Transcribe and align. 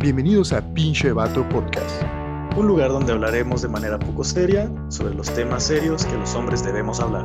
Bienvenidos 0.00 0.52
a 0.52 0.62
Pinche 0.74 1.10
Vato 1.10 1.48
Podcast. 1.48 2.04
Un 2.56 2.68
lugar 2.68 2.90
donde 2.90 3.10
hablaremos 3.12 3.62
de 3.62 3.68
manera 3.68 3.98
poco 3.98 4.22
seria 4.22 4.70
sobre 4.90 5.12
los 5.12 5.28
temas 5.34 5.64
serios 5.64 6.06
que 6.06 6.14
los 6.16 6.36
hombres 6.36 6.64
debemos 6.64 7.00
hablar. 7.00 7.24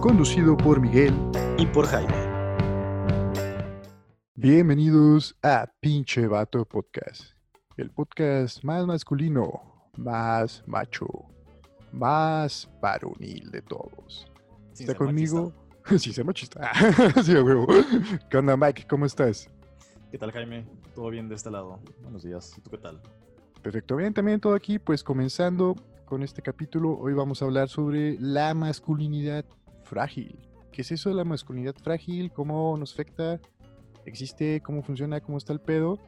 Conducido 0.00 0.56
por 0.56 0.80
Miguel 0.80 1.12
Y 1.58 1.66
por 1.66 1.84
Jaime. 1.88 2.14
Bienvenidos 4.36 5.36
a 5.42 5.66
Pinche 5.80 6.28
Vato 6.28 6.64
Podcast. 6.64 7.32
El 7.76 7.90
podcast 7.90 8.62
más 8.62 8.86
masculino, 8.86 9.90
más 9.96 10.62
macho, 10.64 11.08
más 11.90 12.70
varonil 12.80 13.50
de 13.50 13.62
todos. 13.62 14.30
Sin 14.74 14.88
¿Está 14.88 14.96
conmigo? 14.96 15.52
Sí, 15.98 16.12
se 16.12 16.22
machista. 16.22 16.70
sí, 17.24 17.34
huevo. 17.34 17.66
¿Qué 18.30 18.36
onda, 18.36 18.56
Mike? 18.56 18.86
¿Cómo 18.88 19.06
estás? 19.06 19.48
¿Qué 20.16 20.20
tal, 20.20 20.32
Jaime? 20.32 20.64
¿Todo 20.94 21.10
bien 21.10 21.28
de 21.28 21.34
este 21.34 21.50
lado? 21.50 21.78
Buenos 22.00 22.22
días. 22.22 22.54
¿Y 22.56 22.62
tú 22.62 22.70
qué 22.70 22.78
tal? 22.78 23.02
Perfecto, 23.60 23.96
bien, 23.96 24.14
también 24.14 24.40
todo 24.40 24.54
aquí, 24.54 24.78
pues 24.78 25.04
comenzando 25.04 25.76
con 26.06 26.22
este 26.22 26.40
capítulo, 26.40 26.96
hoy 26.98 27.12
vamos 27.12 27.42
a 27.42 27.44
hablar 27.44 27.68
sobre 27.68 28.16
la 28.18 28.54
masculinidad 28.54 29.44
frágil. 29.82 30.38
¿Qué 30.72 30.80
es 30.80 30.90
eso 30.90 31.10
de 31.10 31.16
la 31.16 31.24
masculinidad 31.24 31.74
frágil? 31.74 32.32
¿Cómo 32.32 32.78
nos 32.78 32.94
afecta? 32.94 33.38
¿Existe? 34.06 34.62
¿Cómo 34.62 34.82
funciona? 34.82 35.20
¿Cómo 35.20 35.36
está 35.36 35.52
el 35.52 35.60
pedo? 35.60 35.98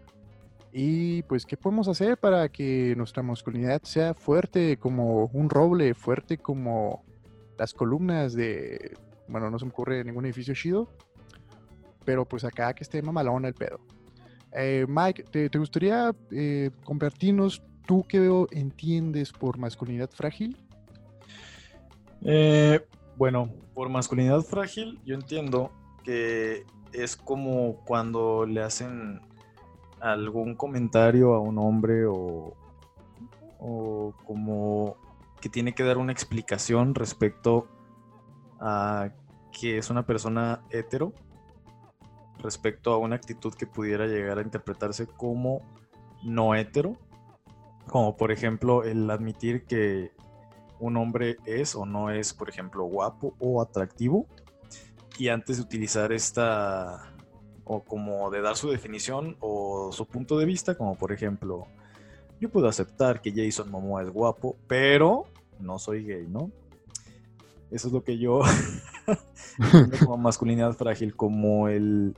Y 0.73 1.21
pues, 1.25 1.45
¿qué 1.45 1.59
podemos 1.59 1.87
hacer 1.87 2.17
para 2.17 2.49
que 2.49 2.95
nuestra 2.97 3.23
masculinidad 3.23 3.83
sea 3.83 4.15
fuerte 4.15 4.79
como 4.79 5.27
un 5.35 5.51
roble, 5.51 5.93
fuerte 5.93 6.39
como 6.39 7.05
las 7.59 7.75
columnas 7.75 8.33
de, 8.33 8.97
bueno, 9.29 9.51
no 9.51 9.59
se 9.59 9.67
me 9.67 9.71
ocurre 9.71 10.03
ningún 10.03 10.25
edificio 10.25 10.55
chido, 10.55 10.89
pero 12.07 12.25
pues 12.25 12.45
acá 12.45 12.73
que 12.73 12.85
esté 12.85 13.03
mamalón 13.03 13.45
el 13.45 13.53
pedo. 13.53 13.81
Eh, 14.61 14.87
Mike, 14.89 15.23
¿te, 15.23 15.49
te 15.49 15.57
gustaría 15.57 16.13
eh, 16.33 16.73
compartirnos 16.83 17.63
tú 17.87 18.05
qué 18.09 18.19
veo 18.19 18.49
entiendes 18.51 19.31
por 19.31 19.57
masculinidad 19.57 20.11
frágil? 20.11 20.57
Eh, 22.25 22.85
bueno, 23.17 23.53
por 23.73 23.89
masculinidad 23.89 24.41
frágil, 24.41 24.99
yo 25.05 25.15
entiendo 25.15 25.71
que 26.03 26.67
es 26.93 27.15
como 27.15 27.77
cuando 27.85 28.47
le 28.47 28.61
hacen 28.61 29.21
algún 30.01 30.57
comentario 30.57 31.35
a 31.35 31.41
un 31.41 31.57
hombre 31.59 32.07
o, 32.07 32.57
o 33.61 34.13
como 34.27 34.97
que 35.41 35.49
tiene 35.49 35.73
que 35.73 35.85
dar 35.85 35.99
una 35.99 36.11
explicación 36.11 36.97
respecto 36.97 37.69
a 38.59 39.11
que 39.53 39.79
es 39.79 39.89
una 39.89 40.05
persona 40.05 40.65
hetero, 40.71 41.13
respecto 42.39 42.93
a 42.93 42.99
una 42.99 43.17
actitud 43.17 43.55
que 43.55 43.67
pudiera 43.67 44.07
llegar 44.07 44.39
a 44.39 44.43
interpretarse 44.43 45.07
como 45.07 45.61
no 46.23 46.55
hetero, 46.55 46.97
como 47.87 48.17
por 48.17 48.33
ejemplo 48.33 48.85
el 48.85 49.11
admitir 49.11 49.65
que 49.65 50.13
un 50.81 50.97
hombre 50.97 51.39
es 51.45 51.75
o 51.75 51.85
no 51.87 52.11
es, 52.11 52.33
por 52.33 52.49
ejemplo, 52.49 52.85
guapo 52.85 53.35
o 53.39 53.61
atractivo. 53.61 54.27
Y 55.19 55.29
antes 55.29 55.57
de 55.57 55.65
utilizar 55.65 56.13
esta, 56.13 57.13
o 57.65 57.83
como 57.83 58.31
de 58.31 58.41
dar 58.41 58.57
su 58.57 58.71
definición 58.71 59.37
o 59.41 59.91
su 59.93 60.07
punto 60.07 60.39
de 60.39 60.45
vista, 60.45 60.77
como 60.77 60.97
por 60.97 61.13
ejemplo, 61.13 61.67
yo 62.41 62.49
puedo 62.51 62.69
aceptar 62.69 63.21
que 63.21 63.33
Jason 63.35 63.71
Momoa 63.71 64.03
es 64.03 64.11
guapo, 64.11 64.57
pero 64.69 65.25
no 65.59 65.79
soy 65.79 66.05
gay, 66.05 66.27
¿no? 66.29 66.53
Eso 67.71 67.89
es 67.89 67.93
lo 67.93 68.03
que 68.03 68.17
yo 68.17 68.41
como 70.01 70.17
masculinidad 70.17 70.73
frágil, 70.75 71.15
como 71.17 71.69
el 71.69 72.17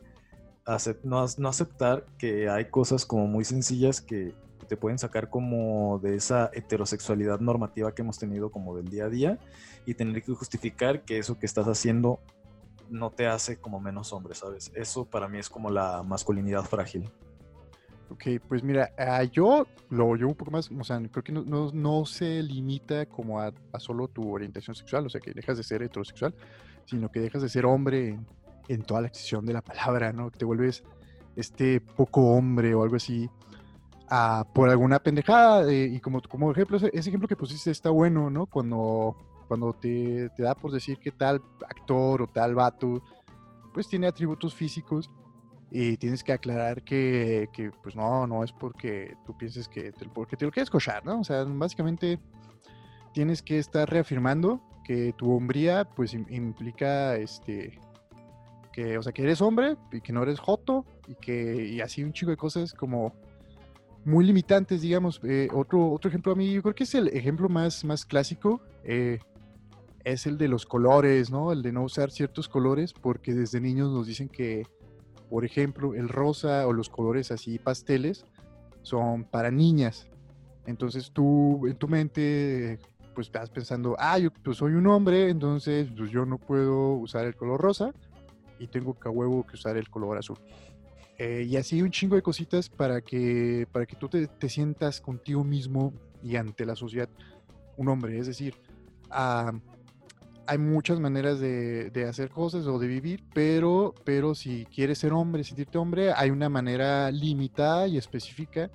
no, 1.02 1.24
ac- 1.24 1.38
no 1.38 1.48
aceptar 1.48 2.04
que 2.18 2.48
hay 2.48 2.66
cosas 2.66 3.04
como 3.06 3.26
muy 3.26 3.44
sencillas 3.44 4.00
que 4.00 4.34
te 4.68 4.76
pueden 4.76 4.98
sacar 4.98 5.28
como 5.30 5.98
de 5.98 6.14
esa 6.16 6.50
heterosexualidad 6.52 7.40
normativa 7.40 7.92
que 7.92 8.02
hemos 8.02 8.18
tenido 8.18 8.50
como 8.50 8.76
del 8.76 8.88
día 8.88 9.06
a 9.06 9.08
día 9.08 9.38
y 9.84 9.94
tener 9.94 10.22
que 10.22 10.32
justificar 10.32 11.02
que 11.04 11.18
eso 11.18 11.38
que 11.38 11.46
estás 11.46 11.66
haciendo 11.66 12.20
no 12.88 13.10
te 13.10 13.26
hace 13.26 13.56
como 13.56 13.80
menos 13.80 14.12
hombre, 14.12 14.34
¿sabes? 14.34 14.70
Eso 14.74 15.04
para 15.04 15.28
mí 15.28 15.38
es 15.38 15.48
como 15.48 15.70
la 15.70 16.02
masculinidad 16.02 16.64
frágil. 16.64 17.08
Ok, 18.10 18.24
pues 18.48 18.62
mira, 18.64 18.90
ah, 18.98 19.22
yo 19.22 19.66
lo 19.88 20.14
llevo 20.16 20.30
un 20.30 20.36
poco 20.36 20.50
más, 20.50 20.68
o 20.70 20.82
sea, 20.84 21.00
creo 21.10 21.22
que 21.22 21.30
no, 21.32 21.70
no- 21.72 22.04
se 22.06 22.42
limita 22.42 23.06
como 23.06 23.40
a, 23.40 23.52
solo 23.78 24.08
tu 24.08 24.32
orientación 24.32 24.74
sexual, 24.74 25.06
o 25.06 25.08
sea, 25.08 25.20
que 25.20 25.32
dejas 25.32 25.56
de 25.56 25.62
ser 25.62 25.82
heterosexual, 25.82 26.34
sino 26.86 27.08
que 27.08 27.20
dejas 27.20 27.42
de 27.42 27.48
ser 27.48 27.64
hombre 27.66 28.18
en 28.72 28.82
toda 28.82 29.00
la 29.02 29.08
extensión 29.08 29.44
de 29.46 29.52
la 29.52 29.62
palabra, 29.62 30.12
¿no? 30.12 30.30
Que 30.30 30.38
te 30.38 30.44
vuelves 30.44 30.82
este 31.36 31.80
poco 31.80 32.20
hombre 32.32 32.74
o 32.74 32.82
algo 32.82 32.96
así 32.96 33.28
ah, 34.08 34.44
por 34.54 34.68
alguna 34.68 34.98
pendejada. 34.98 35.70
eh, 35.70 35.86
y 35.86 36.00
como, 36.00 36.20
como 36.22 36.50
ejemplo, 36.50 36.76
ese, 36.76 36.90
ese 36.92 37.08
ejemplo 37.10 37.28
que 37.28 37.36
pusiste 37.36 37.70
está 37.70 37.90
bueno, 37.90 38.30
¿no? 38.30 38.46
Cuando, 38.46 39.16
cuando 39.48 39.72
te, 39.72 40.28
te 40.36 40.42
da 40.42 40.54
por 40.54 40.70
decir 40.72 40.98
que 40.98 41.10
tal 41.10 41.42
actor 41.68 42.22
o 42.22 42.26
tal 42.26 42.54
vato, 42.54 43.02
pues 43.74 43.88
tiene 43.88 44.06
atributos 44.06 44.54
físicos 44.54 45.10
y 45.72 45.96
tienes 45.96 46.24
que 46.24 46.32
aclarar 46.32 46.82
que, 46.82 47.48
que, 47.52 47.70
pues 47.82 47.94
no, 47.94 48.26
no 48.26 48.42
es 48.42 48.52
porque 48.52 49.16
tú 49.24 49.36
pienses 49.36 49.68
que 49.68 49.92
te, 49.92 50.06
porque 50.08 50.36
te 50.36 50.44
lo 50.44 50.50
quieres 50.50 50.70
cochar, 50.70 51.04
¿no? 51.04 51.20
O 51.20 51.24
sea, 51.24 51.44
básicamente 51.44 52.18
tienes 53.12 53.42
que 53.42 53.58
estar 53.58 53.88
reafirmando 53.88 54.60
que 54.84 55.12
tu 55.16 55.32
hombría 55.32 55.84
pues 55.84 56.14
im- 56.14 56.26
implica 56.30 57.14
este 57.16 57.78
que, 58.72 58.98
o 58.98 59.02
sea, 59.02 59.12
que 59.12 59.22
eres 59.22 59.40
hombre 59.40 59.76
y 59.92 60.00
que 60.00 60.12
no 60.12 60.22
eres 60.22 60.38
joto 60.38 60.84
y 61.08 61.14
que 61.14 61.66
y 61.66 61.80
así 61.80 62.02
un 62.02 62.12
chico 62.12 62.30
de 62.30 62.36
cosas 62.36 62.72
como 62.72 63.14
muy 64.04 64.24
limitantes, 64.24 64.82
digamos. 64.82 65.20
Eh, 65.24 65.48
otro, 65.52 65.90
otro 65.92 66.08
ejemplo 66.08 66.32
a 66.32 66.36
mí, 66.36 66.52
yo 66.52 66.62
creo 66.62 66.74
que 66.74 66.84
es 66.84 66.94
el 66.94 67.08
ejemplo 67.08 67.48
más, 67.48 67.84
más 67.84 68.04
clásico, 68.04 68.62
eh, 68.84 69.18
es 70.04 70.26
el 70.26 70.38
de 70.38 70.48
los 70.48 70.64
colores, 70.64 71.30
¿no? 71.30 71.52
El 71.52 71.62
de 71.62 71.72
no 71.72 71.82
usar 71.82 72.10
ciertos 72.10 72.48
colores 72.48 72.92
porque 72.92 73.34
desde 73.34 73.60
niños 73.60 73.90
nos 73.92 74.06
dicen 74.06 74.28
que 74.28 74.64
por 75.30 75.44
ejemplo, 75.44 75.94
el 75.94 76.08
rosa 76.08 76.66
o 76.66 76.72
los 76.72 76.90
colores 76.90 77.30
así 77.30 77.58
pasteles 77.60 78.26
son 78.82 79.22
para 79.22 79.52
niñas. 79.52 80.08
Entonces 80.66 81.12
tú 81.12 81.66
en 81.68 81.76
tu 81.76 81.86
mente 81.86 82.80
pues 83.14 83.28
estás 83.28 83.48
pensando, 83.48 83.96
ah, 83.98 84.18
yo 84.18 84.30
pues, 84.32 84.56
soy 84.56 84.72
un 84.72 84.88
hombre, 84.88 85.30
entonces 85.30 85.88
pues 85.96 86.10
yo 86.10 86.26
no 86.26 86.36
puedo 86.38 86.94
usar 86.94 87.26
el 87.26 87.36
color 87.36 87.60
rosa 87.60 87.92
y 88.60 88.68
tengo 88.68 88.98
que 88.98 89.08
a 89.08 89.10
huevo 89.10 89.44
que 89.44 89.56
usar 89.56 89.76
el 89.76 89.88
color 89.90 90.18
azul. 90.18 90.38
Eh, 91.18 91.46
y 91.48 91.56
así 91.56 91.82
un 91.82 91.90
chingo 91.90 92.14
de 92.14 92.22
cositas 92.22 92.68
para 92.68 93.00
que, 93.00 93.66
para 93.72 93.86
que 93.86 93.96
tú 93.96 94.08
te, 94.08 94.26
te 94.26 94.48
sientas 94.48 95.00
contigo 95.00 95.42
mismo 95.42 95.92
y 96.22 96.36
ante 96.36 96.64
la 96.64 96.76
sociedad 96.76 97.08
un 97.76 97.88
hombre. 97.88 98.18
Es 98.18 98.26
decir, 98.26 98.54
hay 99.10 100.58
muchas 100.58 101.00
maneras 101.00 101.40
de, 101.40 101.90
de 101.90 102.08
hacer 102.08 102.30
cosas 102.30 102.66
o 102.66 102.78
de 102.78 102.86
vivir, 102.86 103.24
pero, 103.34 103.94
pero 104.04 104.34
si 104.34 104.66
quieres 104.66 104.98
ser 104.98 105.12
hombre, 105.12 105.44
sentirte 105.44 105.78
hombre, 105.78 106.12
hay 106.12 106.30
una 106.30 106.48
manera 106.48 107.10
limitada 107.10 107.86
y 107.86 107.96
específica 107.98 108.70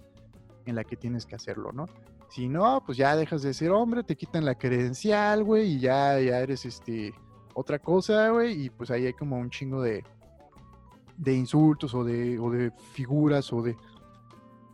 en 0.66 0.76
la 0.76 0.84
que 0.84 0.96
tienes 0.96 1.26
que 1.26 1.36
hacerlo, 1.36 1.72
¿no? 1.72 1.86
Si 2.30 2.50
no, 2.50 2.84
pues 2.86 2.98
ya 2.98 3.16
dejas 3.16 3.44
de 3.44 3.54
ser 3.54 3.72
hombre, 3.72 4.04
te 4.04 4.16
quitan 4.16 4.46
la 4.46 4.56
credencial, 4.56 5.44
güey, 5.44 5.74
y 5.74 5.80
ya, 5.80 6.20
ya 6.20 6.40
eres 6.40 6.66
este 6.66 7.14
otra 7.56 7.80
cosa, 7.80 8.30
güey, 8.30 8.66
y 8.66 8.70
pues 8.70 8.92
ahí 8.92 9.06
hay 9.06 9.14
como 9.14 9.38
un 9.38 9.50
chingo 9.50 9.82
de, 9.82 10.04
de 11.18 11.34
insultos 11.34 11.96
o 11.96 12.04
de, 12.04 12.38
o 12.38 12.52
de 12.52 12.70
figuras 12.92 13.52
o 13.54 13.62
de, 13.62 13.76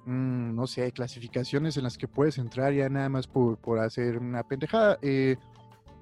mm, 0.05 0.55
no 0.55 0.65
sé, 0.65 0.91
clasificaciones 0.91 1.77
en 1.77 1.83
las 1.83 1.97
que 1.97 2.07
puedes 2.07 2.39
entrar 2.39 2.73
ya 2.73 2.89
nada 2.89 3.07
más 3.07 3.27
por, 3.27 3.57
por 3.57 3.79
hacer 3.79 4.17
una 4.17 4.43
pendejada. 4.43 4.97
Eh, 5.03 5.37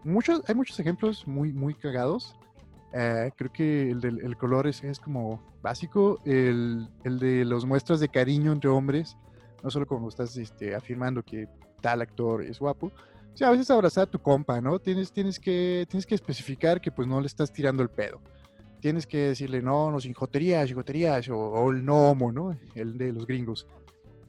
muchos, 0.06 0.42
hay 0.48 0.56
muchos 0.56 0.80
ejemplos 0.80 1.28
muy, 1.28 1.52
muy 1.52 1.74
cagados. 1.74 2.36
Eh, 2.94 3.30
creo 3.36 3.52
que 3.52 3.92
el 3.92 4.00
del 4.00 4.22
el 4.22 4.38
color 4.38 4.66
es, 4.66 4.82
como 5.00 5.44
básico. 5.62 6.20
El, 6.24 6.88
el 7.04 7.20
de 7.20 7.44
las 7.44 7.66
muestras 7.66 8.00
de 8.00 8.08
cariño 8.08 8.54
entre 8.54 8.70
hombres, 8.70 9.18
no 9.64 9.70
solo 9.70 9.86
como 9.86 10.08
estás 10.08 10.38
este, 10.38 10.74
afirmando 10.76 11.24
que 11.24 11.50
tal 11.82 12.02
actor 12.02 12.42
es 12.42 12.58
guapo, 12.58 12.92
sea, 13.40 13.48
a 13.48 13.52
veces 13.52 13.72
abrazar 13.72 14.04
a 14.04 14.12
tu 14.12 14.20
compa, 14.20 14.60
¿no? 14.62 14.80
Tienes, 14.80 15.12
tienes, 15.12 15.40
que, 15.40 15.86
tienes 15.90 16.06
que 16.06 16.16
especificar 16.16 16.82
que 16.82 16.92
pues 16.92 17.08
no 17.08 17.22
le 17.22 17.28
estás 17.28 17.52
tirando 17.52 17.82
el 17.82 17.90
pedo. 17.90 18.20
Tienes 18.82 19.08
que 19.08 19.30
decirle, 19.30 19.62
no, 19.62 19.92
no, 19.92 20.00
sin 20.00 20.14
joterías, 20.14 20.72
joterías, 20.74 21.28
o, 21.30 21.38
o 21.38 21.72
el 21.72 21.84
no 21.84 22.10
homo, 22.10 22.32
¿no? 22.32 22.58
El 22.76 22.98
de 22.98 23.12
los 23.12 23.26
gringos. 23.26 23.66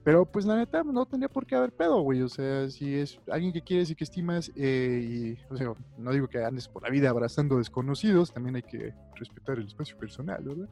Pero 0.03 0.25
pues 0.25 0.47
la 0.47 0.57
neta 0.57 0.83
no 0.83 1.05
tendría 1.05 1.29
por 1.29 1.45
qué 1.45 1.57
haber 1.57 1.73
pedo, 1.73 2.01
güey. 2.01 2.23
O 2.23 2.29
sea, 2.29 2.71
si 2.71 2.95
es 2.95 3.21
alguien 3.31 3.53
que 3.53 3.61
quieres 3.63 3.91
y 3.91 3.95
que 3.95 4.05
estimas, 4.05 4.51
eh, 4.57 5.37
y, 5.39 5.53
o 5.53 5.57
sea, 5.57 5.75
no 5.99 6.13
digo 6.13 6.27
que 6.29 6.43
andes 6.43 6.69
por 6.69 6.83
la 6.83 6.89
vida 6.89 7.11
abrazando 7.11 7.59
desconocidos, 7.59 8.33
también 8.33 8.57
hay 8.57 8.63
que 8.63 8.95
respetar 9.17 9.59
el 9.59 9.67
espacio 9.67 9.99
personal, 9.99 10.43
¿verdad? 10.43 10.69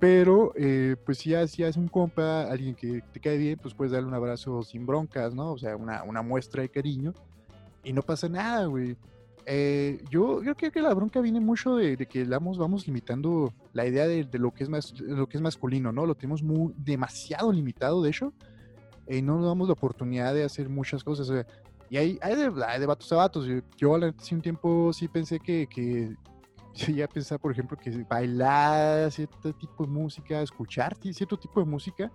Pero, 0.00 0.52
eh, 0.56 0.96
pues 1.04 1.18
si 1.18 1.30
ya, 1.30 1.46
si 1.46 1.62
un 1.76 1.88
compa, 1.88 2.44
alguien 2.44 2.74
que 2.74 3.02
te 3.12 3.20
cae 3.20 3.36
bien, 3.36 3.58
pues 3.60 3.74
puedes 3.74 3.92
darle 3.92 4.08
un 4.08 4.14
abrazo 4.14 4.62
sin 4.62 4.86
broncas, 4.86 5.34
¿no? 5.34 5.52
O 5.52 5.58
sea, 5.58 5.76
una, 5.76 6.02
una 6.02 6.22
muestra 6.22 6.62
de 6.62 6.68
cariño 6.68 7.14
y 7.84 7.92
no 7.92 8.02
pasa 8.02 8.28
nada, 8.28 8.66
güey. 8.66 8.96
Eh, 9.46 10.02
yo, 10.10 10.40
creo 10.56 10.72
que 10.72 10.80
la 10.80 10.94
bronca 10.94 11.20
viene 11.20 11.38
mucho 11.38 11.76
de, 11.76 11.96
que 12.06 12.24
vamos, 12.24 12.56
vamos 12.56 12.86
limitando 12.86 13.52
la 13.74 13.86
idea 13.86 14.06
de, 14.06 14.26
lo, 14.38 14.52
que 14.52 14.64
es 14.64 14.70
más, 14.70 14.98
lo 15.00 15.28
que 15.28 15.36
es 15.36 15.42
masculino, 15.42 15.92
¿no? 15.92 16.06
Lo 16.06 16.14
tenemos 16.14 16.42
muy, 16.42 16.72
demasiado 16.76 17.52
limitado, 17.52 18.02
de 18.02 18.10
hecho. 18.10 18.32
y 19.08 19.20
no 19.20 19.36
nos 19.36 19.46
damos 19.46 19.68
la 19.68 19.74
oportunidad 19.74 20.34
de 20.34 20.44
hacer 20.44 20.68
muchas 20.68 21.04
cosas. 21.04 21.46
y 21.90 21.96
hay, 21.96 22.18
hay 22.22 22.36
de 22.36 22.86
vatos 22.86 23.12
a 23.12 23.16
vatos. 23.16 23.46
Yo, 23.46 23.60
yo 23.76 23.94
hace 23.96 24.34
un 24.34 24.40
tiempo 24.40 24.92
sí 24.92 25.08
pensé 25.08 25.38
que, 25.38 25.66
que 25.66 26.16
ya 26.94 27.06
pensaba, 27.06 27.38
por 27.38 27.52
ejemplo, 27.52 27.76
que 27.76 27.90
bailar 28.08 29.10
cierto 29.12 29.52
tipo 29.52 29.84
de 29.84 29.90
música, 29.90 30.40
escuchar 30.40 30.96
cierto 30.96 31.36
tipo 31.36 31.60
de 31.60 31.66
música 31.66 32.10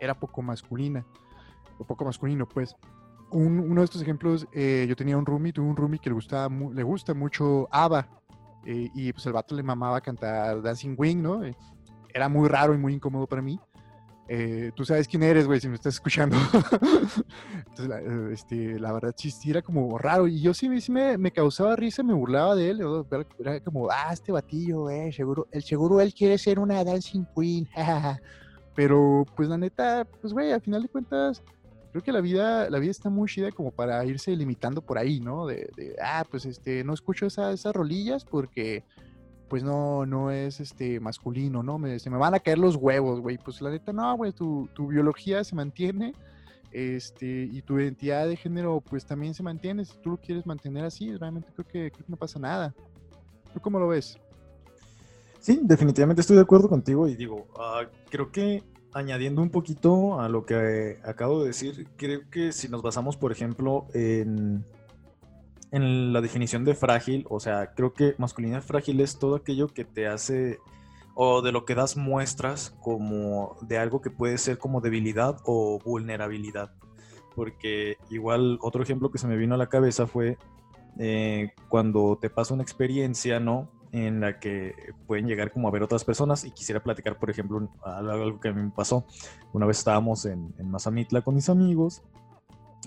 era 0.00 0.14
poco 0.14 0.42
masculina, 0.42 1.06
o 1.78 1.84
poco 1.84 2.04
masculino, 2.04 2.46
pues. 2.46 2.76
Uno 3.30 3.80
de 3.80 3.84
estos 3.84 4.02
ejemplos, 4.02 4.46
eh, 4.52 4.86
yo 4.88 4.96
tenía 4.96 5.16
un 5.16 5.26
roomie, 5.26 5.52
tuve 5.52 5.66
un 5.66 5.76
roomie 5.76 5.98
que 5.98 6.10
le, 6.10 6.14
gustaba 6.14 6.48
le 6.48 6.82
gusta 6.82 7.14
mucho 7.14 7.68
ABBA, 7.70 8.08
eh, 8.64 8.90
y 8.94 9.12
pues 9.12 9.26
el 9.26 9.32
vato 9.32 9.54
le 9.54 9.62
mamaba 9.62 10.00
cantar 10.00 10.62
Dancing 10.62 10.94
Wing, 10.96 11.22
¿no? 11.22 11.44
Eh, 11.44 11.54
era 12.12 12.28
muy 12.28 12.48
raro 12.48 12.74
y 12.74 12.78
muy 12.78 12.94
incómodo 12.94 13.26
para 13.26 13.42
mí. 13.42 13.60
Tú 14.74 14.84
sabes 14.84 15.06
quién 15.06 15.22
eres, 15.22 15.46
güey, 15.46 15.60
si 15.60 15.68
me 15.68 15.76
estás 15.76 15.94
escuchando. 15.94 16.36
Entonces, 17.68 17.88
la, 17.88 18.32
este, 18.32 18.80
la 18.80 18.92
verdad, 18.92 19.14
sí, 19.16 19.32
era 19.48 19.62
como 19.62 19.96
raro. 19.98 20.26
Y 20.26 20.40
yo 20.40 20.52
sí, 20.52 20.80
sí 20.80 20.90
me, 20.90 21.16
me, 21.16 21.30
causaba 21.30 21.76
risa, 21.76 22.02
me 22.02 22.12
burlaba 22.12 22.56
de 22.56 22.70
él. 22.70 22.82
Era 23.38 23.60
como, 23.60 23.88
ah, 23.88 24.12
este 24.12 24.32
batillo, 24.32 24.80
güey, 24.80 25.12
seguro, 25.12 25.46
el 25.52 25.62
seguro 25.62 26.00
él 26.00 26.12
quiere 26.12 26.38
ser 26.38 26.58
una 26.58 26.82
dancing 26.82 27.24
queen. 27.36 27.68
Pero, 28.74 29.24
pues 29.36 29.48
la 29.48 29.58
neta, 29.58 30.04
pues, 30.20 30.32
güey, 30.32 30.50
al 30.52 30.60
final 30.60 30.82
de 30.82 30.88
cuentas, 30.88 31.42
creo 31.96 32.04
que 32.04 32.12
la 32.12 32.20
vida, 32.20 32.68
la 32.68 32.78
vida 32.78 32.90
está 32.90 33.08
muy 33.08 33.26
chida 33.26 33.50
como 33.50 33.70
para 33.70 34.04
irse 34.04 34.36
limitando 34.36 34.82
por 34.82 34.98
ahí, 34.98 35.18
¿no? 35.18 35.46
De, 35.46 35.96
ah, 36.02 36.26
pues, 36.30 36.44
este, 36.44 36.84
no 36.84 36.92
escucho 36.92 37.24
esas 37.24 37.64
rolillas 37.64 38.22
porque 38.24 38.84
pues 39.48 39.62
no, 39.62 40.04
no 40.04 40.30
es 40.30 40.60
este 40.60 41.00
masculino, 41.00 41.62
¿no? 41.62 41.78
Me, 41.78 41.98
se 41.98 42.10
me 42.10 42.18
van 42.18 42.34
a 42.34 42.40
caer 42.40 42.58
los 42.58 42.76
huevos, 42.76 43.20
güey. 43.20 43.38
Pues 43.38 43.62
la 43.62 43.70
neta, 43.70 43.94
no, 43.94 44.14
güey, 44.14 44.32
tu, 44.32 44.68
tu, 44.74 44.88
biología 44.88 45.42
se 45.42 45.54
mantiene, 45.54 46.12
este, 46.70 47.48
y 47.50 47.62
tu 47.62 47.78
identidad 47.78 48.26
de 48.26 48.36
género, 48.36 48.82
pues 48.82 49.06
también 49.06 49.32
se 49.32 49.42
mantiene. 49.42 49.84
Si 49.86 49.96
tú 50.02 50.10
lo 50.10 50.16
quieres 50.18 50.44
mantener 50.44 50.84
así, 50.84 51.16
realmente 51.16 51.50
creo 51.54 51.66
que, 51.66 51.90
creo 51.92 52.04
que 52.04 52.10
no 52.10 52.16
pasa 52.16 52.38
nada. 52.38 52.74
¿Tú 53.54 53.60
cómo 53.60 53.78
lo 53.78 53.88
ves? 53.88 54.18
Sí, 55.38 55.60
definitivamente 55.62 56.20
estoy 56.20 56.36
de 56.36 56.42
acuerdo 56.42 56.68
contigo 56.68 57.08
y 57.08 57.14
digo, 57.14 57.46
uh, 57.54 57.86
creo 58.10 58.30
que 58.30 58.62
añadiendo 58.92 59.42
un 59.42 59.50
poquito 59.50 60.20
a 60.20 60.28
lo 60.28 60.44
que 60.46 60.98
acabo 61.04 61.40
de 61.40 61.48
decir, 61.48 61.88
creo 61.96 62.28
que 62.30 62.52
si 62.52 62.68
nos 62.68 62.82
basamos, 62.82 63.16
por 63.16 63.32
ejemplo, 63.32 63.86
en 63.94 64.64
en 65.72 66.12
la 66.12 66.20
definición 66.20 66.64
de 66.64 66.74
frágil, 66.74 67.26
o 67.28 67.40
sea, 67.40 67.74
creo 67.74 67.92
que 67.92 68.14
masculinidad 68.18 68.62
frágil 68.62 69.00
es 69.00 69.18
todo 69.18 69.36
aquello 69.36 69.68
que 69.68 69.84
te 69.84 70.06
hace 70.06 70.58
o 71.14 71.42
de 71.42 71.52
lo 71.52 71.64
que 71.64 71.74
das 71.74 71.96
muestras 71.96 72.74
como 72.80 73.56
de 73.62 73.78
algo 73.78 74.00
que 74.00 74.10
puede 74.10 74.38
ser 74.38 74.58
como 74.58 74.80
debilidad 74.80 75.38
o 75.44 75.78
vulnerabilidad. 75.84 76.72
Porque 77.34 77.98
igual 78.10 78.58
otro 78.62 78.82
ejemplo 78.82 79.10
que 79.10 79.18
se 79.18 79.26
me 79.26 79.36
vino 79.36 79.54
a 79.54 79.58
la 79.58 79.68
cabeza 79.68 80.06
fue 80.06 80.38
eh, 80.98 81.52
cuando 81.68 82.18
te 82.20 82.30
pasa 82.30 82.54
una 82.54 82.62
experiencia, 82.62 83.40
¿no? 83.40 83.68
En 83.92 84.20
la 84.20 84.38
que 84.40 84.74
pueden 85.06 85.26
llegar 85.26 85.52
como 85.52 85.68
a 85.68 85.70
ver 85.70 85.82
otras 85.82 86.04
personas 86.04 86.44
y 86.44 86.50
quisiera 86.50 86.82
platicar, 86.82 87.18
por 87.18 87.30
ejemplo, 87.30 87.68
algo 87.82 88.40
que 88.40 88.48
a 88.48 88.52
mí 88.52 88.62
me 88.62 88.70
pasó. 88.70 89.06
Una 89.52 89.64
vez 89.66 89.78
estábamos 89.78 90.26
en, 90.26 90.54
en 90.58 90.70
Mazamitla 90.70 91.22
con 91.22 91.34
mis 91.34 91.48
amigos 91.48 92.02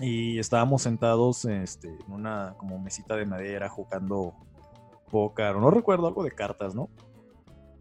y 0.00 0.38
estábamos 0.38 0.82
sentados 0.82 1.44
este, 1.44 1.88
en 1.88 2.12
una 2.12 2.54
como 2.56 2.78
mesita 2.78 3.16
de 3.16 3.26
madera 3.26 3.68
jugando 3.68 4.34
póker, 5.10 5.56
o 5.56 5.60
no 5.60 5.70
recuerdo, 5.70 6.06
algo 6.06 6.22
de 6.22 6.30
cartas, 6.30 6.74
¿no? 6.74 6.88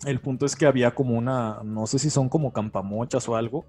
El 0.05 0.19
punto 0.19 0.45
es 0.45 0.55
que 0.55 0.65
había 0.65 0.95
como 0.95 1.17
una, 1.17 1.61
no 1.63 1.85
sé 1.87 1.99
si 1.99 2.09
son 2.09 2.29
como 2.29 2.51
campamochas 2.51 3.27
o 3.29 3.35
algo, 3.35 3.65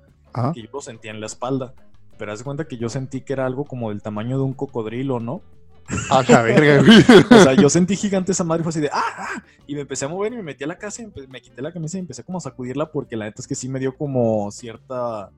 que 0.54 0.62
yo 0.62 0.68
lo 0.72 0.80
sentía 0.80 1.10
en 1.10 1.20
la 1.20 1.26
espalda. 1.26 1.74
Pero 2.18 2.32
haz 2.32 2.38
de 2.38 2.44
cuenta 2.44 2.68
que 2.68 2.76
yo 2.76 2.88
sentí 2.88 3.22
que 3.22 3.32
era 3.32 3.46
algo 3.46 3.64
como 3.64 3.90
del 3.90 4.02
tamaño 4.02 4.38
de 4.38 4.44
un 4.44 4.52
cocodrilo, 4.52 5.20
¿no? 5.20 5.42
La 6.28 6.42
verga, 6.42 6.82
O 7.30 7.42
sea, 7.42 7.54
yo 7.54 7.68
sentí 7.68 7.96
gigante 7.96 8.32
esa 8.32 8.44
madre 8.44 8.60
y 8.60 8.64
fue 8.64 8.70
así 8.70 8.80
de 8.80 8.90
¡ah! 8.92 9.02
ah" 9.16 9.44
y 9.66 9.74
me 9.74 9.82
empecé 9.82 10.04
a 10.04 10.08
mover 10.08 10.32
y 10.32 10.36
me 10.36 10.42
metí 10.42 10.64
a 10.64 10.66
la 10.66 10.78
casa 10.78 11.02
y 11.02 11.12
me 11.28 11.40
quité 11.40 11.62
la 11.62 11.72
camisa 11.72 11.96
y 11.96 12.00
empecé 12.00 12.24
como 12.24 12.38
a 12.38 12.40
sacudirla 12.40 12.90
porque 12.90 13.16
la 13.16 13.26
neta 13.26 13.40
es 13.40 13.46
que 13.46 13.54
sí 13.54 13.68
me 13.68 13.78
dio 13.78 13.96
como 13.96 14.50
cierta 14.50 15.30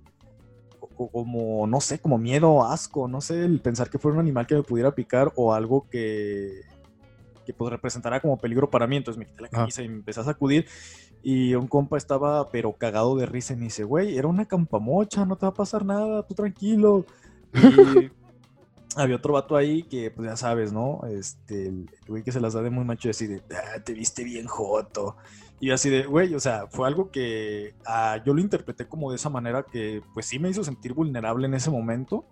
como, 1.10 1.66
no 1.66 1.80
sé, 1.80 1.98
como 1.98 2.18
miedo, 2.18 2.64
asco, 2.64 3.08
no 3.08 3.20
sé, 3.20 3.44
el 3.44 3.60
pensar 3.60 3.90
que 3.90 3.98
fuera 3.98 4.16
un 4.16 4.20
animal 4.20 4.46
que 4.46 4.54
me 4.54 4.62
pudiera 4.62 4.94
picar 4.94 5.32
o 5.36 5.54
algo 5.54 5.88
que, 5.90 6.62
que 7.44 7.52
pues 7.52 7.70
representara 7.70 8.20
como 8.20 8.38
peligro 8.38 8.70
para 8.70 8.86
mí. 8.86 8.96
Entonces 8.96 9.18
me 9.18 9.26
quité 9.26 9.42
la 9.42 9.48
camisa 9.48 9.82
y 9.82 9.88
me 9.88 9.96
empecé 9.96 10.20
a 10.20 10.24
sacudir. 10.24 10.66
Y 11.22 11.54
un 11.54 11.68
compa 11.68 11.96
estaba, 11.96 12.50
pero 12.50 12.72
cagado 12.72 13.16
de 13.16 13.26
risa, 13.26 13.54
y 13.54 13.56
me 13.56 13.64
dice, 13.64 13.84
güey, 13.84 14.18
era 14.18 14.26
una 14.26 14.44
campamocha, 14.44 15.24
no 15.24 15.36
te 15.36 15.46
va 15.46 15.50
a 15.50 15.54
pasar 15.54 15.84
nada, 15.84 16.24
tú 16.24 16.34
tranquilo. 16.34 17.04
Y 17.54 18.10
había 18.96 19.16
otro 19.16 19.34
vato 19.34 19.56
ahí 19.56 19.82
que, 19.84 20.10
pues 20.10 20.28
ya 20.28 20.36
sabes, 20.36 20.72
¿no? 20.72 21.00
Este, 21.08 21.66
el 21.66 21.88
güey 22.06 22.22
que 22.22 22.32
se 22.32 22.40
las 22.40 22.52
da 22.52 22.62
de 22.62 22.70
muy 22.70 22.84
macho 22.84 23.10
así 23.10 23.26
de, 23.26 23.42
ah, 23.50 23.80
te 23.82 23.94
viste 23.94 24.24
bien 24.24 24.46
joto. 24.46 25.16
Y 25.60 25.70
así 25.70 25.90
de, 25.90 26.04
güey, 26.04 26.34
o 26.34 26.40
sea, 26.40 26.66
fue 26.68 26.88
algo 26.88 27.10
que 27.10 27.74
ah, 27.86 28.20
yo 28.24 28.34
lo 28.34 28.40
interpreté 28.40 28.88
como 28.88 29.10
de 29.10 29.16
esa 29.16 29.30
manera 29.30 29.62
que 29.62 30.02
pues 30.12 30.26
sí 30.26 30.38
me 30.38 30.50
hizo 30.50 30.64
sentir 30.64 30.92
vulnerable 30.92 31.46
en 31.46 31.54
ese 31.54 31.70
momento. 31.70 32.24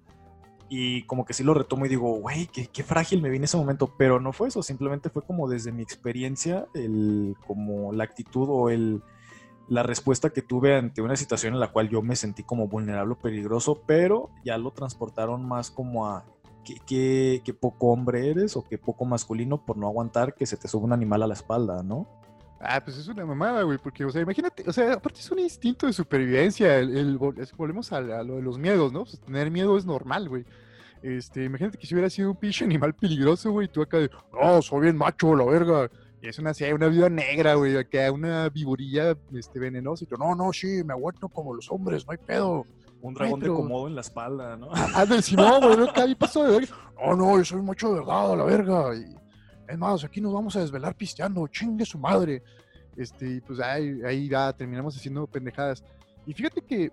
Y 0.69 1.03
como 1.05 1.25
que 1.25 1.35
sí 1.35 1.43
lo 1.43 1.55
retomo 1.55 1.87
y 1.87 1.89
digo, 1.89 2.13
güey, 2.21 2.47
qué, 2.47 2.69
qué, 2.69 2.85
frágil 2.85 3.21
me 3.23 3.29
vi 3.31 3.39
en 3.39 3.45
ese 3.45 3.57
momento. 3.57 3.95
Pero 3.97 4.21
no 4.21 4.33
fue 4.33 4.49
eso, 4.49 4.63
simplemente 4.63 5.11
fue 5.11 5.23
como 5.23 5.49
desde 5.49 5.73
mi 5.73 5.83
experiencia, 5.83 6.67
el, 6.75 7.37
como 7.47 7.93
la 7.93 8.05
actitud 8.05 8.49
o 8.49 8.71
el, 8.71 9.03
la 9.69 9.85
respuesta 9.85 10.31
que 10.31 10.43
tuve 10.43 10.77
ante 10.77 11.01
una 11.01 11.17
situación 11.17 11.55
en 11.55 11.61
la 11.61 11.71
cual 11.71 11.89
yo 11.89 12.03
me 12.03 12.17
sentí 12.17 12.43
como 12.43 12.67
vulnerable 12.67 13.15
o 13.15 13.19
peligroso, 13.19 13.83
pero 13.87 14.31
ya 14.45 14.59
lo 14.59 14.73
transportaron 14.73 15.47
más 15.47 15.71
como 15.71 16.09
a 16.09 16.25
qué, 16.65 17.43
qué 17.45 17.55
poco 17.55 17.89
hombre 17.89 18.31
eres 18.31 18.57
o 18.57 18.63
qué 18.63 18.79
poco 18.79 19.05
masculino 19.05 19.65
por 19.65 19.77
no 19.77 19.87
aguantar 19.87 20.35
que 20.35 20.47
se 20.47 20.57
te 20.57 20.69
suba 20.69 20.85
un 20.85 20.93
animal 20.93 21.23
a 21.23 21.27
la 21.27 21.35
espalda, 21.35 21.83
¿no? 21.83 22.07
Ah, 22.63 22.83
pues 22.85 22.99
es 22.99 23.09
una 23.09 23.25
mamada, 23.25 23.63
güey, 23.63 23.79
porque, 23.79 24.05
o 24.05 24.11
sea, 24.11 24.21
imagínate, 24.21 24.69
o 24.69 24.73
sea, 24.73 24.93
aparte 24.93 25.21
es 25.21 25.31
un 25.31 25.39
instinto 25.39 25.87
de 25.87 25.95
supervivencia, 25.95 26.79
el, 26.79 27.17
volvemos 27.57 27.91
a, 27.91 28.03
lo 28.03 28.37
de 28.37 28.43
los 28.43 28.59
miedos, 28.59 28.93
¿no? 28.93 29.05
Pues 29.05 29.19
tener 29.19 29.51
miedo 29.51 29.79
es 29.79 29.87
normal, 29.87 30.29
güey. 30.29 30.45
Este, 31.03 31.45
imagínate 31.45 31.79
que 31.79 31.87
si 31.87 31.95
hubiera 31.95 32.11
sido 32.11 32.33
un 32.33 32.37
pinche 32.37 32.67
animal 32.67 32.95
peligroso, 32.95 33.51
güey, 33.51 33.69
tú 33.69 33.81
acá 33.81 33.97
de, 33.97 34.11
no, 34.33 34.61
soy 34.61 34.83
bien 34.83 34.97
macho, 34.99 35.35
la 35.35 35.45
verga. 35.47 35.91
Y 36.21 36.29
es 36.29 36.39
una, 36.39 36.53
una 36.75 36.89
vida 36.89 37.09
negra, 37.09 37.55
güey, 37.55 37.79
acá 37.79 38.13
una 38.13 38.51
viborilla 38.51 39.17
este, 39.33 39.59
venenosa. 39.59 40.05
Y 40.05 40.07
tú, 40.07 40.17
no, 40.19 40.35
no, 40.35 40.53
sí, 40.53 40.85
me 40.85 40.93
aguanto 40.93 41.31
como 41.31 41.55
los 41.55 41.71
hombres, 41.71 42.05
no 42.07 42.13
hay 42.13 42.19
pedo. 42.19 42.67
Un 43.03 43.15
dragón 43.15 43.41
de 43.41 43.49
comodo 43.49 43.87
en 43.89 43.95
la 43.95 44.03
espalda, 44.03 44.57
¿no? 44.57 44.69
Ah, 44.73 45.07
del 45.07 45.23
Simón, 45.23 45.61
güey, 45.63 45.89
acá 45.89 46.03
ahí 46.03 46.15
pasó 46.15 46.45
de 46.45 46.59
verga. 46.59 46.77
No, 46.97 47.17
no, 47.17 47.39
yo 47.39 47.45
soy 47.45 47.63
macho 47.63 47.89
de 47.89 48.01
verdad, 48.01 48.37
la 48.37 48.45
verga. 48.45 48.95
Y, 48.95 49.17
es 49.69 49.79
más, 49.79 50.05
aquí 50.05 50.21
nos 50.21 50.33
vamos 50.33 50.55
a 50.57 50.61
desvelar 50.61 50.95
pisteando, 50.95 51.47
chingue 51.49 51.87
su 51.87 51.99
madre. 51.99 52.43
Este, 52.97 53.37
y 53.37 53.41
pues 53.41 53.61
ahí, 53.61 54.03
ahí 54.03 54.29
ya 54.29 54.53
terminamos 54.53 54.97
haciendo 54.97 55.27
pendejadas. 55.27 55.83
Y 56.27 56.35
fíjate 56.35 56.61
que, 56.63 56.93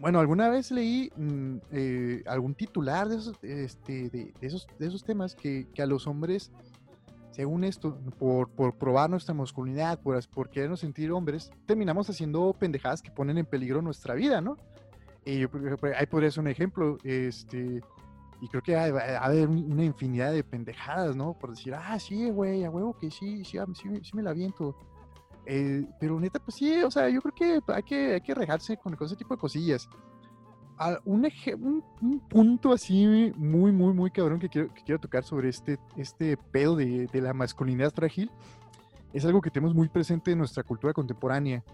bueno, 0.00 0.20
alguna 0.20 0.48
vez 0.48 0.70
leí 0.70 1.10
mm, 1.16 1.56
eh, 1.72 2.22
algún 2.26 2.54
titular 2.54 3.08
de 3.08 3.16
esos, 3.16 3.36
este, 3.42 4.08
de, 4.08 4.32
esos, 4.40 4.66
de 4.78 4.86
esos 4.86 5.04
temas 5.04 5.34
que, 5.34 5.66
que, 5.74 5.82
a 5.82 5.86
los 5.86 6.06
hombres, 6.06 6.50
según 7.30 7.64
esto, 7.64 7.98
por, 8.18 8.48
por 8.50 8.78
probar 8.78 9.10
nuestra 9.10 9.34
masculinidad, 9.34 10.00
por, 10.00 10.26
por 10.28 10.48
querernos 10.48 10.80
sentir 10.80 11.12
hombres, 11.12 11.50
terminamos 11.66 12.08
haciendo 12.08 12.52
pendejadas 12.52 13.02
que 13.02 13.10
ponen 13.10 13.38
en 13.38 13.46
peligro 13.46 13.82
nuestra 13.82 14.14
vida, 14.14 14.40
¿no? 14.40 14.56
Y 15.24 15.42
ahí 15.94 16.06
podría 16.06 16.30
ser 16.30 16.40
un 16.40 16.48
ejemplo, 16.48 16.98
este, 17.04 17.82
y 18.40 18.48
creo 18.48 18.62
que 18.62 18.76
ha, 18.76 18.86
de 18.86 19.16
haber 19.16 19.48
una 19.48 19.84
infinidad 19.84 20.32
de 20.32 20.42
pendejadas, 20.44 21.16
¿no? 21.16 21.34
Por 21.34 21.50
decir, 21.50 21.74
ah, 21.74 21.98
sí, 21.98 22.30
güey, 22.30 22.64
a 22.64 22.70
huevo 22.70 22.96
que 22.96 23.10
sí, 23.10 23.44
sí, 23.44 23.58
sí, 23.74 23.88
sí 24.02 24.10
me 24.16 24.22
la 24.22 24.32
viento. 24.32 24.76
Eh, 25.44 25.84
pero 25.98 26.20
neta, 26.20 26.38
pues 26.38 26.56
sí, 26.56 26.82
o 26.82 26.90
sea, 26.90 27.08
yo 27.08 27.20
creo 27.22 27.34
que 27.34 27.72
hay 27.72 27.82
que, 27.82 28.14
hay 28.14 28.20
que 28.20 28.34
rejarse 28.34 28.76
con, 28.76 28.96
ese 29.00 29.16
tipo 29.16 29.34
de 29.34 29.40
cosillas. 29.40 29.88
Ah, 30.78 30.98
un, 31.04 31.28
un, 32.00 32.20
punto 32.28 32.72
así 32.72 33.32
muy, 33.36 33.72
muy, 33.72 33.92
muy 33.92 34.10
cabrón 34.12 34.38
que 34.38 34.48
quiero, 34.48 34.72
que 34.72 34.82
quiero 34.84 35.00
tocar 35.00 35.24
sobre 35.24 35.48
este, 35.48 35.78
este 35.96 36.36
pedo 36.36 36.76
de, 36.76 37.08
de, 37.08 37.20
la 37.20 37.34
masculinidad 37.34 37.92
frágil 37.92 38.30
es 39.12 39.24
algo 39.24 39.40
que 39.40 39.50
tenemos 39.50 39.74
muy 39.74 39.88
presente 39.88 40.32
en 40.32 40.38
nuestra 40.38 40.62
cultura 40.62 40.92
contemporánea, 40.92 41.64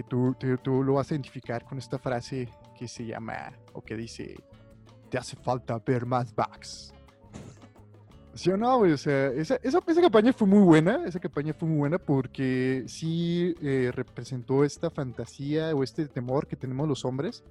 que 0.00 0.08
tú, 0.08 0.34
tú 0.62 0.82
lo 0.82 0.94
vas 0.94 1.10
a 1.10 1.14
identificar 1.14 1.64
con 1.64 1.78
esta 1.78 1.98
frase 1.98 2.48
que 2.78 2.88
se 2.88 3.04
llama, 3.04 3.52
o 3.72 3.82
que 3.82 3.96
dice, 3.96 4.36
te 5.10 5.18
hace 5.18 5.36
falta 5.36 5.78
ver 5.78 6.06
más 6.06 6.34
backs. 6.34 6.94
¿Sí 8.32 8.48
o 8.50 8.56
no, 8.56 8.78
O 8.78 8.96
sea, 8.96 9.26
esa, 9.28 9.56
esa, 9.62 9.80
campaña 10.00 10.32
fue 10.32 10.46
muy 10.46 10.62
buena, 10.62 11.04
esa 11.04 11.18
campaña 11.18 11.52
fue 11.52 11.68
muy 11.68 11.78
buena 11.78 11.98
porque 11.98 12.84
sí 12.86 13.54
eh, 13.60 13.90
representó 13.92 14.64
esta 14.64 14.88
fantasía 14.88 15.74
o 15.74 15.82
este 15.82 16.06
temor 16.06 16.46
que 16.46 16.56
tenemos 16.56 16.88
los 16.88 17.04
hombres 17.04 17.42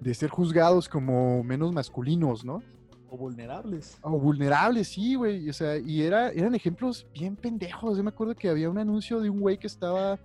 de 0.00 0.14
ser 0.14 0.30
juzgados 0.30 0.88
como 0.88 1.44
menos 1.44 1.72
masculinos, 1.72 2.44
¿no? 2.44 2.62
O 3.10 3.18
vulnerables. 3.18 3.98
O 4.02 4.18
vulnerables, 4.18 4.88
sí, 4.88 5.14
güey. 5.16 5.48
O 5.50 5.52
sea, 5.52 5.76
y 5.76 6.02
era, 6.02 6.30
eran 6.30 6.54
ejemplos 6.54 7.06
bien 7.12 7.36
pendejos. 7.36 7.98
Yo 7.98 8.02
me 8.02 8.08
acuerdo 8.08 8.34
que 8.34 8.48
había 8.48 8.70
un 8.70 8.78
anuncio 8.78 9.20
de 9.20 9.28
un 9.28 9.40
güey 9.40 9.58
que 9.58 9.66
estaba 9.66 10.18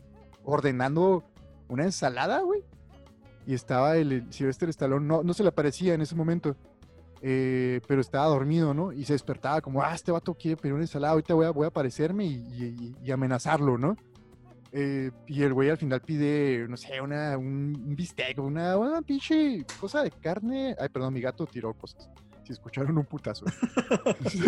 ordenando 0.46 1.24
una 1.68 1.84
ensalada, 1.84 2.42
güey 2.42 2.64
y 3.46 3.54
estaba 3.54 3.98
el, 3.98 4.12
el 4.12 4.34
Sylvester 4.34 4.90
no, 4.90 5.24
no 5.24 5.34
se 5.34 5.44
le 5.44 5.50
aparecía 5.50 5.94
en 5.94 6.02
ese 6.02 6.16
momento, 6.16 6.56
eh, 7.22 7.80
pero 7.88 8.02
estaba 8.02 8.26
dormido, 8.26 8.74
¿no? 8.74 8.92
Y 8.92 9.06
se 9.06 9.14
despertaba 9.14 9.62
como, 9.62 9.82
ah, 9.82 9.94
este 9.94 10.12
vato 10.12 10.34
quiere 10.34 10.58
pedir 10.58 10.74
una 10.74 10.84
ensalada, 10.84 11.14
ahorita 11.14 11.34
voy 11.34 11.46
a, 11.46 11.52
voy 11.52 11.66
a 11.66 11.68
aparecerme 11.68 12.26
y, 12.26 13.12
amenazarlo, 13.12 13.78
¿no? 13.78 13.96
Eh, 14.72 15.12
y 15.28 15.42
el 15.44 15.54
güey 15.54 15.70
al 15.70 15.78
final 15.78 16.02
pide, 16.02 16.68
no 16.68 16.76
sé, 16.76 17.00
una, 17.00 17.38
un, 17.38 17.82
un 17.88 17.96
bistec, 17.96 18.40
una, 18.40 18.78
una 18.78 19.02
pinche 19.02 19.66
cosa 19.80 20.04
de 20.04 20.12
carne. 20.12 20.76
Ay, 20.78 20.90
perdón, 20.90 21.14
mi 21.14 21.22
gato 21.22 21.46
tiró 21.46 21.74
cosas. 21.74 22.10
Si 22.46 22.54
escucharon 22.54 22.96
un 22.96 23.06
putazo. 23.06 23.44
sí, 24.30 24.40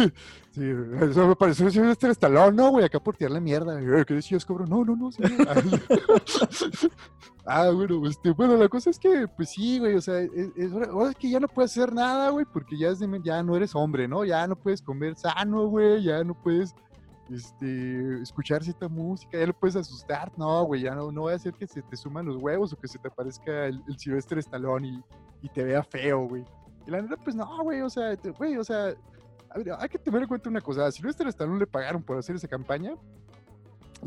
eso 1.02 1.28
me 1.28 1.36
pareció 1.36 1.68
este 1.68 2.10
estalón, 2.10 2.56
no, 2.56 2.70
güey, 2.70 2.86
acá 2.86 3.00
por 3.00 3.18
tirarle 3.18 3.42
mierda. 3.42 3.82
Eh, 3.82 4.06
¿Qué 4.06 4.14
decías, 4.14 4.46
cobro? 4.46 4.68
No, 4.68 4.86
no, 4.86 4.96
no, 4.96 5.10
ah, 7.48 7.72
bueno, 7.72 8.08
este, 8.08 8.30
bueno, 8.32 8.56
la 8.56 8.70
cosa 8.70 8.92
es 8.92 9.00
que, 9.00 9.28
pues 9.28 9.50
sí, 9.50 9.80
güey, 9.80 9.96
o 9.96 10.02
sea, 10.02 10.20
es, 10.20 10.52
es- 10.56 10.72
ahora 10.74 11.10
es 11.10 11.16
que 11.16 11.32
ya 11.32 11.40
no 11.40 11.48
puedes 11.48 11.72
hacer 11.72 11.92
nada, 11.92 12.30
güey, 12.30 12.46
porque 12.46 12.78
ya, 12.78 12.94
ya 13.24 13.42
no 13.42 13.56
eres 13.56 13.74
hombre, 13.74 14.08
¿no? 14.08 14.24
Ya 14.26 14.46
no 14.46 14.56
puedes 14.56 14.84
comer 14.84 15.16
sano, 15.16 15.66
güey, 15.68 16.04
ya 16.04 16.24
no 16.24 16.40
puedes 16.40 16.76
este, 17.32 18.22
escuchar 18.22 18.64
cierta 18.64 18.88
música, 18.88 19.40
ya 19.40 19.48
lo 19.48 19.54
puedes 19.58 19.76
asustar, 19.76 20.32
no, 20.38 20.64
güey, 20.66 20.82
ya 20.82 20.94
no, 20.94 21.12
no 21.12 21.24
va 21.24 21.32
a 21.32 21.36
hacer 21.36 21.56
que 21.56 21.66
se 21.66 21.82
te 21.82 21.98
suman 21.98 22.28
los 22.28 22.38
huevos 22.38 22.74
o 22.74 22.78
que 22.78 22.88
se 22.88 23.00
te 23.00 23.08
aparezca 23.08 23.66
el, 23.66 23.82
el 23.88 23.98
Sylvester 23.98 24.38
Stallone 24.38 24.88
y, 24.88 25.04
y 25.42 25.50
te 25.50 25.64
vea 25.64 25.82
feo, 25.84 26.28
güey. 26.28 26.46
Y 26.88 26.92
la 26.92 27.02
neta, 27.02 27.18
pues 27.18 27.36
no, 27.36 27.64
güey, 27.64 27.82
o 27.82 27.90
sea, 27.90 28.16
güey, 28.38 28.56
o 28.56 28.64
sea, 28.64 28.96
a 29.50 29.58
ver, 29.58 29.74
hay 29.78 29.90
que 29.90 30.00
tener 30.00 30.22
en 30.22 30.28
cuenta 30.28 30.50
una 30.50 30.62
cosa, 30.62 30.86
a 30.86 30.92
Sylvester 30.92 31.28
Stallone 31.28 31.60
le 31.60 31.68
pagaron 31.68 32.02
por 32.02 32.18
hacer 32.18 32.38
esa 32.38 32.48
campaña 32.48 32.94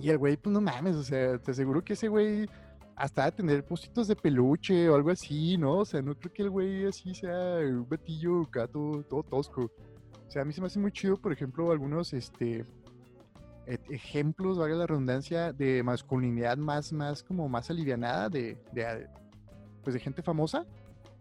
y 0.00 0.08
el 0.08 0.18
güey, 0.18 0.36
pues 0.36 0.52
no 0.52 0.60
mames, 0.60 0.96
o 0.96 1.02
sea, 1.02 1.38
te 1.38 1.50
aseguro 1.50 1.84
que 1.84 1.92
ese 1.92 2.08
güey 2.08 2.48
hasta 2.96 3.24
a 3.24 3.30
tener 3.30 3.64
positos 3.64 4.08
de 4.08 4.16
peluche 4.16 4.88
o 4.88 4.94
algo 4.94 5.10
así, 5.10 5.56
¿no? 5.56 5.78
O 5.78 5.84
sea, 5.84 6.02
no 6.02 6.14
creo 6.14 6.32
que 6.32 6.42
el 6.42 6.50
güey 6.50 6.86
así 6.86 7.14
sea 7.14 7.58
un 7.60 7.86
batillo 7.88 8.42
acá 8.42 8.66
todo, 8.66 9.02
tosco. 9.22 9.70
O 10.26 10.30
sea, 10.30 10.42
a 10.42 10.44
mí 10.44 10.52
se 10.52 10.60
me 10.60 10.66
hace 10.66 10.78
muy 10.78 10.92
chido, 10.92 11.16
por 11.16 11.32
ejemplo, 11.32 11.72
algunos, 11.72 12.12
este, 12.12 12.66
e- 13.66 13.80
ejemplos, 13.88 14.58
valga 14.58 14.76
la 14.76 14.86
redundancia, 14.86 15.52
de 15.52 15.82
masculinidad 15.82 16.58
más, 16.58 16.92
más, 16.92 17.22
como 17.22 17.48
más 17.48 17.70
alivianada 17.70 18.28
de, 18.28 18.58
de, 18.72 19.06
pues 19.82 19.94
de 19.94 20.00
gente 20.00 20.22
famosa. 20.22 20.66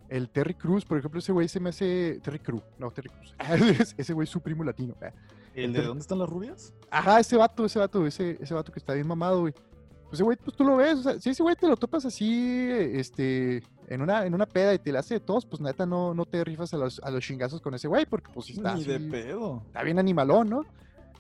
El 0.10 0.30
Terry 0.30 0.56
Cruz, 0.56 0.86
por 0.86 0.98
ejemplo, 0.98 1.20
ese 1.20 1.32
güey 1.32 1.48
se 1.48 1.60
me 1.60 1.70
hace, 1.70 2.20
Terry 2.24 2.40
Cruz, 2.40 2.64
no, 2.78 2.90
Terry 2.92 3.10
Cruz, 3.10 3.36
ese 3.98 4.14
güey 4.14 4.24
es 4.26 4.30
su 4.30 4.42
primo 4.42 4.64
latino. 4.64 4.96
ah. 5.02 5.12
¿El 5.56 5.74
de 5.74 5.82
dónde 5.82 6.02
están 6.02 6.20
las 6.20 6.30
rubias? 6.30 6.74
Ajá, 6.90 7.20
ese 7.20 7.36
vato, 7.36 7.66
ese 7.66 7.80
vato, 7.80 8.06
ese, 8.08 8.38
ese 8.40 8.54
vato 8.54 8.72
que 8.72 8.80
está 8.80 8.94
bien 8.94 9.08
mamado, 9.08 9.42
güey. 9.42 9.54
Pues 9.54 10.14
ese 10.14 10.24
güey, 10.24 10.38
pues 10.38 10.56
tú 10.56 10.64
lo 10.64 10.78
ves, 10.78 11.00
o 11.00 11.04
sea, 11.04 11.20
si 11.20 11.30
ese 11.30 11.44
güey 11.44 11.56
te 11.56 11.68
lo 11.68 11.76
topas 11.76 12.06
así, 12.06 12.68
este, 12.72 13.62
en 13.88 14.02
una, 14.02 14.26
en 14.26 14.34
una 14.34 14.46
peda 14.46 14.74
y 14.74 14.80
te 14.80 14.92
la 14.92 15.00
hace 15.00 15.16
de 15.16 15.20
todos, 15.20 15.46
pues 15.46 15.62
neta 15.62 15.86
no, 15.86 16.14
no 16.14 16.26
te 16.26 16.44
rifas 16.44 16.74
a 16.74 16.78
los, 16.78 17.00
a 17.04 17.12
los 17.12 17.24
chingazos 17.24 17.62
con 17.62 17.74
ese 17.76 17.88
güey, 17.88 18.06
porque 18.06 18.32
pues 18.34 18.50
está, 18.50 18.76
Ni 18.76 18.86
de 18.86 19.00
pedo. 19.00 19.64
está 19.68 19.84
bien 19.84 20.00
animalón, 20.00 20.50
¿no? 20.50 20.66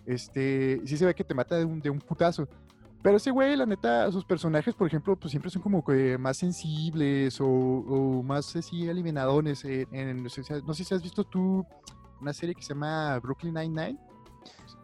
Este, 0.05 0.81
sí 0.85 0.97
se 0.97 1.05
ve 1.05 1.13
que 1.13 1.23
te 1.23 1.33
mata 1.35 1.57
de 1.57 1.65
un, 1.65 1.79
de 1.81 1.89
un 1.89 1.99
putazo. 1.99 2.47
Pero 3.01 3.15
ese 3.17 3.31
güey, 3.31 3.55
la 3.55 3.65
neta, 3.65 4.11
sus 4.11 4.25
personajes, 4.25 4.75
por 4.75 4.87
ejemplo, 4.87 5.15
pues 5.15 5.31
siempre 5.31 5.49
son 5.49 5.61
como 5.61 5.83
que 5.85 6.17
más 6.17 6.35
sensibles 6.37 7.39
o, 7.39 7.47
o 7.47 8.21
más 8.23 8.53
así 8.55 8.89
alivianadones. 8.89 9.63
En, 9.63 9.87
en- 9.93 10.21
no 10.23 10.29
sé 10.29 10.43
si 10.43 10.53
has- 10.53 10.63
no 10.63 10.73
sé 10.73 10.83
si 10.83 10.93
has 10.93 11.01
visto 11.01 11.23
tú 11.23 11.65
una 12.19 12.33
serie 12.33 12.53
que 12.53 12.61
se 12.61 12.73
llama 12.73 13.17
Brooklyn 13.19 13.53
Nine-Nine. 13.53 13.97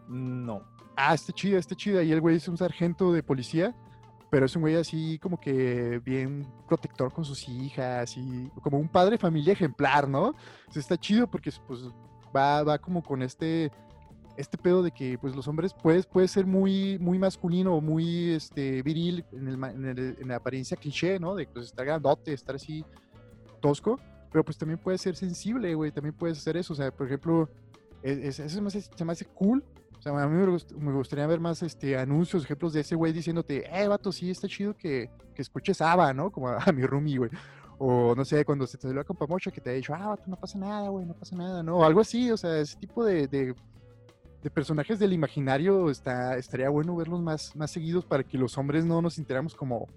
No. 0.08 0.62
Ah, 0.96 1.14
está 1.14 1.32
chida, 1.32 1.58
está 1.58 1.74
chida. 1.74 2.02
Y 2.02 2.12
el 2.12 2.20
güey 2.20 2.36
es 2.36 2.48
un 2.48 2.56
sargento 2.56 3.12
de 3.12 3.22
policía, 3.22 3.74
pero 4.30 4.46
es 4.46 4.56
un 4.56 4.62
güey 4.62 4.76
así 4.76 5.18
como 5.18 5.38
que 5.38 6.00
bien 6.04 6.46
protector 6.66 7.12
con 7.12 7.24
sus 7.24 7.46
hijas 7.48 8.16
y 8.16 8.50
como 8.62 8.78
un 8.78 8.88
padre 8.88 9.18
familia 9.18 9.52
ejemplar, 9.52 10.08
¿no? 10.08 10.28
O 10.28 10.72
sea, 10.72 10.80
está 10.80 10.96
chido 10.96 11.26
porque 11.30 11.50
pues 11.66 11.82
va, 12.34 12.62
va 12.62 12.78
como 12.78 13.02
con 13.02 13.20
este 13.22 13.70
este 14.36 14.58
pedo 14.58 14.82
de 14.82 14.90
que 14.90 15.18
pues 15.18 15.34
los 15.34 15.46
hombres 15.48 15.72
puedes 15.74 16.06
puede 16.06 16.28
ser 16.28 16.46
muy 16.46 16.98
muy 16.98 17.18
masculino 17.18 17.74
o 17.74 17.80
muy 17.80 18.30
este 18.30 18.82
viril 18.82 19.24
en, 19.32 19.48
el 19.48 19.54
en, 19.64 19.84
el- 19.86 20.16
en 20.20 20.28
la 20.28 20.36
apariencia 20.36 20.76
cliché, 20.76 21.18
¿no? 21.18 21.34
De 21.34 21.46
pues, 21.46 21.66
estar 21.66 21.84
grandote, 21.86 22.32
estar 22.32 22.54
así 22.56 22.84
tosco, 23.60 23.98
pero 24.30 24.44
pues 24.44 24.58
también 24.58 24.78
puede 24.78 24.98
ser 24.98 25.16
sensible, 25.16 25.74
güey, 25.74 25.90
también 25.92 26.14
puedes 26.14 26.38
hacer 26.38 26.56
eso, 26.56 26.72
o 26.72 26.76
sea, 26.76 26.90
por 26.90 27.06
ejemplo, 27.06 27.48
es- 28.02 28.18
es- 28.18 28.40
eso 28.40 28.70
se 28.70 29.04
me 29.04 29.12
hace, 29.12 29.24
cool. 29.26 29.64
O 29.98 30.02
sea, 30.02 30.12
a 30.22 30.28
mí 30.28 30.36
me, 30.36 30.46
gust- 30.46 30.72
me 30.76 30.92
gustaría 30.92 31.26
ver 31.26 31.40
más 31.40 31.62
este, 31.62 31.96
anuncios, 31.96 32.44
ejemplos 32.44 32.72
de 32.74 32.80
ese 32.80 32.94
güey 32.94 33.12
diciéndote, 33.12 33.64
eh, 33.72 33.88
vato, 33.88 34.12
sí, 34.12 34.30
está 34.30 34.46
chido 34.46 34.76
que, 34.76 35.10
que 35.34 35.42
escuches 35.42 35.80
ABBA, 35.80 36.12
¿no? 36.12 36.30
Como 36.30 36.48
a, 36.48 36.60
mi 36.72 36.82
roomie, 36.84 37.18
güey. 37.18 37.30
O 37.78 38.14
no 38.14 38.24
sé, 38.24 38.44
cuando 38.44 38.66
se 38.66 38.76
te 38.78 38.82
salió 38.82 38.96
la 38.96 39.04
compa 39.04 39.26
mocha 39.26 39.50
que 39.50 39.60
te 39.60 39.70
ha 39.70 39.72
dicho, 39.72 39.94
ah, 39.94 40.08
vato, 40.08 40.22
no 40.28 40.36
pasa 40.36 40.58
nada, 40.58 40.88
güey, 40.90 41.04
no 41.06 41.14
pasa 41.14 41.34
nada, 41.34 41.62
¿no? 41.62 41.78
O 41.78 41.84
algo 41.84 42.00
así, 42.00 42.30
o 42.30 42.36
sea, 42.36 42.58
ese 42.60 42.76
tipo 42.78 43.04
de, 43.04 43.26
de, 43.26 43.54
de 44.42 44.50
personajes 44.50 44.98
del 44.98 45.12
imaginario 45.12 45.90
está, 45.90 46.36
estaría 46.36 46.68
bueno 46.68 46.94
verlos 46.96 47.20
más, 47.20 47.54
más 47.56 47.70
seguidos 47.70 48.04
para 48.04 48.22
que 48.22 48.38
los 48.38 48.56
hombres 48.58 48.84
no 48.84 49.02
nos 49.02 49.14
sintiéramos 49.14 49.54
como, 49.54 49.88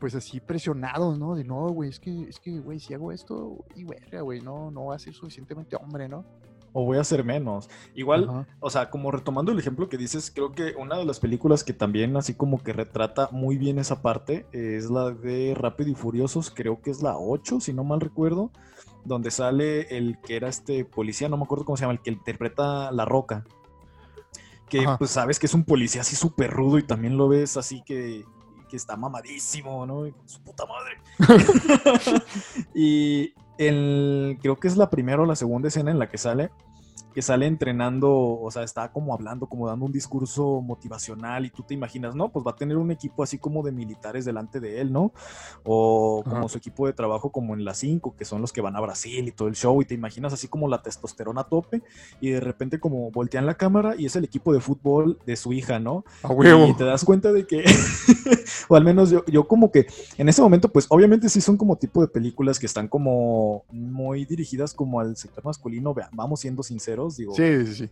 pues 0.00 0.14
así 0.14 0.40
presionados, 0.40 1.18
¿no? 1.18 1.34
De 1.34 1.44
no, 1.44 1.68
güey, 1.68 1.90
es 1.90 2.00
que, 2.00 2.22
es 2.22 2.40
que, 2.40 2.58
güey, 2.58 2.80
si 2.80 2.94
hago 2.94 3.12
esto, 3.12 3.64
y 3.74 3.84
verga, 3.84 4.20
güey, 4.22 4.40
no, 4.40 4.70
no 4.70 4.86
va 4.86 4.96
a 4.96 4.98
ser 4.98 5.14
suficientemente 5.14 5.76
hombre, 5.76 6.08
¿no? 6.08 6.24
O 6.72 6.84
voy 6.84 6.98
a 6.98 7.00
hacer 7.00 7.24
menos. 7.24 7.70
Igual, 7.94 8.46
o 8.60 8.68
sea, 8.68 8.90
como 8.90 9.10
retomando 9.10 9.50
el 9.50 9.58
ejemplo 9.58 9.88
que 9.88 9.96
dices, 9.96 10.30
creo 10.30 10.52
que 10.52 10.74
una 10.76 10.98
de 10.98 11.06
las 11.06 11.20
películas 11.20 11.64
que 11.64 11.72
también 11.72 12.18
así 12.18 12.34
como 12.34 12.62
que 12.62 12.74
retrata 12.74 13.30
muy 13.32 13.56
bien 13.56 13.78
esa 13.78 14.02
parte 14.02 14.46
es 14.52 14.90
la 14.90 15.10
de 15.10 15.54
Rápido 15.56 15.88
y 15.88 15.94
Furiosos, 15.94 16.50
creo 16.50 16.82
que 16.82 16.90
es 16.90 17.02
la 17.02 17.16
8, 17.16 17.60
si 17.60 17.72
no 17.72 17.82
mal 17.82 18.00
recuerdo, 18.00 18.50
donde 19.06 19.30
sale 19.30 19.96
el 19.96 20.18
que 20.20 20.36
era 20.36 20.48
este 20.48 20.84
policía, 20.84 21.30
no 21.30 21.38
me 21.38 21.44
acuerdo 21.44 21.64
cómo 21.64 21.78
se 21.78 21.84
llama, 21.84 21.94
el 21.94 22.02
que 22.02 22.10
interpreta 22.10 22.92
La 22.92 23.06
Roca. 23.06 23.46
Que 24.68 24.80
Ajá. 24.80 24.98
pues 24.98 25.10
sabes 25.10 25.38
que 25.38 25.46
es 25.46 25.54
un 25.54 25.64
policía 25.64 26.00
así 26.00 26.16
súper 26.16 26.50
rudo 26.50 26.78
y 26.78 26.82
también 26.82 27.16
lo 27.16 27.28
ves 27.28 27.56
así 27.56 27.82
que, 27.82 28.24
que 28.68 28.76
está 28.76 28.96
mamadísimo, 28.96 29.86
¿no? 29.86 30.06
Y 30.06 30.12
con 30.12 30.28
su 30.28 30.42
puta 30.42 30.64
madre. 30.66 31.00
y 32.74 33.32
el, 33.58 34.38
creo 34.40 34.56
que 34.56 34.68
es 34.68 34.76
la 34.76 34.90
primera 34.90 35.22
o 35.22 35.26
la 35.26 35.36
segunda 35.36 35.68
escena 35.68 35.90
en 35.90 35.98
la 35.98 36.08
que 36.08 36.18
sale, 36.18 36.50
que 37.16 37.22
sale 37.22 37.46
entrenando, 37.46 38.12
o 38.12 38.50
sea, 38.50 38.62
está 38.62 38.92
como 38.92 39.14
hablando, 39.14 39.46
como 39.46 39.66
dando 39.66 39.86
un 39.86 39.92
discurso 39.92 40.60
motivacional 40.60 41.46
y 41.46 41.50
tú 41.50 41.62
te 41.62 41.72
imaginas, 41.72 42.14
no, 42.14 42.28
pues 42.28 42.46
va 42.46 42.50
a 42.50 42.56
tener 42.56 42.76
un 42.76 42.90
equipo 42.90 43.22
así 43.22 43.38
como 43.38 43.62
de 43.62 43.72
militares 43.72 44.26
delante 44.26 44.60
de 44.60 44.82
él, 44.82 44.92
¿no? 44.92 45.12
O 45.64 46.20
como 46.22 46.40
Ajá. 46.40 46.48
su 46.50 46.58
equipo 46.58 46.86
de 46.86 46.92
trabajo 46.92 47.32
como 47.32 47.54
en 47.54 47.64
la 47.64 47.72
5, 47.72 48.16
que 48.18 48.26
son 48.26 48.42
los 48.42 48.52
que 48.52 48.60
van 48.60 48.76
a 48.76 48.80
Brasil 48.80 49.26
y 49.26 49.32
todo 49.32 49.48
el 49.48 49.54
show, 49.54 49.80
y 49.80 49.86
te 49.86 49.94
imaginas 49.94 50.34
así 50.34 50.46
como 50.46 50.68
la 50.68 50.82
testosterona 50.82 51.40
a 51.40 51.44
tope, 51.44 51.82
y 52.20 52.28
de 52.28 52.40
repente 52.40 52.78
como 52.80 53.10
voltean 53.10 53.46
la 53.46 53.54
cámara 53.54 53.94
y 53.96 54.04
es 54.04 54.14
el 54.16 54.24
equipo 54.24 54.52
de 54.52 54.60
fútbol 54.60 55.18
de 55.24 55.36
su 55.36 55.54
hija, 55.54 55.78
¿no? 55.78 56.04
A 56.22 56.28
huevo. 56.28 56.66
Y 56.66 56.74
te 56.74 56.84
das 56.84 57.02
cuenta 57.02 57.32
de 57.32 57.46
que, 57.46 57.64
o 58.68 58.76
al 58.76 58.84
menos 58.84 59.08
yo, 59.08 59.24
yo 59.24 59.48
como 59.48 59.72
que 59.72 59.86
en 60.18 60.28
ese 60.28 60.42
momento, 60.42 60.68
pues 60.68 60.84
obviamente 60.90 61.30
sí 61.30 61.40
son 61.40 61.56
como 61.56 61.76
tipo 61.76 62.02
de 62.02 62.08
películas 62.08 62.58
que 62.58 62.66
están 62.66 62.88
como 62.88 63.64
muy 63.70 64.26
dirigidas 64.26 64.74
como 64.74 65.00
al 65.00 65.16
sector 65.16 65.46
masculino, 65.46 65.94
vamos 66.12 66.40
siendo 66.40 66.62
sinceros, 66.62 67.05
digo, 67.16 67.34
Sí, 67.34 67.66
sí, 67.66 67.74
sí. 67.74 67.90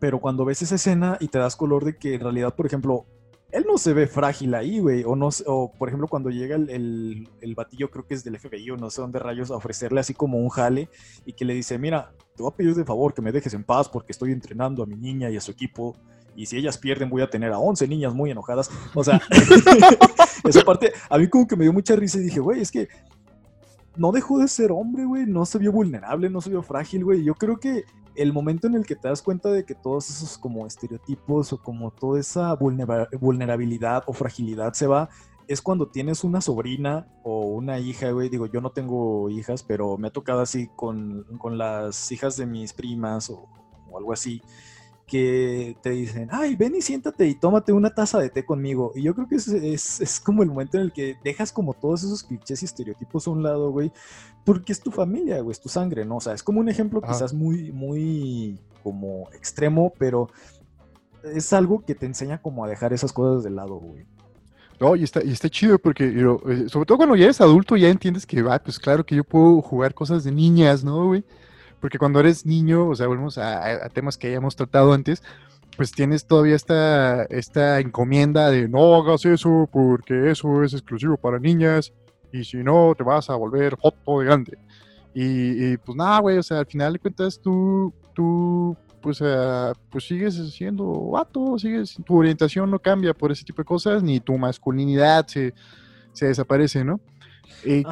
pero 0.00 0.20
cuando 0.20 0.44
ves 0.44 0.62
esa 0.62 0.76
escena 0.76 1.16
y 1.20 1.28
te 1.28 1.38
das 1.38 1.56
color 1.56 1.84
de 1.84 1.96
que 1.96 2.14
en 2.14 2.20
realidad, 2.20 2.54
por 2.54 2.66
ejemplo, 2.66 3.06
él 3.52 3.64
no 3.66 3.78
se 3.78 3.92
ve 3.94 4.06
frágil 4.06 4.54
ahí, 4.54 4.80
güey, 4.80 5.04
o 5.04 5.14
no, 5.14 5.28
o 5.46 5.72
por 5.72 5.88
ejemplo 5.88 6.08
cuando 6.08 6.30
llega 6.30 6.56
el, 6.56 6.68
el, 6.68 7.28
el 7.40 7.54
batillo, 7.54 7.90
creo 7.90 8.06
que 8.06 8.14
es 8.14 8.24
del 8.24 8.38
FBI 8.38 8.70
o 8.70 8.76
no 8.76 8.90
sé 8.90 9.00
dónde 9.00 9.18
rayos, 9.18 9.50
a 9.50 9.56
ofrecerle 9.56 10.00
así 10.00 10.14
como 10.14 10.38
un 10.38 10.48
jale 10.48 10.88
y 11.24 11.32
que 11.32 11.44
le 11.44 11.54
dice, 11.54 11.78
mira, 11.78 12.12
te 12.36 12.42
voy 12.42 12.52
a 12.52 12.56
pedir 12.56 12.74
de 12.74 12.84
favor 12.84 13.14
que 13.14 13.22
me 13.22 13.32
dejes 13.32 13.54
en 13.54 13.62
paz 13.64 13.88
porque 13.88 14.12
estoy 14.12 14.32
entrenando 14.32 14.82
a 14.82 14.86
mi 14.86 14.96
niña 14.96 15.30
y 15.30 15.36
a 15.36 15.40
su 15.40 15.52
equipo. 15.52 15.96
Y 16.34 16.44
si 16.46 16.58
ellas 16.58 16.76
pierden, 16.76 17.08
voy 17.08 17.22
a 17.22 17.30
tener 17.30 17.50
a 17.52 17.58
11 17.58 17.88
niñas 17.88 18.12
muy 18.12 18.30
enojadas. 18.30 18.68
O 18.94 19.02
sea, 19.02 19.22
esa 20.44 20.62
parte 20.62 20.92
a 21.08 21.16
mí 21.16 21.28
como 21.28 21.46
que 21.46 21.56
me 21.56 21.64
dio 21.64 21.72
mucha 21.72 21.96
risa 21.96 22.18
y 22.18 22.22
dije, 22.24 22.40
güey, 22.40 22.60
es 22.60 22.70
que 22.70 22.88
no 23.96 24.12
dejó 24.12 24.38
de 24.38 24.48
ser 24.48 24.70
hombre, 24.72 25.06
güey. 25.06 25.24
No 25.24 25.46
se 25.46 25.56
vio 25.58 25.72
vulnerable, 25.72 26.28
no 26.28 26.42
se 26.42 26.50
vio 26.50 26.62
frágil, 26.62 27.04
güey. 27.04 27.24
Yo 27.24 27.34
creo 27.34 27.56
que 27.58 27.84
el 28.16 28.32
momento 28.32 28.66
en 28.66 28.74
el 28.74 28.86
que 28.86 28.96
te 28.96 29.08
das 29.08 29.22
cuenta 29.22 29.50
de 29.50 29.64
que 29.64 29.74
todos 29.74 30.10
esos 30.10 30.38
como 30.38 30.66
estereotipos 30.66 31.52
o 31.52 31.62
como 31.62 31.90
toda 31.90 32.18
esa 32.20 32.54
vulnera- 32.56 33.08
vulnerabilidad 33.20 34.04
o 34.06 34.12
fragilidad 34.12 34.72
se 34.72 34.86
va, 34.86 35.08
es 35.48 35.62
cuando 35.62 35.88
tienes 35.88 36.24
una 36.24 36.40
sobrina 36.40 37.06
o 37.22 37.42
una 37.46 37.78
hija, 37.78 38.10
güey. 38.10 38.28
Digo, 38.28 38.46
yo 38.46 38.60
no 38.60 38.70
tengo 38.70 39.30
hijas, 39.30 39.62
pero 39.62 39.96
me 39.96 40.08
ha 40.08 40.12
tocado 40.12 40.40
así 40.40 40.68
con, 40.74 41.24
con 41.38 41.56
las 41.56 42.10
hijas 42.10 42.36
de 42.36 42.46
mis 42.46 42.72
primas 42.72 43.30
o, 43.30 43.48
o 43.88 43.98
algo 43.98 44.12
así, 44.12 44.42
que 45.06 45.76
te 45.82 45.90
dicen, 45.90 46.28
ay, 46.32 46.56
ven 46.56 46.74
y 46.74 46.82
siéntate 46.82 47.26
y 47.28 47.36
tómate 47.36 47.72
una 47.72 47.94
taza 47.94 48.18
de 48.18 48.28
té 48.28 48.44
conmigo. 48.44 48.92
Y 48.94 49.02
yo 49.02 49.14
creo 49.14 49.28
que 49.28 49.36
es, 49.36 49.48
es, 49.48 50.00
es 50.00 50.20
como 50.20 50.42
el 50.42 50.48
momento 50.48 50.78
en 50.78 50.84
el 50.84 50.92
que 50.92 51.16
dejas 51.22 51.52
como 51.52 51.74
todos 51.74 52.02
esos 52.02 52.24
clichés 52.24 52.62
y 52.62 52.64
estereotipos 52.64 53.26
a 53.26 53.30
un 53.30 53.42
lado, 53.42 53.70
güey, 53.70 53.92
porque 54.44 54.72
es 54.72 54.80
tu 54.80 54.90
familia, 54.90 55.40
güey, 55.40 55.52
es 55.52 55.60
tu 55.60 55.68
sangre, 55.68 56.04
¿no? 56.04 56.16
O 56.16 56.20
sea, 56.20 56.34
es 56.34 56.42
como 56.42 56.60
un 56.60 56.68
ejemplo 56.68 57.00
quizás 57.00 57.32
muy, 57.32 57.70
muy 57.70 58.58
como 58.82 59.28
extremo, 59.32 59.92
pero 59.96 60.28
es 61.22 61.52
algo 61.52 61.84
que 61.84 61.94
te 61.94 62.06
enseña 62.06 62.42
como 62.42 62.64
a 62.64 62.68
dejar 62.68 62.92
esas 62.92 63.12
cosas 63.12 63.44
de 63.44 63.50
lado, 63.50 63.76
güey. 63.76 64.06
No, 64.78 64.94
y 64.94 65.04
está, 65.04 65.24
y 65.24 65.32
está 65.32 65.48
chido 65.48 65.78
porque, 65.78 66.04
eh, 66.04 66.68
sobre 66.68 66.84
todo 66.84 66.98
cuando 66.98 67.16
ya 67.16 67.24
eres 67.24 67.40
adulto, 67.40 67.76
ya 67.76 67.88
entiendes 67.88 68.26
que, 68.26 68.42
va, 68.42 68.58
pues 68.58 68.78
claro 68.78 69.06
que 69.06 69.16
yo 69.16 69.24
puedo 69.24 69.62
jugar 69.62 69.94
cosas 69.94 70.22
de 70.24 70.32
niñas, 70.32 70.84
¿no, 70.84 71.06
güey? 71.06 71.24
Porque 71.80 71.98
cuando 71.98 72.20
eres 72.20 72.46
niño, 72.46 72.88
o 72.88 72.94
sea, 72.94 73.06
volvemos 73.06 73.38
a, 73.38 73.88
temas 73.90 74.16
que 74.16 74.28
hayamos 74.28 74.56
tratado 74.56 74.92
antes, 74.92 75.22
pues 75.76 75.92
tienes 75.92 76.26
todavía 76.26 76.56
esta, 76.56 77.24
esta 77.24 77.80
encomienda 77.80 78.50
de 78.50 78.68
no 78.68 78.94
hagas 78.96 79.24
eso 79.26 79.68
porque 79.70 80.30
eso 80.30 80.62
es 80.62 80.72
exclusivo 80.72 81.16
para 81.16 81.38
niñas 81.38 81.92
y 82.32 82.44
si 82.44 82.58
no 82.58 82.94
te 82.96 83.04
vas 83.04 83.28
a 83.28 83.36
volver 83.36 83.76
foto 83.76 84.20
de 84.20 84.26
grande. 84.26 84.58
Y, 85.18 85.76
pues 85.78 85.96
nada, 85.96 86.18
güey, 86.18 86.36
o 86.36 86.42
sea, 86.42 86.58
al 86.58 86.66
final 86.66 86.92
de 86.92 86.98
cuentas 86.98 87.40
tú, 87.40 87.94
tú 88.14 88.76
pues, 89.00 89.20
uh, 89.22 89.72
pues 89.88 90.06
sigues 90.06 90.34
siendo 90.52 91.10
vato, 91.10 91.58
sigues, 91.58 91.96
tu 92.04 92.18
orientación 92.18 92.70
no 92.70 92.78
cambia 92.78 93.14
por 93.14 93.32
ese 93.32 93.44
tipo 93.44 93.62
de 93.62 93.66
cosas, 93.66 94.02
ni 94.02 94.20
tu 94.20 94.36
masculinidad 94.36 95.26
se, 95.26 95.54
se 96.12 96.26
desaparece, 96.26 96.84
¿no? 96.84 97.00
Eh, 97.64 97.82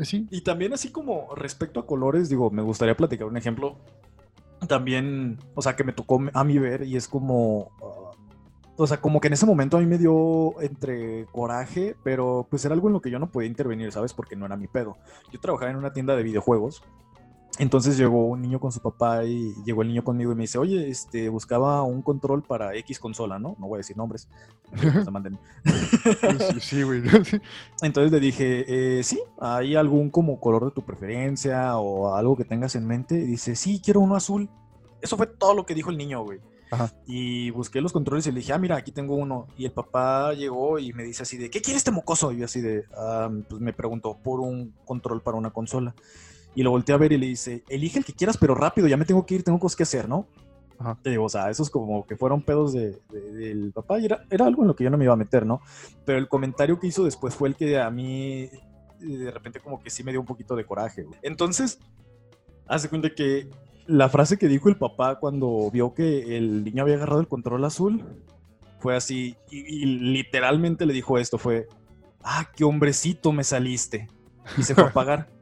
¿sí? 0.00 0.26
Y 0.30 0.42
también 0.42 0.72
así 0.72 0.90
como 0.90 1.34
respecto 1.34 1.80
a 1.80 1.86
colores, 1.86 2.28
digo, 2.28 2.50
me 2.50 2.62
gustaría 2.62 2.96
platicar 2.96 3.26
un 3.26 3.36
ejemplo 3.36 3.76
también, 4.68 5.38
o 5.54 5.62
sea, 5.62 5.76
que 5.76 5.84
me 5.84 5.92
tocó 5.92 6.20
a 6.32 6.44
mí 6.44 6.58
ver 6.58 6.82
y 6.82 6.96
es 6.96 7.08
como, 7.08 7.70
uh, 7.80 8.82
o 8.82 8.86
sea, 8.86 9.00
como 9.00 9.20
que 9.20 9.28
en 9.28 9.34
ese 9.34 9.46
momento 9.46 9.76
a 9.76 9.80
mí 9.80 9.86
me 9.86 9.98
dio 9.98 10.60
entre 10.60 11.26
coraje, 11.26 11.96
pero 12.02 12.46
pues 12.48 12.64
era 12.64 12.74
algo 12.74 12.88
en 12.88 12.94
lo 12.94 13.00
que 13.00 13.10
yo 13.10 13.18
no 13.18 13.30
podía 13.30 13.48
intervenir, 13.48 13.92
¿sabes? 13.92 14.12
Porque 14.12 14.36
no 14.36 14.46
era 14.46 14.56
mi 14.56 14.66
pedo. 14.66 14.96
Yo 15.32 15.40
trabajaba 15.40 15.70
en 15.70 15.76
una 15.76 15.92
tienda 15.92 16.16
de 16.16 16.22
videojuegos 16.22 16.82
entonces 17.58 17.96
llegó 17.96 18.26
un 18.26 18.42
niño 18.42 18.60
con 18.60 18.72
su 18.72 18.80
papá 18.80 19.24
y 19.24 19.54
llegó 19.64 19.82
el 19.82 19.88
niño 19.88 20.04
conmigo 20.04 20.32
y 20.32 20.34
me 20.34 20.42
dice, 20.42 20.58
oye, 20.58 20.88
este, 20.88 21.28
buscaba 21.28 21.82
un 21.82 22.02
control 22.02 22.42
para 22.42 22.74
X 22.76 22.98
consola, 22.98 23.38
¿no? 23.38 23.56
No 23.58 23.68
voy 23.68 23.76
a 23.76 23.78
decir 23.78 23.96
nombres. 23.96 24.28
sí, 26.60 26.82
güey. 26.82 27.02
Entonces 27.82 28.12
le 28.12 28.20
dije, 28.20 28.98
eh, 28.98 29.02
sí, 29.02 29.20
¿hay 29.40 29.74
algún 29.76 30.10
como 30.10 30.38
color 30.38 30.66
de 30.66 30.70
tu 30.72 30.82
preferencia 30.82 31.78
o 31.78 32.14
algo 32.14 32.36
que 32.36 32.44
tengas 32.44 32.74
en 32.74 32.86
mente? 32.86 33.14
Y 33.14 33.24
dice, 33.24 33.56
sí, 33.56 33.80
quiero 33.82 34.00
uno 34.00 34.16
azul. 34.16 34.50
Eso 35.00 35.16
fue 35.16 35.26
todo 35.26 35.54
lo 35.54 35.64
que 35.64 35.74
dijo 35.74 35.90
el 35.90 35.96
niño, 35.96 36.22
güey. 36.24 36.40
Y 37.06 37.50
busqué 37.50 37.80
los 37.80 37.92
controles 37.92 38.26
y 38.26 38.32
le 38.32 38.40
dije, 38.40 38.52
ah, 38.52 38.58
mira, 38.58 38.76
aquí 38.76 38.92
tengo 38.92 39.14
uno. 39.14 39.46
Y 39.56 39.64
el 39.64 39.72
papá 39.72 40.32
llegó 40.34 40.78
y 40.78 40.92
me 40.92 41.04
dice 41.04 41.22
así 41.22 41.36
de, 41.36 41.48
¿qué 41.48 41.62
quiere 41.62 41.78
este 41.78 41.90
mocoso? 41.90 42.32
Y 42.32 42.38
yo 42.38 42.44
así 42.44 42.60
de, 42.60 42.84
ah, 42.96 43.30
pues 43.48 43.60
me 43.60 43.72
preguntó 43.72 44.18
por 44.22 44.40
un 44.40 44.74
control 44.84 45.22
para 45.22 45.36
una 45.36 45.50
consola. 45.52 45.94
Y 46.56 46.62
lo 46.62 46.70
volteé 46.70 46.94
a 46.94 46.98
ver 46.98 47.12
y 47.12 47.18
le 47.18 47.26
dice, 47.26 47.62
elige 47.68 47.98
el 47.98 48.04
que 48.04 48.12
quieras, 48.12 48.36
pero 48.36 48.54
rápido, 48.54 48.88
ya 48.88 48.96
me 48.96 49.04
tengo 49.04 49.24
que 49.24 49.36
ir, 49.36 49.44
tengo 49.44 49.60
cosas 49.60 49.76
que 49.76 49.82
hacer, 49.84 50.08
¿no? 50.08 50.26
Ajá. 50.78 50.98
Te 51.02 51.10
digo, 51.10 51.24
o 51.24 51.28
sea, 51.28 51.50
esos 51.50 51.70
como 51.70 52.04
que 52.06 52.16
fueron 52.16 52.42
pedos 52.42 52.72
de, 52.72 52.98
del 53.10 53.72
papá 53.72 53.98
y 54.00 54.06
era, 54.06 54.24
era, 54.30 54.46
algo 54.46 54.62
en 54.62 54.68
lo 54.68 54.74
que 54.76 54.82
yo 54.82 54.90
no 54.90 54.98
me 54.98 55.04
iba 55.04 55.12
a 55.12 55.18
meter, 55.18 55.46
¿no? 55.46 55.60
Pero 56.04 56.18
el 56.18 56.28
comentario 56.28 56.80
que 56.80 56.88
hizo 56.88 57.04
después 57.04 57.34
fue 57.34 57.50
el 57.50 57.56
que 57.56 57.78
a 57.78 57.90
mí 57.90 58.48
de 58.98 59.30
repente 59.30 59.60
como 59.60 59.82
que 59.82 59.90
sí 59.90 60.02
me 60.02 60.10
dio 60.10 60.20
un 60.20 60.26
poquito 60.26 60.56
de 60.56 60.64
coraje. 60.64 61.06
Entonces, 61.22 61.78
hace 62.66 62.88
cuenta 62.88 63.14
que 63.14 63.48
la 63.86 64.08
frase 64.08 64.38
que 64.38 64.48
dijo 64.48 64.68
el 64.68 64.76
papá 64.76 65.18
cuando 65.18 65.70
vio 65.70 65.94
que 65.94 66.36
el 66.36 66.64
niño 66.64 66.82
había 66.82 66.96
agarrado 66.96 67.20
el 67.20 67.28
control 67.28 67.64
azul 67.64 68.02
fue 68.78 68.96
así, 68.96 69.36
y, 69.50 69.58
y 69.58 69.84
literalmente 69.84 70.86
le 70.86 70.92
dijo 70.92 71.18
esto, 71.18 71.38
fue, 71.38 71.68
ah, 72.22 72.50
qué 72.54 72.64
hombrecito 72.64 73.32
me 73.32 73.44
saliste. 73.44 74.08
Y 74.56 74.62
se 74.62 74.74
fue 74.74 74.84
a 74.84 74.92
pagar. 74.92 75.35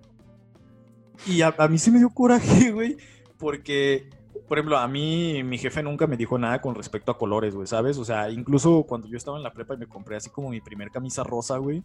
Y 1.27 1.43
a, 1.43 1.55
mí 1.69 1.79
sí 1.79 1.91
me 1.91 1.99
dio 1.99 2.11
coraje, 2.11 2.71
güey, 2.73 2.97
porque, 3.39 4.09
por 4.49 4.59
ejemplo, 4.59 4.79
a 4.79 4.87
mí 4.89 5.43
mi 5.43 5.59
jefe 5.59 5.83
nunca 5.83 6.07
me 6.07 6.17
dijo 6.17 6.39
nada 6.39 6.61
con 6.61 6.75
respecto 6.75 7.13
a 7.13 7.19
colores, 7.19 7.55
güey, 7.55 7.67
¿sabes? 7.67 7.99
O 7.99 8.05
sea, 8.05 8.31
incluso 8.31 8.85
cuando 8.85 9.07
yo 9.09 9.17
estaba 9.17 9.37
en 9.37 9.43
la 9.43 9.53
prepa 9.53 9.75
y 9.75 9.79
me 9.79 9.87
compré 9.87 10.17
así 10.17 10.31
como 10.31 10.51
mi 10.51 10.61
primer 10.61 10.91
camisa 10.91 11.25
rosa, 11.25 11.59
güey. 11.59 11.83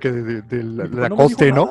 que 0.00 0.10
de, 0.10 0.62
la, 0.62 1.10
coste, 1.10 1.52
¿no? 1.52 1.70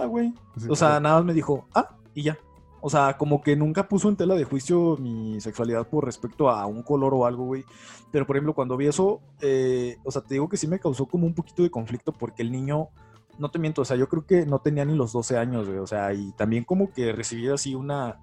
o 0.69 0.75
sea, 0.75 0.99
nada 0.99 1.17
más 1.17 1.25
me 1.25 1.33
dijo, 1.33 1.67
ah, 1.73 1.95
y 2.13 2.23
ya. 2.23 2.37
O 2.79 2.89
sea, 2.89 3.17
como 3.17 3.41
que 3.41 3.55
nunca 3.55 3.87
puso 3.87 4.07
en 4.07 4.15
tela 4.15 4.35
de 4.35 4.43
juicio 4.43 4.97
mi 4.97 5.41
sexualidad 5.41 5.87
por 5.87 6.05
respecto 6.05 6.49
a 6.49 6.65
un 6.67 6.83
color 6.83 7.13
o 7.13 7.25
algo, 7.25 7.45
güey. 7.45 7.65
Pero, 8.11 8.25
por 8.25 8.35
ejemplo, 8.35 8.53
cuando 8.53 8.77
vi 8.77 8.87
eso, 8.87 9.19
eh, 9.41 9.97
o 10.03 10.11
sea, 10.11 10.21
te 10.21 10.35
digo 10.35 10.47
que 10.47 10.57
sí 10.57 10.67
me 10.67 10.79
causó 10.79 11.05
como 11.07 11.25
un 11.25 11.33
poquito 11.33 11.63
de 11.63 11.71
conflicto 11.71 12.13
porque 12.13 12.43
el 12.43 12.51
niño 12.51 12.89
no 13.37 13.49
te 13.49 13.59
miento, 13.59 13.81
o 13.81 13.85
sea, 13.85 13.97
yo 13.97 14.07
creo 14.09 14.25
que 14.25 14.45
no 14.45 14.59
tenía 14.59 14.85
ni 14.85 14.95
los 14.95 15.13
12 15.13 15.37
años, 15.37 15.67
güey, 15.67 15.79
o 15.79 15.87
sea, 15.87 16.13
y 16.13 16.31
también 16.33 16.63
como 16.63 16.91
que 16.91 17.11
recibí 17.11 17.47
así 17.49 17.75
una, 17.75 18.19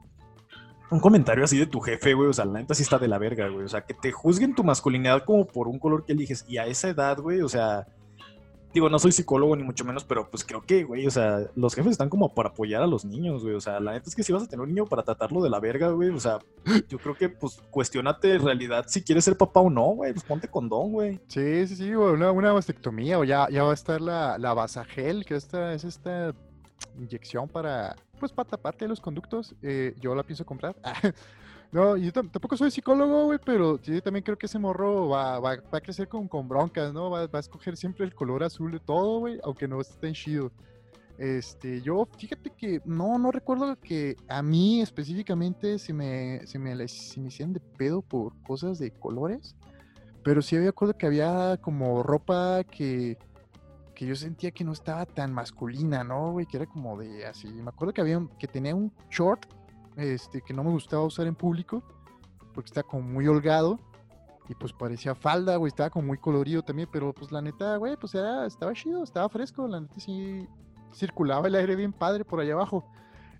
un 0.91 1.01
comentario 1.01 1.45
así 1.45 1.59
de 1.59 1.67
tu 1.67 1.81
jefe, 1.81 2.15
güey, 2.15 2.29
o 2.29 2.33
sea, 2.33 2.45
la 2.45 2.61
neta 2.61 2.75
sí 2.75 2.83
está 2.83 2.99
de 2.99 3.09
la 3.09 3.19
verga, 3.19 3.49
güey, 3.49 3.65
o 3.65 3.69
sea, 3.69 3.83
que 3.83 3.95
te 3.95 4.13
juzguen 4.13 4.55
tu 4.55 4.65
masculinidad 4.65 5.25
como 5.25 5.47
por 5.47 5.69
un 5.69 5.79
color 5.79 6.05
que 6.05 6.13
eliges, 6.13 6.45
y 6.49 6.59
a 6.59 6.67
esa 6.67 6.89
edad, 6.89 7.19
güey, 7.19 7.41
o 7.43 7.49
sea, 7.49 7.87
digo, 8.75 8.91
no 8.91 8.99
soy 8.99 9.13
psicólogo 9.13 9.55
ni 9.55 9.63
mucho 9.63 9.85
menos, 9.85 10.05
pero 10.05 10.29
pues 10.29 10.45
creo 10.45 10.61
que, 10.61 10.83
güey, 10.83 11.07
o 11.07 11.11
sea, 11.11 11.47
los 11.55 11.75
jefes 11.75 11.93
están 11.93 12.09
como 12.09 12.35
para 12.35 12.49
apoyar 12.49 12.83
a 12.83 12.87
los 12.89 13.05
niños, 13.05 13.43
güey. 13.45 13.55
O 13.55 13.61
sea, 13.61 13.79
la 13.79 13.93
neta 13.93 14.09
es 14.09 14.17
que 14.17 14.25
si 14.25 14.33
vas 14.33 14.43
a 14.43 14.49
tener 14.49 14.63
un 14.63 14.69
niño 14.69 14.85
para 14.85 15.05
tratarlo 15.05 15.41
de 15.43 15.49
la 15.49 15.61
verga, 15.61 15.91
güey, 15.91 16.11
o 16.11 16.19
sea, 16.19 16.41
yo 16.89 16.99
creo 16.99 17.15
que, 17.15 17.29
pues, 17.29 17.63
cuestionate 17.71 18.35
en 18.35 18.45
realidad 18.45 18.85
si 18.89 19.03
quieres 19.03 19.25
ser 19.25 19.37
papá 19.37 19.61
o 19.61 19.71
no, 19.71 19.85
güey, 19.91 20.13
pues 20.13 20.25
ponte 20.25 20.49
condón, 20.49 20.91
güey. 20.91 21.21
Sí, 21.29 21.67
sí, 21.69 21.77
sí, 21.77 21.95
güey, 21.95 22.13
una, 22.13 22.33
una 22.33 22.53
mastectomía 22.53 23.19
o 23.19 23.25
ya, 23.25 23.49
ya 23.49 23.63
va 23.63 23.71
a 23.71 23.75
estar 23.75 24.01
la, 24.01 24.37
la 24.39 24.53
vasagel, 24.55 25.25
que 25.25 25.37
esta, 25.37 25.73
es 25.73 25.85
esta 25.85 26.35
inyección 26.99 27.49
para, 27.49 27.95
pues, 28.19 28.33
para 28.33 28.49
taparte 28.49 28.89
los 28.89 29.01
conductos. 29.01 29.55
Eh, 29.63 29.95
yo 30.01 30.17
la 30.17 30.25
pienso 30.25 30.45
comprar. 30.45 30.75
No, 31.75 31.97
yo 31.97 32.13
tampoco 32.13 32.57
soy 32.57 32.71
psicólogo, 32.71 33.25
güey, 33.25 33.41
pero 33.45 33.81
yo 33.83 34.01
también 34.01 34.23
creo 34.23 34.39
que 34.39 34.47
ese 34.47 34.61
morro 34.61 35.09
va, 35.09 35.41
va, 35.41 35.57
va 35.57 35.79
a 35.79 35.81
crecer 35.81 36.07
con, 36.07 36.29
con 36.29 36.47
broncas, 36.47 36.93
¿no? 36.93 37.11
Va, 37.11 37.27
va, 37.27 37.39
a 37.39 37.41
escoger 37.41 37.77
siempre 37.77 38.05
el 38.05 38.15
color 38.15 38.45
azul 38.45 38.71
de 38.71 38.79
todo, 38.79 39.19
güey, 39.19 39.41
aunque 39.43 39.67
no 39.67 39.81
esté 39.81 39.97
tan 39.97 40.13
chido. 40.13 40.53
Este, 41.19 41.81
yo, 41.83 42.07
fíjate 42.17 42.51
que 42.51 42.81
no, 42.85 43.19
no 43.19 43.33
recuerdo 43.33 43.75
que 43.75 44.15
a 44.29 44.41
mí 44.41 44.83
específicamente 44.83 45.81
se 45.81 45.93
me, 45.93 46.47
se 46.47 46.61
me, 46.61 46.87
se 46.87 47.19
me 47.21 47.27
hicieran 47.27 47.53
de 47.53 47.59
pedo 47.59 48.03
por 48.03 48.41
cosas 48.45 48.79
de 48.79 48.93
colores, 48.93 49.57
pero 50.23 50.43
sí 50.43 50.55
había 50.55 50.69
acuerdo 50.69 50.97
que 50.97 51.07
había 51.07 51.57
como 51.61 52.05
ropa 52.05 52.63
que, 52.63 53.19
que 53.97 54.07
yo 54.07 54.15
sentía 54.15 54.53
que 54.53 54.63
no 54.63 54.71
estaba 54.71 55.07
tan 55.07 55.33
masculina, 55.33 56.05
¿no, 56.05 56.31
güey? 56.31 56.47
Que 56.47 56.59
era 56.59 56.67
como 56.67 56.97
de 56.97 57.27
así. 57.27 57.49
Me 57.49 57.71
acuerdo 57.71 57.93
que 57.93 58.01
había 58.01 58.25
que 58.39 58.47
tenía 58.47 58.77
un 58.77 58.93
short 59.11 59.45
este, 59.97 60.43
que 60.43 60.55
no 60.55 60.65
me 60.65 60.71
gustaba 60.71 61.05
usar 61.05 61.27
en 61.27 61.35
público, 61.35 61.83
porque 62.55 62.69
estaba 62.69 62.87
como 62.87 63.03
muy 63.03 63.27
holgado. 63.27 63.79
Y 64.49 64.55
pues 64.55 64.75
parecía 64.75 65.15
falda, 65.15 65.57
güey, 65.57 65.69
estaba 65.69 65.89
como 65.89 66.09
muy 66.09 66.19
colorido 66.19 66.63
también, 66.63 66.89
pero 66.93 67.15
pues 67.15 67.33
la 67.33 67.41
neta, 67.41 67.77
güey, 67.79 67.97
pues 67.97 68.15
era, 68.15 68.45
estaba 68.45 68.75
chido, 68.75 69.03
estaba 69.03 69.29
fresco, 69.31 69.67
la 69.67 69.81
neta 69.81 69.99
sí 69.99 70.47
circulaba 70.93 71.49
el 71.49 71.55
aire 71.55 71.77
bien 71.77 71.93
padre 71.93 72.25
por 72.25 72.41
allá 72.41 72.53
abajo. 72.53 72.85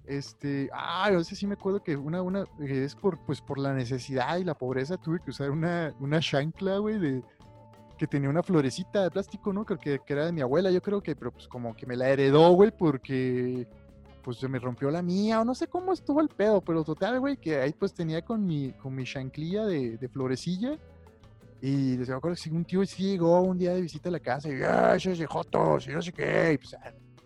Este, 0.07 0.71
ah, 0.73 1.11
yo 1.11 1.23
sé 1.25 1.37
sí 1.37 1.47
me 1.47 1.55
acuerdo 1.55 1.83
que 1.83 1.97
una, 1.97 2.23
una, 2.23 2.45
es 2.59 2.95
por, 2.95 3.19
pues 3.25 3.41
por 3.41 3.59
la 3.59 3.73
necesidad 3.75 4.37
y 4.37 4.45
la 4.45 4.55
pobreza 4.55 4.97
tuve 4.97 5.21
que 5.21 5.31
usar 5.31 5.51
una, 5.51 5.95
una 6.01 6.21
chancla, 6.21 6.79
güey, 6.79 6.99
de, 6.99 7.23
que 7.97 8.07
tenía 8.07 8.29
una 8.29 8.43
florecita 8.43 9.03
de 9.03 9.11
plástico, 9.11 9.53
¿no? 9.53 9.65
Creo 9.65 9.79
que, 9.79 9.99
que, 10.01 10.13
era 10.13 10.27
de 10.27 10.33
mi 10.33 10.41
abuela, 10.43 10.71
yo 10.71 10.83
creo 10.83 11.03
que, 11.03 11.17
pero 11.17 11.33
pues 11.33 11.49
como 11.49 11.75
que 11.75 11.87
me 11.87 11.97
la 11.97 12.09
heredó, 12.09 12.51
güey, 12.53 12.71
porque 12.71 13.67
pues 14.25 14.39
se 14.39 14.49
me 14.49 14.59
rompió 14.59 14.91
la 14.91 15.03
mía, 15.03 15.41
o 15.41 15.45
no 15.45 15.55
sé 15.55 15.69
cómo 15.69 15.93
estuvo 15.93 16.21
el 16.21 16.29
pedo, 16.29 16.63
pero 16.63 16.83
total, 16.83 17.21
güey, 17.21 17.37
que 17.37 17.61
ahí 17.61 17.73
pues 17.73 17.93
tenía 17.93 18.23
con 18.23 18.45
mi, 18.45 18.73
con 18.73 18.95
mi 18.95 19.05
chanclilla 19.05 19.67
de, 19.67 19.99
de 19.99 20.09
florecilla. 20.09 20.79
Y 21.61 21.97
les 21.97 22.11
acuerdo 22.11 22.37
que 22.43 22.51
un 22.51 22.65
tío 22.65 22.85
sí 22.85 23.03
llegó 23.05 23.41
un 23.41 23.57
día 23.57 23.73
de 23.73 23.81
visita 23.81 24.09
a 24.09 24.13
la 24.13 24.21
casa 24.21 24.49
y, 24.49 24.97
esos 24.97 25.19
de 25.19 25.27
Jotos, 25.27 25.87
y 25.87 25.93
no 25.93 26.03
sé 26.03 26.13
qué. 26.13 26.53
Y 26.55 26.59
pues, 26.59 26.77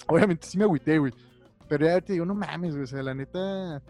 obviamente 0.07 0.47
sí 0.47 0.59
me 0.59 0.65
agüité, 0.65 0.99
güey. 0.99 1.13
Pero 1.69 1.87
ya 1.87 2.01
te 2.01 2.13
digo, 2.15 2.25
no 2.25 2.35
mames, 2.35 2.73
güey, 2.73 2.85
o 2.85 2.87
sea, 2.87 3.03
la 3.03 3.15
neta. 3.15 3.83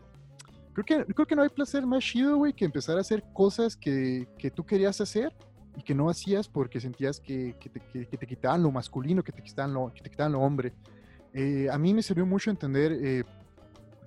Creo 0.73 0.85
que, 0.85 1.13
creo 1.13 1.27
que 1.27 1.35
no 1.35 1.43
hay 1.43 1.49
placer 1.49 1.85
más 1.87 2.05
chido, 2.05 2.37
güey, 2.37 2.53
que 2.53 2.65
empezar 2.65 2.97
a 2.99 3.01
hacer 3.01 3.25
cosas 3.33 3.77
que, 3.77 4.29
que 4.39 4.51
tú 4.51 4.65
querías 4.65 5.01
hacer 5.01 5.35
y 5.77 5.83
que 5.83 5.95
no 5.95 6.09
hacías 6.09 6.49
porque 6.49 6.81
sentías 6.81 7.21
que, 7.21 7.57
que, 7.61 7.69
te, 7.69 7.81
que, 7.81 8.17
te, 8.17 8.27
quitaban 8.27 8.63
lo 8.63 8.71
masculino, 8.71 9.23
que 9.23 9.33
te 9.33 9.43
quitaban 9.43 9.75
lo, 9.75 9.93
que 9.93 10.03
te 10.03 10.11
quitaban 10.11 10.33
lo 10.33 10.41
hombre. 10.41 10.73
Eh, 11.33 11.69
a 11.71 11.79
mí 11.79 11.95
me 11.95 12.03
sirvió 12.03 12.27
mucho 12.27 12.51
entender 12.51 12.93
eh, 12.93 13.25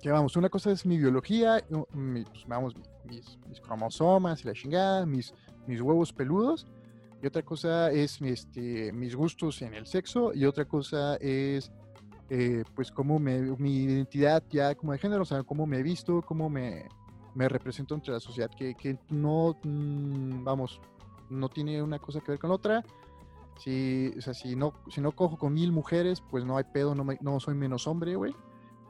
que, 0.00 0.10
vamos, 0.10 0.36
una 0.36 0.48
cosa 0.48 0.70
es 0.72 0.84
mi 0.84 0.98
biología, 0.98 1.64
pues, 1.68 2.46
vamos, 2.46 2.74
mis, 3.04 3.38
cromosomas 3.60 4.42
y 4.42 4.48
la 4.48 4.52
chingada, 4.52 5.06
mis, 5.06 5.32
mis 5.66 5.80
huevos 5.80 6.12
peludos, 6.12 6.66
y 7.22 7.26
otra 7.26 7.42
cosa 7.42 7.90
es 7.92 8.20
este, 8.20 8.92
mis 8.92 9.14
gustos 9.14 9.62
en 9.62 9.74
el 9.74 9.86
sexo, 9.86 10.32
y 10.34 10.44
otra 10.44 10.64
cosa 10.64 11.16
es, 11.16 11.70
eh, 12.28 12.64
pues, 12.74 12.90
cómo 12.90 13.18
me, 13.18 13.40
mi 13.58 13.84
identidad 13.84 14.42
ya 14.50 14.74
como 14.74 14.92
de 14.92 14.98
género, 14.98 15.22
o 15.22 15.26
sea, 15.26 15.42
cómo 15.44 15.66
me 15.66 15.78
he 15.78 15.82
visto, 15.82 16.22
cómo 16.22 16.50
me, 16.50 16.88
me 17.34 17.48
represento 17.48 17.94
entre 17.94 18.12
la 18.12 18.20
sociedad, 18.20 18.50
que, 18.50 18.74
que 18.74 18.98
no, 19.10 19.56
mm, 19.62 20.42
vamos, 20.42 20.80
no 21.30 21.48
tiene 21.48 21.80
una 21.82 21.98
cosa 21.98 22.20
que 22.20 22.32
ver 22.32 22.40
con 22.40 22.50
otra, 22.50 22.84
si, 23.58 24.12
o 24.16 24.20
sea, 24.20 24.34
si 24.34 24.56
no, 24.56 24.72
si 24.88 25.00
no 25.00 25.12
cojo 25.12 25.38
con 25.38 25.54
mil 25.54 25.72
mujeres, 25.72 26.20
pues 26.20 26.44
no 26.44 26.56
hay 26.56 26.64
pedo, 26.64 26.94
no, 26.94 27.06
no 27.20 27.40
soy 27.40 27.54
menos 27.54 27.86
hombre, 27.86 28.16
güey. 28.16 28.34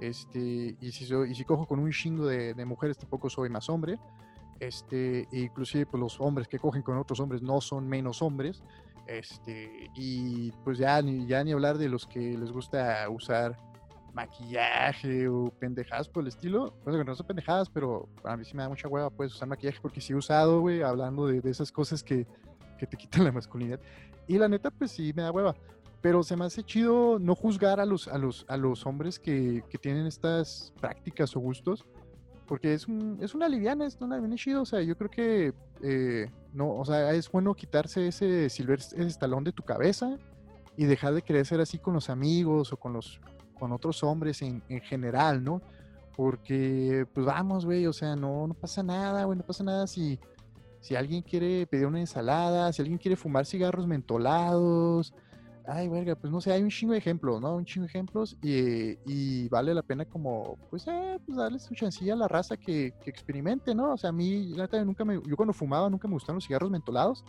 Este, 0.00 0.76
y 0.80 0.90
si, 0.90 1.04
y 1.14 1.34
si 1.34 1.44
cojo 1.44 1.66
con 1.66 1.78
un 1.78 1.90
chingo 1.92 2.26
de, 2.26 2.64
mujeres, 2.64 2.98
tampoco 2.98 3.30
soy 3.30 3.48
más 3.48 3.68
hombre. 3.68 3.98
Este, 4.58 5.28
inclusive 5.32 5.86
pues 5.86 6.00
los 6.00 6.20
hombres 6.20 6.46
que 6.48 6.58
cogen 6.58 6.82
con 6.82 6.96
otros 6.96 7.20
hombres 7.20 7.42
no 7.42 7.60
son 7.60 7.88
menos 7.88 8.22
hombres. 8.22 8.62
Este, 9.06 9.90
y 9.94 10.52
pues 10.64 10.78
ya 10.78 11.00
ya 11.00 11.42
ni 11.44 11.52
hablar 11.52 11.76
de 11.76 11.88
los 11.88 12.06
que 12.06 12.20
les 12.20 12.52
gusta 12.52 13.08
usar 13.10 13.56
maquillaje 14.12 15.28
o 15.28 15.52
pendejadas 15.58 16.08
por 16.08 16.22
el 16.22 16.28
estilo. 16.28 16.74
Bueno, 16.84 16.98
que 16.98 17.04
no 17.04 17.14
son 17.14 17.26
pendejadas, 17.26 17.68
pero 17.70 18.08
a 18.24 18.36
mí 18.36 18.44
sí 18.44 18.56
me 18.56 18.62
da 18.62 18.68
mucha 18.68 18.88
hueva 18.88 19.10
pues 19.10 19.32
usar 19.34 19.48
maquillaje 19.48 19.78
porque 19.80 20.00
sí 20.00 20.12
he 20.12 20.16
usado, 20.16 20.60
güey, 20.60 20.82
hablando 20.82 21.26
de, 21.26 21.40
de 21.40 21.50
esas 21.50 21.70
cosas 21.70 22.02
que, 22.02 22.26
que 22.78 22.86
te 22.88 22.96
quitan 22.96 23.22
la 23.24 23.30
masculinidad. 23.32 23.80
Y 24.26 24.38
la 24.38 24.48
neta, 24.48 24.70
pues 24.70 24.92
sí 24.92 25.12
me 25.14 25.22
da 25.22 25.30
hueva. 25.30 25.54
Pero 26.00 26.22
se 26.22 26.36
me 26.36 26.44
hace 26.44 26.64
chido 26.64 27.18
no 27.18 27.34
juzgar 27.34 27.78
a 27.78 27.86
los, 27.86 28.08
a 28.08 28.18
los, 28.18 28.44
a 28.48 28.56
los 28.56 28.86
hombres 28.86 29.18
que, 29.18 29.62
que 29.70 29.78
tienen 29.78 30.06
estas 30.06 30.72
prácticas 30.80 31.36
o 31.36 31.40
gustos 31.40 31.84
porque 32.52 32.74
es, 32.74 32.86
un, 32.86 33.18
es 33.22 33.34
una 33.34 33.48
liviana, 33.48 33.86
es 33.86 33.96
una 34.00 34.16
liviana 34.16 34.36
chido, 34.36 34.60
o 34.60 34.66
sea, 34.66 34.82
yo 34.82 34.94
creo 34.94 35.10
que, 35.10 35.54
eh, 35.82 36.30
no, 36.52 36.74
o 36.74 36.84
sea, 36.84 37.12
es 37.14 37.30
bueno 37.30 37.54
quitarse 37.54 38.08
ese 38.08 38.50
silver, 38.50 38.78
ese 38.78 39.06
estalón 39.06 39.42
de 39.42 39.52
tu 39.52 39.62
cabeza 39.62 40.18
y 40.76 40.84
dejar 40.84 41.14
de 41.14 41.22
querer 41.22 41.46
ser 41.46 41.62
así 41.62 41.78
con 41.78 41.94
los 41.94 42.10
amigos 42.10 42.70
o 42.72 42.76
con 42.76 42.92
los, 42.92 43.20
con 43.58 43.72
otros 43.72 44.02
hombres 44.02 44.42
en, 44.42 44.62
en 44.68 44.82
general, 44.82 45.42
¿no? 45.42 45.62
Porque, 46.14 47.06
pues 47.14 47.24
vamos, 47.24 47.64
güey, 47.64 47.86
o 47.86 47.92
sea, 47.94 48.16
no, 48.16 48.46
no 48.46 48.52
pasa 48.52 48.82
nada, 48.82 49.24
güey, 49.24 49.38
no 49.38 49.44
pasa 49.46 49.64
nada 49.64 49.86
si, 49.86 50.18
si 50.82 50.96
alguien 50.96 51.22
quiere 51.22 51.64
pedir 51.66 51.86
una 51.86 52.00
ensalada, 52.00 52.72
si 52.72 52.82
alguien 52.82 52.98
quiere 52.98 53.16
fumar 53.16 53.46
cigarros 53.46 53.86
mentolados, 53.86 55.14
ay, 55.64 55.88
verga, 55.88 56.16
pues 56.16 56.32
no 56.32 56.40
sé, 56.40 56.52
hay 56.52 56.60
un 56.60 56.70
chingo 56.70 56.92
de 56.92 56.98
ejemplos, 56.98 57.40
¿no? 57.40 57.54
Un 57.54 57.64
chingo 57.64 57.86
de 57.86 57.90
ejemplos 57.90 58.36
y, 58.42 58.98
y 59.06 59.48
vale 59.48 59.72
la 59.74 59.82
pena 59.82 60.04
como, 60.04 60.58
pues, 60.70 60.88
eh, 60.88 61.20
pues 61.24 61.38
darle 61.38 61.60
su 61.60 61.72
chancilla 61.74 62.14
a 62.14 62.16
la 62.16 62.26
raza 62.26 62.56
que, 62.56 62.94
que 63.00 63.10
experimente, 63.10 63.76
¿no? 63.76 63.92
O 63.92 63.96
sea, 63.96 64.10
a 64.10 64.12
mí, 64.12 64.54
la 64.56 64.68
nunca 64.84 65.04
me, 65.04 65.20
yo 65.24 65.36
cuando 65.36 65.52
fumaba 65.52 65.88
nunca 65.88 66.08
me 66.08 66.14
gustaron 66.14 66.36
los 66.36 66.46
cigarros 66.46 66.68
mentolados, 66.68 67.24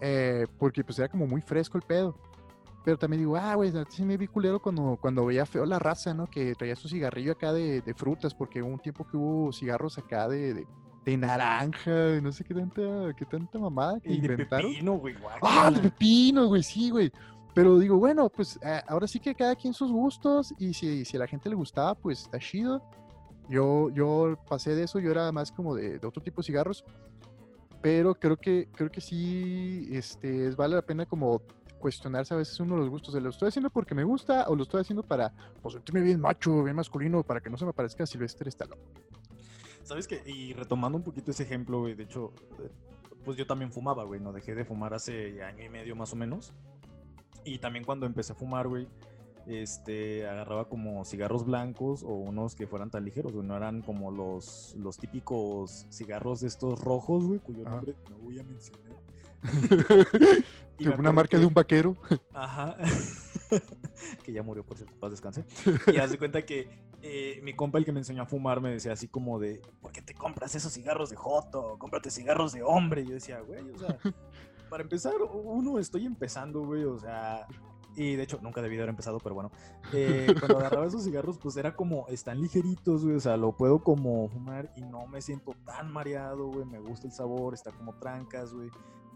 eh, 0.00 0.46
porque 0.58 0.82
pues 0.82 0.98
era 0.98 1.08
como 1.08 1.26
muy 1.26 1.42
fresco 1.42 1.76
el 1.76 1.84
pedo. 1.84 2.16
Pero 2.82 2.98
también 2.98 3.20
digo, 3.20 3.36
ah, 3.36 3.54
güey, 3.54 3.72
sí 3.90 4.04
me 4.04 4.16
vi 4.16 4.26
culero 4.26 4.60
cuando, 4.60 4.98
cuando 5.00 5.26
veía 5.26 5.44
feo 5.44 5.66
la 5.66 5.78
raza, 5.78 6.14
¿no? 6.14 6.26
Que 6.26 6.54
traía 6.54 6.76
su 6.76 6.88
cigarrillo 6.88 7.32
acá 7.32 7.52
de, 7.52 7.82
de 7.82 7.94
frutas, 7.94 8.34
porque 8.34 8.62
hubo 8.62 8.72
un 8.72 8.78
tiempo 8.78 9.06
que 9.06 9.18
hubo 9.18 9.52
cigarros 9.52 9.98
acá 9.98 10.28
de, 10.28 10.66
de 11.04 11.16
naranja, 11.16 12.20
no 12.22 12.32
sé 12.32 12.44
qué 12.44 12.54
tanta, 12.54 13.12
qué 13.16 13.24
tanta 13.26 13.58
mamada 13.58 14.00
que 14.00 14.12
Y 14.12 14.20
de 14.20 14.26
inventaron. 14.32 14.72
pepino, 14.72 14.92
güey. 14.94 15.14
Ah, 15.42 15.70
de 15.70 15.80
pepino, 15.80 16.46
güey, 16.46 16.62
sí, 16.62 16.90
güey. 16.90 17.12
Pero 17.54 17.78
digo, 17.78 17.98
bueno, 17.98 18.28
pues 18.28 18.58
eh, 18.62 18.80
ahora 18.88 19.06
sí 19.06 19.20
que 19.20 19.34
cada 19.34 19.54
quien 19.54 19.74
sus 19.74 19.92
gustos 19.92 20.52
y 20.58 20.74
si, 20.74 21.04
si 21.04 21.16
a 21.16 21.20
la 21.20 21.26
gente 21.26 21.48
le 21.48 21.54
gustaba, 21.54 21.94
pues 21.94 22.22
está 22.22 22.38
chido. 22.38 22.82
Yo, 23.48 23.90
yo 23.90 24.38
pasé 24.48 24.74
de 24.74 24.84
eso, 24.84 24.98
yo 24.98 25.10
era 25.10 25.30
más 25.30 25.52
como 25.52 25.74
de, 25.74 25.98
de 25.98 26.06
otro 26.06 26.22
tipo 26.22 26.40
de 26.40 26.46
cigarros, 26.46 26.84
pero 27.82 28.14
creo 28.14 28.38
que, 28.38 28.68
creo 28.72 28.90
que 28.90 29.02
sí 29.02 29.88
este, 29.92 30.48
es, 30.48 30.56
vale 30.56 30.74
la 30.74 30.82
pena 30.82 31.04
como 31.04 31.42
cuestionarse 31.78 32.32
a 32.32 32.38
veces 32.38 32.58
uno 32.60 32.76
de 32.76 32.80
los 32.80 32.88
gustos 32.88 33.12
de 33.12 33.20
lo 33.20 33.28
estoy 33.28 33.48
haciendo 33.48 33.68
porque 33.68 33.94
me 33.94 34.04
gusta 34.04 34.46
o 34.48 34.56
lo 34.56 34.62
estoy 34.62 34.80
haciendo 34.80 35.02
para 35.02 35.30
pues, 35.60 35.74
sentirme 35.74 36.00
bien 36.00 36.18
macho, 36.18 36.64
bien 36.64 36.74
masculino, 36.76 37.22
para 37.22 37.40
que 37.42 37.50
no 37.50 37.58
se 37.58 37.66
me 37.66 37.74
parezca 37.74 38.06
Silvestre 38.06 38.48
Stallone. 38.48 38.80
¿Sabes 39.84 40.08
qué? 40.08 40.22
Y 40.26 40.52
retomando 40.54 40.98
un 40.98 41.04
poquito 41.04 41.30
ese 41.30 41.42
ejemplo, 41.44 41.80
güey, 41.80 41.94
de 41.94 42.04
hecho, 42.04 42.32
eh, 42.58 42.70
pues 43.24 43.36
yo 43.36 43.46
también 43.46 43.70
fumaba, 43.70 44.04
güey, 44.04 44.20
no 44.20 44.32
dejé 44.32 44.54
de 44.54 44.64
fumar 44.64 44.94
hace 44.94 45.42
año 45.42 45.64
y 45.64 45.68
medio 45.68 45.94
más 45.94 46.12
o 46.12 46.16
menos. 46.16 46.52
Y 47.44 47.58
también 47.58 47.84
cuando 47.84 48.06
empecé 48.06 48.32
a 48.32 48.36
fumar, 48.36 48.66
güey, 48.66 48.88
este, 49.46 50.26
agarraba 50.26 50.68
como 50.68 51.04
cigarros 51.04 51.44
blancos 51.44 52.02
o 52.02 52.14
unos 52.14 52.54
que 52.54 52.66
fueran 52.66 52.90
tan 52.90 53.04
ligeros, 53.04 53.32
güey, 53.32 53.46
no 53.46 53.56
eran 53.56 53.82
como 53.82 54.10
los, 54.10 54.74
los 54.78 54.96
típicos 54.96 55.86
cigarros 55.90 56.40
de 56.40 56.48
estos 56.48 56.80
rojos, 56.80 57.24
güey, 57.24 57.40
cuyo 57.40 57.62
Ajá. 57.66 57.76
nombre 57.76 57.94
no 58.10 58.18
voy 58.18 58.38
a 58.38 58.42
mencionar. 58.42 58.94
Y 60.78 60.88
una 60.88 61.12
marca 61.12 61.38
de 61.38 61.46
un 61.46 61.54
vaquero. 61.54 61.96
Ajá. 62.32 62.76
que 64.24 64.32
ya 64.32 64.42
murió, 64.42 64.64
por 64.64 64.76
cierto, 64.76 64.94
paz 64.98 65.12
descanse. 65.12 65.44
Y 65.86 65.98
haz 65.98 66.10
de 66.10 66.18
cuenta 66.18 66.42
que 66.42 66.68
eh, 67.06 67.40
mi 67.42 67.52
compa, 67.52 67.76
el 67.76 67.84
que 67.84 67.92
me 67.92 68.00
enseñó 68.00 68.22
a 68.22 68.26
fumar, 68.26 68.62
me 68.62 68.70
decía 68.70 68.92
así 68.92 69.08
como 69.08 69.38
de, 69.38 69.60
¿por 69.82 69.92
qué 69.92 70.00
te 70.00 70.14
compras 70.14 70.54
esos 70.54 70.72
cigarros 70.72 71.10
de 71.10 71.16
Joto? 71.16 71.76
Cómprate 71.78 72.10
cigarros 72.10 72.52
de 72.52 72.62
hombre. 72.62 73.02
Y 73.02 73.08
yo 73.08 73.14
decía, 73.14 73.40
güey, 73.40 73.70
o 73.70 73.78
sea, 73.78 73.98
para 74.70 74.82
empezar, 74.82 75.12
uno, 75.20 75.78
estoy 75.78 76.06
empezando, 76.06 76.64
güey, 76.64 76.84
o 76.84 76.98
sea... 76.98 77.46
Y 77.96 78.16
de 78.16 78.24
hecho, 78.24 78.40
nunca 78.42 78.60
debí 78.60 78.74
de 78.74 78.82
haber 78.82 78.90
empezado, 78.90 79.18
pero 79.20 79.34
bueno. 79.36 79.52
eh, 79.92 80.26
cuando 80.40 80.58
agarraba 80.58 80.86
esos 80.86 81.04
cigarros, 81.04 81.38
pues 81.38 81.56
era 81.56 81.76
como, 81.76 82.08
están 82.08 82.40
ligeritos, 82.40 83.04
güey. 83.04 83.16
O 83.16 83.20
sea, 83.20 83.36
lo 83.36 83.52
puedo 83.52 83.84
como 83.84 84.28
fumar 84.30 84.72
y 84.74 84.80
no 84.82 85.06
me 85.06 85.22
siento 85.22 85.54
tan 85.64 85.92
mareado, 85.92 86.46
güey. 86.46 86.64
Me 86.64 86.80
gusta 86.80 87.06
el 87.06 87.12
sabor, 87.12 87.54
está 87.54 87.70
como 87.70 87.94
trancas, 87.98 88.52
güey. 88.52 88.70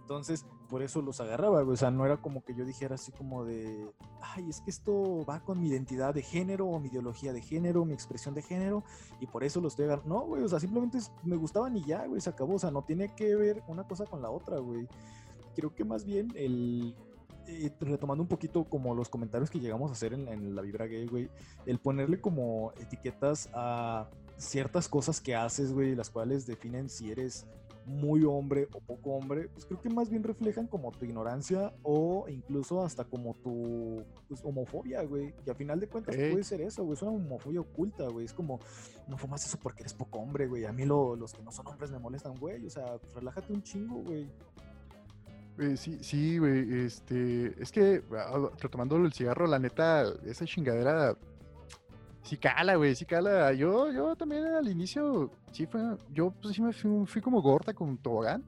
Entonces, 0.09 0.47
por 0.71 0.83
eso 0.83 1.03
los 1.03 1.21
agarraba, 1.21 1.61
güey. 1.61 1.75
O 1.75 1.77
sea, 1.77 1.91
no 1.91 2.07
era 2.07 2.17
como 2.17 2.43
que 2.43 2.55
yo 2.55 2.65
dijera 2.65 2.95
así 2.95 3.13
como 3.13 3.45
de, 3.45 3.91
ay, 4.23 4.49
es 4.49 4.63
que 4.63 4.71
esto 4.71 5.23
va 5.29 5.41
con 5.41 5.61
mi 5.61 5.69
identidad 5.69 6.15
de 6.15 6.23
género, 6.23 6.67
o 6.67 6.81
mi 6.81 6.89
ideología 6.89 7.35
de 7.35 7.43
género, 7.43 7.85
mi 7.85 7.93
expresión 7.93 8.35
de 8.35 8.41
género, 8.41 8.85
y 9.21 9.27
por 9.27 9.45
eso 9.45 9.61
los 9.61 9.75
estoy 9.75 9.85
agarrando. 9.85 10.15
No, 10.15 10.23
güey, 10.23 10.43
o 10.43 10.49
sea, 10.49 10.61
simplemente 10.61 10.99
me 11.25 11.37
gustaban 11.37 11.77
y 11.77 11.85
ya, 11.85 12.07
güey, 12.07 12.23
se 12.23 12.31
acabó. 12.31 12.55
O 12.55 12.59
sea, 12.59 12.71
no 12.71 12.81
tiene 12.85 13.15
que 13.15 13.37
ver 13.37 13.63
una 13.69 13.87
cosa 13.87 14.07
con 14.07 14.23
la 14.23 14.31
otra, 14.31 14.59
güey. 14.61 14.89
Creo 15.55 15.75
que 15.75 15.85
más 15.85 16.07
bien 16.07 16.33
el. 16.35 16.95
eh, 17.47 17.71
retomando 17.79 18.23
un 18.23 18.29
poquito 18.29 18.65
como 18.65 18.95
los 18.95 19.11
comentarios 19.11 19.51
que 19.51 19.61
llegamos 19.61 19.91
a 19.91 19.93
hacer 19.93 20.15
en 20.15 20.55
la 20.55 20.63
vibra 20.63 20.87
gay, 20.87 21.07
güey, 21.07 21.29
el 21.67 21.81
ponerle 21.81 22.19
como 22.19 22.73
etiquetas 22.81 23.51
a 23.53 24.09
ciertas 24.39 24.89
cosas 24.89 25.21
que 25.21 25.35
haces, 25.35 25.75
güey, 25.75 25.95
las 25.95 26.09
cuales 26.09 26.47
definen 26.47 26.89
si 26.89 27.11
eres 27.11 27.47
muy 27.89 28.23
hombre 28.25 28.69
o 28.73 28.81
poco 28.81 29.11
hombre, 29.15 29.49
pues 29.49 29.65
creo 29.65 29.81
que 29.81 29.89
más 29.89 30.11
bien 30.11 30.23
reflejan 30.23 30.67
como 30.67 30.93
tu 30.93 31.05
ignorancia 31.05 31.73
o 31.83 32.27
incluso 32.29 32.83
hasta 32.85 33.05
como 33.05 33.35
tu 33.35 34.05
pues, 34.29 34.41
homofobia, 34.45 35.03
güey. 35.03 35.35
Que 35.45 35.51
al 35.51 35.57
final 35.57 35.81
de 35.81 35.89
cuentas 35.89 36.15
Ey. 36.15 36.31
puede 36.31 36.45
ser 36.45 36.61
eso, 36.61 36.85
güey. 36.85 36.95
Es 36.95 37.03
una 37.03 37.13
homofobia 37.13 37.61
oculta, 37.61 38.07
güey. 38.09 38.27
Es 38.27 38.33
como, 38.35 38.61
no 39.09 39.17
fumas 39.19 39.45
eso 39.45 39.59
porque 39.61 39.81
eres 39.83 39.95
poco 39.95 40.19
hombre, 40.19 40.47
güey. 40.47 40.65
A 40.67 40.73
mí 40.73 40.85
lo- 40.85 41.17
los 41.17 41.33
que 41.33 41.43
no 41.43 41.51
son 41.51 41.67
hombres 41.67 41.91
me 41.91 41.99
molestan, 41.99 42.35
güey. 42.39 42.67
O 42.67 42.71
sea, 42.71 42.99
pues, 42.99 43.15
relájate 43.15 43.53
un 43.53 43.63
chingo, 43.63 44.03
güey. 44.03 44.29
Eh, 45.59 45.77
sí, 45.77 45.99
sí, 46.03 46.39
güey, 46.39 46.85
este, 46.85 47.61
es 47.61 47.73
que, 47.73 48.05
ah, 48.13 48.49
retomando 48.61 48.97
el 48.97 49.13
cigarro, 49.13 49.47
la 49.49 49.59
neta, 49.59 50.05
esa 50.25 50.45
chingadera, 50.45 51.17
sí 52.29 52.37
cala, 52.37 52.77
güey, 52.77 52.95
sí 52.95 53.05
cala. 53.05 53.53
Yo, 53.53 53.91
yo 53.91 54.15
también 54.15 54.45
al 54.47 54.69
inicio, 54.69 55.31
sí 55.53 55.67
fue, 55.67 55.81
yo 56.13 56.31
pues 56.31 56.55
sí 56.55 56.63
me 56.63 56.73
fui, 56.73 57.07
fui 57.07 57.23
como 57.23 57.41
gorda 57.41 57.73
con 57.73 57.97
tobogán, 57.97 58.45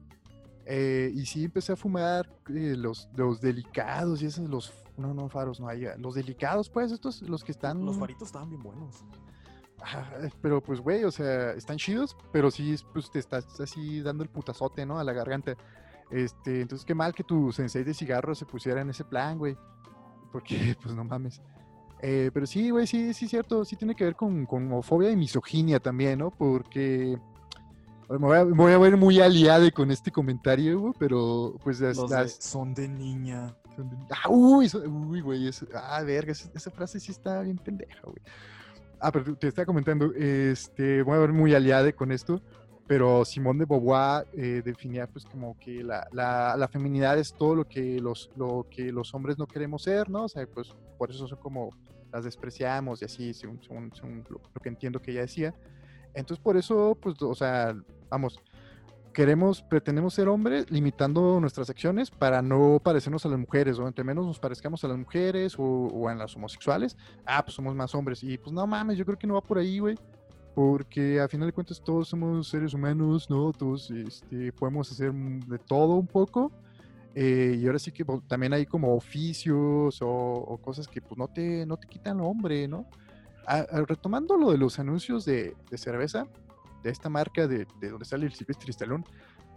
eh, 0.65 1.11
y 1.13 1.25
sí 1.25 1.45
empecé 1.45 1.73
a 1.73 1.75
fumar 1.75 2.29
eh, 2.49 2.75
los, 2.77 3.09
los 3.15 3.41
delicados 3.41 4.21
y 4.21 4.27
esos, 4.27 4.47
los, 4.47 4.71
no, 4.97 5.13
no, 5.13 5.27
faros, 5.29 5.59
no 5.59 5.67
hay, 5.67 5.87
los 5.97 6.13
delicados, 6.13 6.69
pues, 6.69 6.91
estos, 6.91 7.23
los 7.23 7.43
que 7.43 7.51
están... 7.51 7.83
Los 7.83 7.97
faritos 7.97 8.27
estaban 8.27 8.49
bien 8.49 8.61
buenos. 8.61 9.03
Ah, 9.81 10.05
pero 10.41 10.61
pues, 10.61 10.79
güey, 10.79 11.03
o 11.03 11.11
sea, 11.11 11.53
están 11.53 11.77
chidos, 11.77 12.15
pero 12.31 12.51
sí, 12.51 12.73
es, 12.73 12.83
pues 12.83 13.09
te 13.09 13.17
estás 13.17 13.59
así 13.59 14.01
dando 14.01 14.23
el 14.23 14.29
putazote, 14.29 14.85
¿no? 14.85 14.99
A 14.99 15.03
la 15.03 15.11
garganta. 15.11 15.55
Este, 16.11 16.61
entonces 16.61 16.85
qué 16.85 16.93
mal 16.93 17.15
que 17.15 17.23
tu 17.23 17.51
sensei 17.51 17.83
de 17.83 17.93
cigarro 17.93 18.35
se 18.35 18.45
pusiera 18.45 18.81
en 18.81 18.91
ese 18.91 19.03
plan, 19.03 19.39
güey. 19.39 19.57
Porque, 20.31 20.75
pues 20.81 20.93
no 20.93 21.03
mames. 21.03 21.41
Eh, 22.01 22.31
pero 22.33 22.45
sí, 22.47 22.69
güey, 22.71 22.87
sí, 22.87 23.13
sí, 23.13 23.27
cierto. 23.27 23.63
Sí 23.63 23.75
tiene 23.75 23.95
que 23.95 24.03
ver 24.03 24.15
con, 24.15 24.45
con 24.45 24.63
homofobia 24.65 25.11
y 25.11 25.15
misoginia 25.15 25.79
también, 25.79 26.19
¿no? 26.19 26.31
Porque 26.31 27.17
me 28.09 28.17
voy 28.17 28.37
a, 28.37 28.43
me 28.45 28.53
voy 28.53 28.71
a 28.73 28.77
ver 28.77 28.97
muy 28.97 29.19
aliado 29.21 29.69
con 29.71 29.91
este 29.91 30.11
comentario, 30.11 30.79
güey, 30.79 30.93
pero 30.99 31.55
pues 31.63 31.79
las, 31.79 31.95
Los 31.97 32.09
de, 32.09 32.17
las- 32.17 32.33
son 32.43 32.73
de 32.73 32.87
niña. 32.89 33.55
son 33.75 33.89
de- 33.89 33.95
Ah, 34.09 34.29
uy, 34.29 34.67
güey, 35.21 35.47
eso- 35.47 35.67
ah, 35.75 36.01
verga, 36.03 36.31
esa, 36.31 36.49
esa 36.55 36.71
frase 36.71 36.99
sí 36.99 37.11
está 37.11 37.41
bien 37.41 37.57
pendeja, 37.57 38.01
güey. 38.03 38.17
Ah, 38.99 39.11
pero 39.11 39.35
te 39.35 39.47
estaba 39.47 39.65
comentando, 39.65 40.11
este, 40.13 41.01
voy 41.03 41.15
a 41.15 41.19
ver 41.19 41.31
muy 41.33 41.55
aliade 41.55 41.93
con 41.93 42.11
esto, 42.11 42.41
pero 42.87 43.23
Simón 43.23 43.57
de 43.57 43.65
Beauvoir 43.65 44.27
eh, 44.33 44.61
definía 44.63 45.07
pues 45.07 45.25
como 45.25 45.57
que 45.59 45.83
la, 45.83 46.05
la, 46.11 46.55
la 46.57 46.67
feminidad 46.67 47.17
es 47.17 47.33
todo 47.33 47.55
lo 47.55 47.65
que 47.67 47.99
los, 47.99 48.29
lo 48.35 48.67
que 48.69 48.91
los 48.91 49.13
hombres 49.13 49.37
no 49.37 49.47
queremos 49.47 49.83
ser, 49.83 50.09
¿no? 50.09 50.25
O 50.25 50.29
sea, 50.29 50.45
pues 50.47 50.75
por 50.97 51.09
eso 51.09 51.27
son 51.27 51.39
como 51.39 51.69
las 52.11 52.25
despreciamos 52.25 53.01
y 53.01 53.05
así, 53.05 53.33
según, 53.33 53.61
según- 53.63 53.91
según 53.95 54.23
lo, 54.29 54.41
lo 54.53 54.61
que 54.61 54.69
entiendo 54.69 55.01
que 55.01 55.11
ella 55.11 55.21
decía. 55.21 55.53
Entonces, 56.13 56.43
por 56.43 56.57
eso, 56.57 56.97
pues, 57.01 57.15
o 57.21 57.33
sea, 57.33 57.73
vamos, 58.09 58.37
queremos, 59.13 59.61
pretendemos 59.61 60.13
ser 60.13 60.27
hombres 60.27 60.69
limitando 60.69 61.39
nuestras 61.39 61.69
acciones 61.69 62.11
para 62.11 62.41
no 62.41 62.81
parecernos 62.83 63.25
a 63.25 63.29
las 63.29 63.39
mujeres, 63.39 63.79
o 63.79 63.87
entre 63.87 64.03
menos 64.03 64.25
nos 64.25 64.39
parezcamos 64.39 64.83
a 64.83 64.89
las 64.89 64.97
mujeres 64.97 65.55
o, 65.57 65.63
o 65.63 66.09
a 66.09 66.15
las 66.15 66.35
homosexuales, 66.35 66.97
ah, 67.25 67.41
pues 67.45 67.55
somos 67.55 67.73
más 67.75 67.95
hombres. 67.95 68.21
Y 68.23 68.37
pues 68.37 68.51
no 68.51 68.67
mames, 68.67 68.97
yo 68.97 69.05
creo 69.05 69.17
que 69.17 69.27
no 69.27 69.35
va 69.35 69.41
por 69.41 69.57
ahí, 69.57 69.79
güey. 69.79 69.97
Porque 70.53 71.19
a 71.21 71.27
final 71.27 71.47
de 71.47 71.53
cuentas 71.53 71.81
todos 71.81 72.09
somos 72.09 72.49
seres 72.49 72.73
humanos, 72.73 73.29
¿no? 73.29 73.51
Todos 73.53 73.89
este, 73.91 74.51
podemos 74.51 74.91
hacer 74.91 75.13
de 75.13 75.57
todo 75.59 75.95
un 75.95 76.07
poco. 76.07 76.51
eh, 77.15 77.57
y 77.59 77.65
ahora 77.65 77.79
sí 77.79 77.91
que 77.91 78.05
pues, 78.05 78.21
también 78.27 78.53
hay 78.53 78.65
como 78.65 78.95
oficios 78.95 80.01
o, 80.01 80.07
o 80.09 80.57
cosas 80.57 80.87
que 80.87 81.01
pues 81.01 81.17
no 81.17 81.27
te, 81.27 81.65
no 81.65 81.77
te 81.77 81.87
quitan 81.87 82.17
lo 82.17 82.25
hombre, 82.25 82.67
¿no? 82.67 82.85
Ah, 83.47 83.65
ah, 83.71 83.81
retomando 83.87 84.37
lo 84.37 84.51
de 84.51 84.57
los 84.57 84.79
anuncios 84.79 85.25
de, 85.25 85.55
de 85.69 85.77
cerveza, 85.77 86.27
de 86.83 86.89
esta 86.89 87.09
marca 87.09 87.47
de, 87.47 87.67
de 87.79 87.89
donde 87.89 88.05
sale 88.05 88.25
el 88.25 88.33
Silvestre 88.33 88.71
Stallone, 88.71 89.03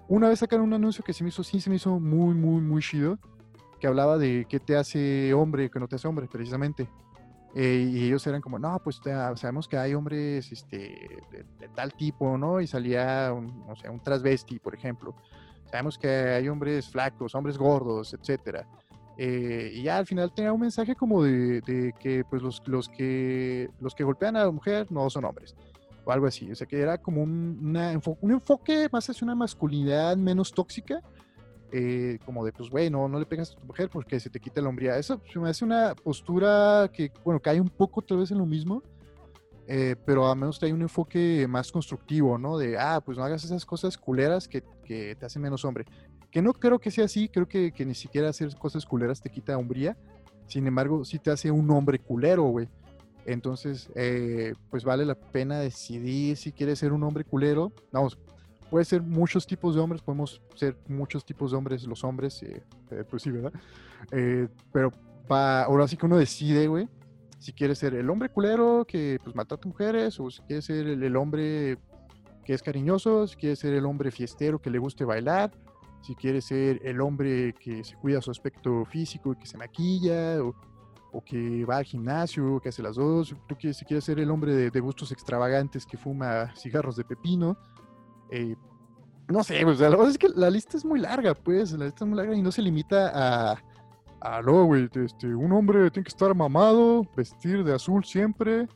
una 0.08 0.28
vez 0.28 0.40
sacaron 0.40 0.66
un 0.66 0.74
anuncio 0.74 1.04
que 1.04 1.12
se 1.12 1.22
me 1.22 1.28
hizo, 1.28 1.42
sí, 1.44 1.60
se 1.60 1.70
me 1.70 1.76
hizo 1.76 1.98
muy, 2.00 2.34
muy, 2.34 2.60
muy 2.60 2.82
chido, 2.82 3.18
que 3.80 3.86
hablaba 3.86 4.18
de 4.18 4.46
qué 4.48 4.58
te 4.60 4.76
hace 4.76 5.32
hombre, 5.34 5.70
qué 5.70 5.78
no 5.78 5.86
te 5.88 5.96
hace 5.96 6.08
hombre, 6.08 6.26
precisamente. 6.30 6.88
Eh, 7.54 7.88
y 7.92 8.06
ellos 8.06 8.26
eran 8.26 8.40
como, 8.40 8.58
no, 8.58 8.80
pues 8.82 9.00
sabemos 9.36 9.68
que 9.68 9.76
hay 9.76 9.94
hombres 9.94 10.50
este, 10.50 11.22
de, 11.30 11.68
tal 11.68 11.92
tipo, 11.94 12.36
¿no? 12.36 12.60
Y 12.60 12.66
salía, 12.66 13.32
un, 13.32 13.64
no 13.66 13.76
sé, 13.76 13.88
un 13.88 14.00
transvesti, 14.00 14.58
por 14.58 14.74
ejemplo. 14.74 15.14
Sabemos 15.70 15.96
que 15.96 16.08
hay 16.08 16.48
hombres 16.48 16.88
flacos, 16.88 17.34
hombres 17.34 17.56
gordos, 17.56 18.12
etcétera. 18.12 18.66
Eh, 19.16 19.70
y 19.72 19.82
ya 19.84 19.98
al 19.98 20.06
final 20.06 20.34
tenía 20.34 20.52
un 20.52 20.60
mensaje 20.60 20.96
como 20.96 21.22
de, 21.22 21.94
que 22.00 22.24
pues 22.28 22.42
los, 22.42 22.60
los, 22.66 22.88
que 22.88 23.70
los 23.80 23.94
que 23.94 24.02
golpean 24.02 24.36
a 24.36 24.44
la 24.44 24.50
mujer 24.50 24.90
no 24.90 25.08
son 25.08 25.24
hombres 25.24 25.54
o 26.04 26.10
algo 26.10 26.26
así. 26.26 26.50
O 26.50 26.54
sea 26.56 26.66
que 26.66 26.80
era 26.80 26.98
como 26.98 27.22
un, 27.22 27.76
un 28.20 28.30
enfoque 28.32 28.88
más 28.90 29.08
hacia 29.08 29.24
una 29.24 29.36
masculinidad 29.36 30.16
menos 30.16 30.52
tóxica 30.52 31.00
eh, 31.72 32.18
como 32.24 32.44
de, 32.44 32.52
pues, 32.52 32.70
güey, 32.70 32.90
no, 32.90 33.08
le 33.08 33.26
pegas 33.26 33.52
a 33.52 33.54
tu 33.56 33.66
mujer 33.66 33.88
porque 33.90 34.20
se 34.20 34.30
te 34.30 34.40
quita 34.40 34.60
la 34.60 34.68
hombría. 34.68 34.96
Eso 34.98 35.20
me 35.36 35.48
hace 35.48 35.64
una 35.64 35.94
postura 35.94 36.90
que, 36.92 37.10
bueno, 37.24 37.40
cae 37.40 37.60
un 37.60 37.68
poco 37.68 38.02
tal 38.02 38.18
vez 38.18 38.30
en 38.30 38.38
lo 38.38 38.46
mismo, 38.46 38.82
eh, 39.66 39.96
pero 40.04 40.30
al 40.30 40.36
menos 40.36 40.62
hay 40.62 40.72
un 40.72 40.82
enfoque 40.82 41.46
más 41.48 41.72
constructivo, 41.72 42.38
¿no? 42.38 42.58
De, 42.58 42.78
ah, 42.78 43.00
pues 43.04 43.18
no 43.18 43.24
hagas 43.24 43.44
esas 43.44 43.64
cosas 43.64 43.96
culeras 43.96 44.46
que, 44.46 44.62
que 44.84 45.16
te 45.16 45.26
hacen 45.26 45.42
menos 45.42 45.64
hombre. 45.64 45.84
Que 46.30 46.42
no 46.42 46.52
creo 46.52 46.78
que 46.78 46.90
sea 46.90 47.06
así, 47.06 47.28
creo 47.28 47.48
que, 47.48 47.72
que 47.72 47.84
ni 47.84 47.94
siquiera 47.94 48.28
hacer 48.28 48.54
cosas 48.56 48.84
culeras 48.84 49.20
te 49.20 49.30
quita 49.30 49.56
hombría. 49.56 49.96
Sin 50.46 50.66
embargo, 50.66 51.04
sí 51.04 51.18
te 51.18 51.30
hace 51.30 51.50
un 51.50 51.70
hombre 51.70 51.98
culero, 51.98 52.44
güey. 52.44 52.68
Entonces, 53.26 53.90
eh, 53.94 54.54
pues 54.70 54.84
vale 54.84 55.04
la 55.04 55.14
pena 55.14 55.58
decidir 55.58 56.36
si 56.36 56.52
quieres 56.52 56.78
ser 56.78 56.92
un 56.92 57.02
hombre 57.02 57.24
culero. 57.24 57.72
Vamos, 57.90 58.18
puede 58.74 58.86
ser 58.86 59.02
muchos 59.02 59.46
tipos 59.46 59.76
de 59.76 59.80
hombres, 59.80 60.02
podemos 60.02 60.42
ser 60.56 60.76
muchos 60.88 61.24
tipos 61.24 61.52
de 61.52 61.56
hombres, 61.56 61.84
los 61.84 62.02
hombres, 62.02 62.42
eh, 62.42 62.60
eh, 62.90 63.04
pues 63.08 63.22
sí, 63.22 63.30
¿verdad? 63.30 63.52
Eh, 64.10 64.48
pero 64.72 64.90
ahora 65.28 65.86
sí 65.86 65.96
que 65.96 66.06
uno 66.06 66.18
decide, 66.18 66.66
güey, 66.66 66.88
si 67.38 67.52
quiere 67.52 67.76
ser 67.76 67.94
el 67.94 68.10
hombre 68.10 68.30
culero 68.30 68.84
que 68.84 69.20
pues 69.22 69.36
maltrata 69.36 69.68
mujeres, 69.68 70.18
o 70.18 70.28
si 70.28 70.42
quiere 70.42 70.60
ser 70.60 70.88
el, 70.88 71.14
hombre 71.14 71.78
que 72.44 72.52
es 72.52 72.64
cariñoso, 72.64 73.28
si 73.28 73.36
quiere 73.36 73.54
ser 73.54 73.74
el 73.74 73.86
hombre 73.86 74.10
fiestero 74.10 74.60
que 74.60 74.70
le 74.70 74.80
guste 74.80 75.04
bailar, 75.04 75.52
si 76.02 76.16
quiere 76.16 76.40
ser 76.40 76.80
el 76.84 77.00
hombre 77.00 77.54
que 77.54 77.84
se 77.84 77.94
cuida 77.94 78.20
su 78.22 78.32
aspecto 78.32 78.84
físico 78.86 79.34
y 79.34 79.36
que 79.36 79.46
se 79.46 79.56
maquilla, 79.56 80.42
o, 80.42 80.52
que 81.24 81.64
va 81.64 81.76
al 81.76 81.84
gimnasio, 81.84 82.58
que 82.58 82.70
hace 82.70 82.82
las 82.82 82.96
dos, 82.96 83.36
tú 83.46 83.56
si 83.72 83.84
quieres 83.84 84.02
ser 84.02 84.18
el 84.18 84.32
hombre 84.32 84.68
de 84.68 84.80
gustos 84.80 85.12
extravagantes 85.12 85.86
que 85.86 85.96
fuma 85.96 86.52
cigarros 86.56 86.96
de 86.96 87.04
pepino, 87.04 87.56
eh, 88.34 88.56
no 89.28 89.44
sé, 89.44 89.60
pues, 89.62 89.78
la 89.78 89.90
verdad 89.90 90.08
es 90.08 90.18
que 90.18 90.28
la 90.28 90.50
lista 90.50 90.76
es 90.76 90.84
muy 90.84 90.98
larga, 90.98 91.34
pues, 91.34 91.72
la 91.72 91.84
lista 91.84 92.04
es 92.04 92.08
muy 92.08 92.16
larga 92.18 92.34
y 92.34 92.42
no 92.42 92.50
se 92.50 92.62
limita 92.62 93.12
a, 93.14 93.62
a 94.20 94.42
güey, 94.42 94.88
este, 94.92 95.34
un 95.34 95.52
hombre 95.52 95.90
tiene 95.90 96.04
que 96.04 96.08
estar 96.08 96.34
mamado, 96.34 97.06
vestir 97.16 97.62
de 97.62 97.74
azul 97.74 98.04
siempre, 98.04 98.66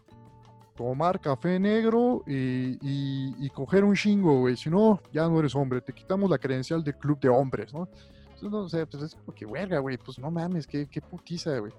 tomar 0.76 1.20
café 1.20 1.58
negro 1.58 2.22
y, 2.26 2.78
y, 2.80 3.50
coger 3.50 3.82
un 3.82 3.94
chingo, 3.94 4.38
güey, 4.40 4.56
si 4.56 4.70
no, 4.70 5.00
ya 5.12 5.28
no 5.28 5.40
eres 5.40 5.56
hombre, 5.56 5.80
te 5.80 5.92
quitamos 5.92 6.30
la 6.30 6.38
credencial 6.38 6.84
del 6.84 6.96
club 6.96 7.18
de 7.18 7.28
hombres, 7.28 7.74
¿no? 7.74 7.88
Entonces, 8.34 8.50
no 8.50 8.68
sé, 8.68 8.86
pues 8.86 9.02
es 9.02 9.14
como 9.16 9.34
que 9.34 9.44
verga, 9.44 9.80
güey, 9.80 9.98
pues 9.98 10.20
no 10.20 10.30
mames, 10.30 10.68
qué, 10.68 10.86
qué 10.86 11.00
putiza, 11.00 11.58
güey. 11.58 11.72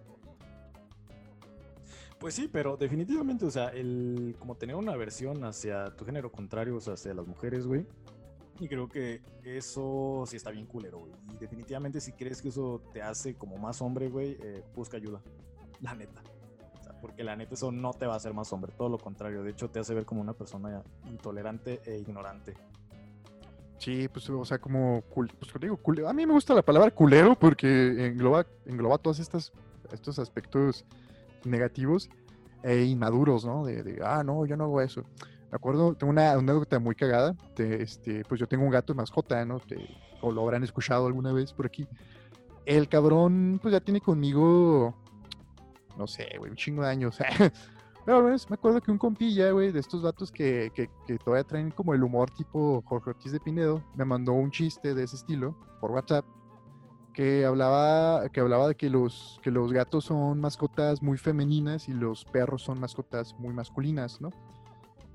Pues 2.19 2.35
sí, 2.35 2.49
pero 2.51 2.75
definitivamente, 2.75 3.45
o 3.45 3.51
sea, 3.51 3.69
el 3.69 4.35
como 4.37 4.55
tener 4.55 4.75
una 4.75 4.95
versión 4.97 5.45
hacia 5.45 5.95
tu 5.95 6.03
género 6.03 6.31
contrario, 6.31 6.75
o 6.75 6.81
sea, 6.81 6.95
hacia 6.95 7.13
las 7.13 7.25
mujeres, 7.25 7.65
güey. 7.65 7.85
Y 8.59 8.67
creo 8.67 8.89
que 8.89 9.21
eso 9.45 10.25
sí 10.27 10.35
está 10.35 10.51
bien 10.51 10.65
culero, 10.65 10.99
güey. 10.99 11.13
Y 11.33 11.37
definitivamente 11.37 12.01
si 12.01 12.11
crees 12.11 12.41
que 12.41 12.49
eso 12.49 12.83
te 12.93 13.01
hace 13.01 13.35
como 13.35 13.57
más 13.57 13.81
hombre, 13.81 14.09
güey, 14.09 14.37
eh, 14.43 14.65
busca 14.75 14.97
ayuda. 14.97 15.21
La 15.79 15.95
neta. 15.95 16.21
O 16.77 16.83
sea, 16.83 16.99
porque 16.99 17.23
la 17.23 17.37
neta 17.37 17.53
eso 17.53 17.71
no 17.71 17.93
te 17.93 18.05
va 18.05 18.15
a 18.15 18.17
hacer 18.17 18.33
más 18.33 18.51
hombre, 18.51 18.73
todo 18.77 18.89
lo 18.89 18.97
contrario. 18.97 19.41
De 19.41 19.51
hecho, 19.51 19.69
te 19.69 19.79
hace 19.79 19.93
ver 19.93 20.05
como 20.05 20.19
una 20.19 20.33
persona 20.33 20.83
intolerante 21.05 21.79
e 21.85 21.99
ignorante. 21.99 22.53
Sí, 23.77 24.09
pues, 24.09 24.29
o 24.29 24.43
sea, 24.43 24.59
como, 24.59 25.03
pues 25.15 25.31
digo, 25.61 25.77
culero. 25.77 26.09
A 26.09 26.13
mí 26.13 26.25
me 26.25 26.33
gusta 26.33 26.53
la 26.53 26.63
palabra 26.63 26.91
culero 26.91 27.39
porque 27.39 28.07
engloba, 28.07 28.45
engloba 28.65 28.97
todos 28.97 29.21
estos 29.21 29.53
aspectos 30.19 30.85
negativos 31.45 32.09
e 32.63 32.83
inmaduros, 32.83 33.45
¿no? 33.45 33.65
De, 33.65 33.99
ah, 34.03 34.23
no, 34.23 34.45
yo 34.45 34.57
no 34.57 34.65
hago 34.65 34.81
eso. 34.81 35.03
Me 35.51 35.55
acuerdo, 35.55 35.95
tengo 35.95 36.11
una 36.11 36.33
anécdota 36.33 36.79
muy 36.79 36.95
cagada. 36.95 37.35
De, 37.55 37.81
este, 37.81 38.23
pues 38.25 38.39
yo 38.39 38.47
tengo 38.47 38.63
un 38.63 38.71
gato 38.71 38.93
de 38.93 38.97
masjota, 38.97 39.43
¿no? 39.45 39.61
o 40.21 40.31
lo 40.31 40.41
habrán 40.41 40.63
escuchado 40.63 41.07
alguna 41.07 41.31
vez 41.31 41.53
por 41.53 41.65
aquí. 41.65 41.87
El 42.65 42.87
cabrón, 42.87 43.59
pues 43.61 43.71
ya 43.71 43.79
tiene 43.79 44.01
conmigo, 44.01 44.93
no 45.97 46.07
sé, 46.07 46.27
güey, 46.37 46.51
un 46.51 46.57
chingo 46.57 46.83
de 46.83 46.89
años. 46.89 47.17
Pero, 48.05 48.23
me 48.23 48.35
acuerdo 48.53 48.81
que 48.81 48.91
un 48.91 48.97
compilla, 48.97 49.51
güey, 49.51 49.71
de 49.71 49.79
estos 49.79 50.01
datos 50.01 50.31
que, 50.31 50.71
que, 50.73 50.89
que, 51.05 51.17
todavía 51.19 51.43
traen 51.43 51.71
como 51.71 51.93
el 51.93 52.03
humor 52.03 52.31
tipo 52.31 52.81
Jorge 52.85 53.11
Ortiz 53.11 53.31
de 53.31 53.39
Pinedo, 53.39 53.83
me 53.95 54.05
mandó 54.05 54.33
un 54.33 54.51
chiste 54.51 54.95
de 54.95 55.03
ese 55.03 55.15
estilo 55.15 55.55
por 55.79 55.91
WhatsApp 55.91 56.25
que 57.13 57.45
hablaba, 57.45 58.29
que 58.29 58.39
hablaba 58.39 58.67
de 58.67 58.75
que 58.75 58.89
los, 58.89 59.39
que 59.43 59.51
los 59.51 59.73
gatos 59.73 60.05
son 60.05 60.39
mascotas 60.39 61.01
muy 61.01 61.17
femeninas 61.17 61.89
y 61.89 61.93
los 61.93 62.25
perros 62.25 62.61
son 62.61 62.79
mascotas 62.79 63.35
muy 63.39 63.53
masculinas, 63.53 64.21
¿no? 64.21 64.31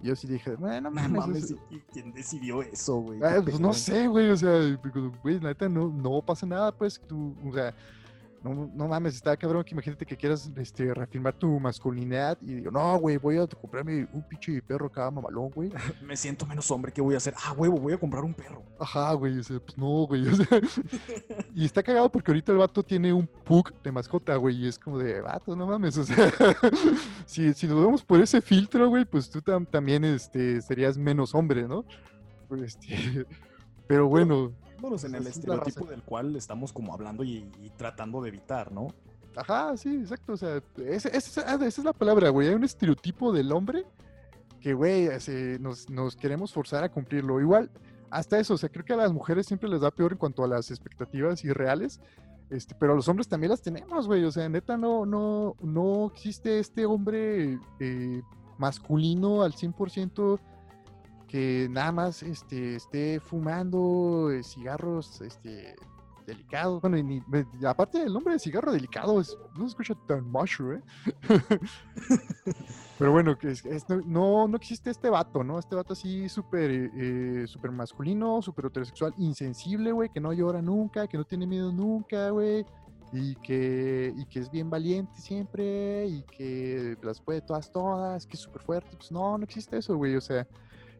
Y 0.02 0.08
yo 0.08 0.16
sí 0.16 0.26
dije, 0.26 0.56
bueno, 0.56 0.90
mames. 0.90 1.54
¿Quién 1.92 2.12
decidió 2.12 2.62
eso, 2.62 2.96
güey? 2.96 3.20
Ah, 3.22 3.40
pues 3.42 3.58
no 3.58 3.72
sé, 3.72 4.06
güey, 4.06 4.30
o 4.30 4.36
sea, 4.36 4.78
güey, 5.22 5.40
la 5.40 5.50
neta 5.50 5.68
no, 5.68 5.88
no 5.88 6.20
pasa 6.20 6.46
nada, 6.46 6.72
pues, 6.72 7.00
tú, 7.08 7.34
o 7.44 7.52
sea, 7.52 7.74
no, 8.44 8.70
no 8.74 8.88
mames, 8.88 9.14
está 9.14 9.34
cabrón 9.38 9.64
que 9.64 9.72
imagínate 9.72 10.04
que 10.04 10.18
quieras 10.18 10.50
este, 10.56 10.92
reafirmar 10.92 11.32
tu 11.32 11.58
masculinidad 11.58 12.36
y 12.42 12.56
digo, 12.56 12.70
no, 12.70 12.98
güey, 12.98 13.16
voy 13.16 13.38
a 13.38 13.46
comprarme 13.46 14.06
un 14.12 14.22
pinche 14.28 14.60
perro 14.60 14.86
acá 14.88 15.10
mamalón, 15.10 15.48
güey. 15.48 15.72
Me 16.06 16.14
siento 16.14 16.44
menos 16.44 16.70
hombre, 16.70 16.92
¿qué 16.92 17.00
voy 17.00 17.14
a 17.14 17.16
hacer? 17.16 17.32
Ah, 17.42 17.54
huevo, 17.56 17.78
voy 17.78 17.94
a 17.94 17.98
comprar 17.98 18.22
un 18.22 18.34
perro. 18.34 18.62
Ajá, 18.78 19.14
güey, 19.14 19.38
o 19.38 19.42
sea, 19.42 19.58
pues 19.58 19.78
no, 19.78 20.06
güey. 20.06 20.28
O 20.28 20.36
sea, 20.36 20.60
y 21.54 21.64
está 21.64 21.82
cagado 21.82 22.12
porque 22.12 22.32
ahorita 22.32 22.52
el 22.52 22.58
vato 22.58 22.82
tiene 22.82 23.14
un 23.14 23.26
pug 23.26 23.72
de 23.82 23.90
mascota, 23.90 24.36
güey, 24.36 24.56
y 24.56 24.68
es 24.68 24.78
como 24.78 24.98
de, 24.98 25.22
vato, 25.22 25.56
no 25.56 25.66
mames, 25.66 25.96
o 25.96 26.04
sea, 26.04 26.30
si, 27.24 27.54
si 27.54 27.66
nos 27.66 27.82
vemos 27.82 28.04
por 28.04 28.20
ese 28.20 28.42
filtro, 28.42 28.90
güey, 28.90 29.06
pues 29.06 29.30
tú 29.30 29.40
también 29.40 30.04
este, 30.04 30.60
serías 30.60 30.98
menos 30.98 31.34
hombre, 31.34 31.66
¿no? 31.66 31.86
Pues, 32.46 32.60
este, 32.62 33.24
pero 33.86 34.06
bueno 34.06 34.52
en 35.04 35.14
el 35.14 35.26
estereotipo 35.26 35.86
del 35.86 36.02
cual 36.02 36.36
estamos 36.36 36.72
como 36.72 36.92
hablando 36.92 37.24
y, 37.24 37.50
tratando 37.76 38.20
de 38.20 38.28
evitar, 38.28 38.70
¿no? 38.70 38.88
Ajá, 39.36 39.76
sí, 39.76 39.96
exacto. 39.96 40.34
O 40.34 40.36
sea, 40.36 40.62
esa, 40.86 41.08
es 41.08 41.78
la 41.78 41.92
palabra, 41.92 42.28
güey. 42.28 42.48
Hay 42.48 42.54
un 42.54 42.64
estereotipo 42.64 43.32
del 43.32 43.50
hombre 43.50 43.84
que, 44.60 44.74
güey, 44.74 45.08
nos, 45.58 45.88
nos, 45.90 46.16
queremos 46.16 46.52
forzar 46.52 46.84
a 46.84 46.88
cumplirlo. 46.88 47.40
Igual, 47.40 47.70
hasta 48.10 48.38
eso, 48.38 48.54
o 48.54 48.58
sea, 48.58 48.68
creo 48.68 48.84
que 48.84 48.92
a 48.92 48.96
las 48.96 49.12
mujeres 49.12 49.46
siempre 49.46 49.68
les 49.68 49.80
da 49.80 49.90
peor 49.90 50.12
en 50.12 50.18
cuanto 50.18 50.44
a 50.44 50.48
las 50.48 50.70
expectativas 50.70 51.44
irreales. 51.44 52.00
Este, 52.50 52.74
pero 52.74 52.92
a 52.92 52.96
los 52.96 53.08
hombres 53.08 53.26
también 53.26 53.50
las 53.50 53.62
tenemos, 53.62 54.06
güey. 54.06 54.22
O 54.24 54.30
sea, 54.30 54.48
neta, 54.48 54.76
no, 54.76 55.06
no, 55.06 55.56
no 55.62 56.06
existe 56.14 56.58
este 56.58 56.86
hombre 56.86 57.58
eh, 57.80 58.22
masculino 58.58 59.42
al 59.42 59.54
100% 59.54 60.38
que 61.34 61.66
nada 61.68 61.90
más 61.90 62.22
este, 62.22 62.76
esté 62.76 63.18
fumando 63.18 64.30
eh, 64.30 64.44
cigarros 64.44 65.20
este, 65.20 65.74
delicados. 66.28 66.80
Bueno, 66.80 66.96
y 66.96 67.20
aparte 67.66 68.04
el 68.04 68.12
nombre 68.12 68.34
de 68.34 68.38
cigarro 68.38 68.70
delicado 68.70 69.20
es, 69.20 69.36
no 69.56 69.62
se 69.62 69.70
escucha 69.70 69.96
tan 70.06 70.30
macho, 70.30 70.74
¿eh? 70.74 70.80
Pero 73.00 73.10
bueno, 73.10 73.36
que 73.36 73.52
no, 74.06 74.46
no 74.46 74.56
existe 74.56 74.90
este 74.90 75.10
vato, 75.10 75.42
¿no? 75.42 75.58
Este 75.58 75.74
vato 75.74 75.94
así 75.94 76.28
súper 76.28 76.70
eh, 76.70 77.46
super 77.48 77.72
masculino, 77.72 78.40
súper 78.40 78.66
heterosexual, 78.66 79.12
insensible, 79.18 79.90
güey, 79.90 80.10
que 80.10 80.20
no 80.20 80.32
llora 80.32 80.62
nunca, 80.62 81.08
que 81.08 81.18
no 81.18 81.24
tiene 81.24 81.48
miedo 81.48 81.72
nunca, 81.72 82.30
güey. 82.30 82.64
Y 83.12 83.34
que, 83.36 84.14
y 84.16 84.24
que 84.26 84.38
es 84.38 84.48
bien 84.52 84.70
valiente 84.70 85.20
siempre, 85.20 86.06
y 86.06 86.22
que 86.22 86.96
las 87.02 87.20
puede 87.20 87.40
todas, 87.40 87.72
todas, 87.72 88.24
que 88.24 88.36
es 88.36 88.40
súper 88.40 88.62
fuerte. 88.62 88.96
Pues 88.96 89.10
no, 89.10 89.36
no 89.36 89.42
existe 89.42 89.76
eso, 89.78 89.96
güey. 89.96 90.14
O 90.14 90.20
sea, 90.20 90.46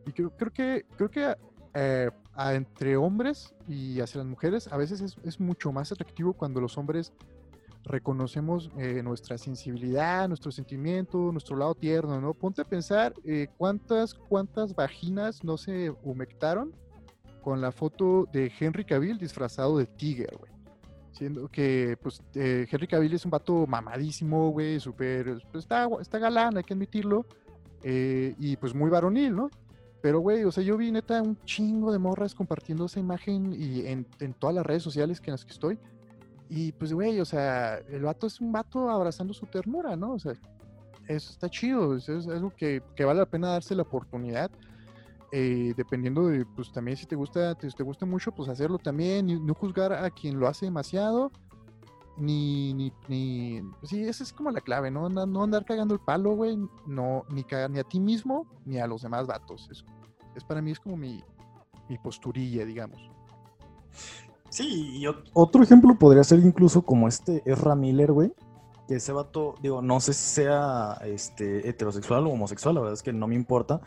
y 0.07 0.13
creo, 0.13 0.31
creo 0.31 0.53
que, 0.53 0.87
creo 0.97 1.11
que 1.11 1.35
eh, 1.75 2.11
entre 2.53 2.97
hombres 2.97 3.53
y 3.69 4.01
hacia 4.01 4.19
las 4.19 4.27
mujeres 4.27 4.69
a 4.73 4.77
veces 4.77 5.01
es, 5.01 5.17
es 5.25 5.41
mucho 5.41 5.73
más 5.73 5.91
atractivo 5.91 6.33
cuando 6.33 6.61
los 6.61 6.79
hombres 6.79 7.13
reconocemos 7.85 8.71
eh, 8.79 9.03
nuestra 9.03 9.37
sensibilidad, 9.39 10.27
nuestro 10.29 10.51
sentimiento, 10.53 11.19
nuestro 11.33 11.57
lado 11.57 11.75
tierno, 11.75 12.21
¿no? 12.21 12.33
Ponte 12.33 12.63
a 12.63 12.65
pensar 12.65 13.13
eh, 13.25 13.49
cuántas, 13.59 14.15
cuántas 14.15 14.75
vaginas 14.75 15.45
no 15.45 15.57
se 15.59 15.91
humectaron 16.03 16.73
con 17.43 17.61
la 17.61 17.73
foto 17.73 18.27
de 18.33 18.51
Henry 18.59 18.85
Cavill 18.85 19.19
disfrazado 19.19 19.77
de 19.77 19.87
Tiger, 19.87 20.35
güey. 20.39 20.53
Siendo 21.13 21.49
que, 21.49 21.97
pues, 22.03 22.21
Henry 22.35 22.89
Cavill 22.89 23.15
es 23.15 23.25
un 23.25 23.31
vato 23.31 23.67
mamadísimo, 23.69 24.49
güey, 24.51 24.81
súper, 24.81 25.41
pues, 25.53 25.65
está, 25.65 25.87
está 26.01 26.19
galán, 26.19 26.57
hay 26.57 26.65
que 26.65 26.75
admitirlo, 26.75 27.27
y 27.85 28.57
pues 28.57 28.75
muy 28.75 28.91
varonil, 28.91 29.37
¿no? 29.37 29.51
Pero, 30.05 30.21
güey, 30.21 30.45
o 30.45 30.53
sea, 30.53 30.63
yo 30.63 30.77
vi 30.77 30.93
neta 30.93 31.23
un 31.23 31.35
chingo 31.47 31.91
de 31.91 31.99
morras 31.99 32.35
compartiendo 32.35 32.85
esa 32.85 33.01
imagen 33.01 33.55
y 33.55 33.87
en, 33.87 34.07
en, 34.21 34.35
todas 34.35 34.55
las 34.55 34.67
redes 34.67 34.83
sociales 34.83 35.19
que 35.19 35.31
en 35.31 35.33
las 35.33 35.47
que 35.47 35.53
estoy. 35.53 35.79
Y 36.51 36.73
pues, 36.73 36.93
güey, 36.93 37.21
o 37.21 37.25
sea, 37.25 37.79
el 37.79 38.03
vato 38.03 38.27
es 38.27 38.39
un 38.39 38.53
vato 38.53 38.91
abrazando 38.91 39.33
su 39.33 39.47
ternura, 39.47 39.97
¿no? 39.97 40.13
O 40.13 40.19
sea, 40.19 40.35
eso 41.09 41.31
está 41.33 41.49
chido, 41.49 41.97
eso 41.97 42.19
es 42.19 42.29
algo 42.29 42.53
que, 42.55 42.83
que 42.95 43.07
vale 43.07 43.21
la 43.21 43.25
pena 43.25 43.49
darse 43.49 43.75
la 43.75 43.81
oportunidad. 43.81 44.51
Eh, 45.33 45.73
dependiendo 45.75 46.27
de, 46.27 46.45
pues 46.45 46.71
también 46.71 46.99
si 46.99 47.07
te 47.07 47.17
gusta, 47.17 47.55
te, 47.55 47.67
te 47.71 47.83
gusta 47.83 48.05
mucho, 48.05 48.31
pues 48.31 48.51
hacerlo 48.51 48.77
también, 48.77 49.31
y 49.31 49.41
no 49.41 49.55
juzgar 49.55 49.95
a 49.95 50.11
quien 50.11 50.39
lo 50.39 50.49
hace 50.49 50.67
demasiado, 50.67 51.33
ni, 52.17 52.73
ni, 52.75 52.93
ni, 53.09 53.63
sí, 53.83 54.05
esa 54.05 54.23
es 54.23 54.33
como 54.33 54.51
la 54.51 54.61
clave, 54.61 54.91
¿no? 54.91 55.09
No, 55.09 55.27
no 55.27 55.43
andar 55.43 55.65
cagando 55.65 55.95
el 55.95 56.01
palo, 56.01 56.35
güey, 56.35 56.57
no, 56.87 57.25
ni 57.29 57.45
cagar 57.45 57.71
ni 57.71 57.79
a 57.81 57.85
ti 57.85 57.99
mismo, 57.99 58.47
ni 58.65 58.79
a 58.79 58.87
los 58.87 59.03
demás 59.03 59.27
vatos. 59.27 59.69
Es, 59.71 59.85
es 60.37 60.45
para 60.45 60.63
mí 60.63 60.71
es 60.71 60.81
como 60.81 60.97
mi, 60.97 61.23
mi 61.89 61.99
posturilla, 61.99 62.65
digamos. 62.65 63.11
Sí, 64.49 64.99
y 64.99 65.07
otro 65.33 65.63
ejemplo 65.63 65.99
podría 65.99 66.23
ser 66.23 66.39
incluso 66.39 66.83
como 66.83 67.09
este 67.09 67.43
Ezra 67.45 67.75
Miller, 67.75 68.13
güey, 68.13 68.33
que 68.87 68.97
ese 68.97 69.13
vato, 69.13 69.57
digo, 69.61 69.83
no 69.83 69.99
sé 69.99 70.13
si 70.13 70.35
sea 70.35 70.99
este, 71.05 71.69
heterosexual 71.69 72.27
o 72.27 72.31
homosexual, 72.31 72.77
la 72.77 72.81
verdad 72.83 72.95
es 72.95 73.03
que 73.03 73.13
no 73.13 73.27
me 73.27 73.35
importa, 73.35 73.81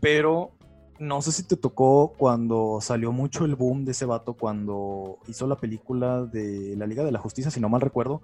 pero 0.00 0.52
no 0.98 1.22
sé 1.22 1.32
si 1.32 1.42
te 1.42 1.56
tocó 1.56 2.14
cuando 2.16 2.78
salió 2.80 3.12
mucho 3.12 3.44
el 3.44 3.56
boom 3.56 3.84
de 3.84 3.92
ese 3.92 4.04
vato 4.04 4.34
cuando 4.34 5.18
hizo 5.26 5.46
la 5.46 5.56
película 5.56 6.24
de 6.24 6.74
la 6.76 6.86
Liga 6.86 7.04
de 7.04 7.12
la 7.12 7.18
Justicia, 7.18 7.50
si 7.50 7.60
no 7.60 7.68
mal 7.68 7.80
recuerdo, 7.80 8.22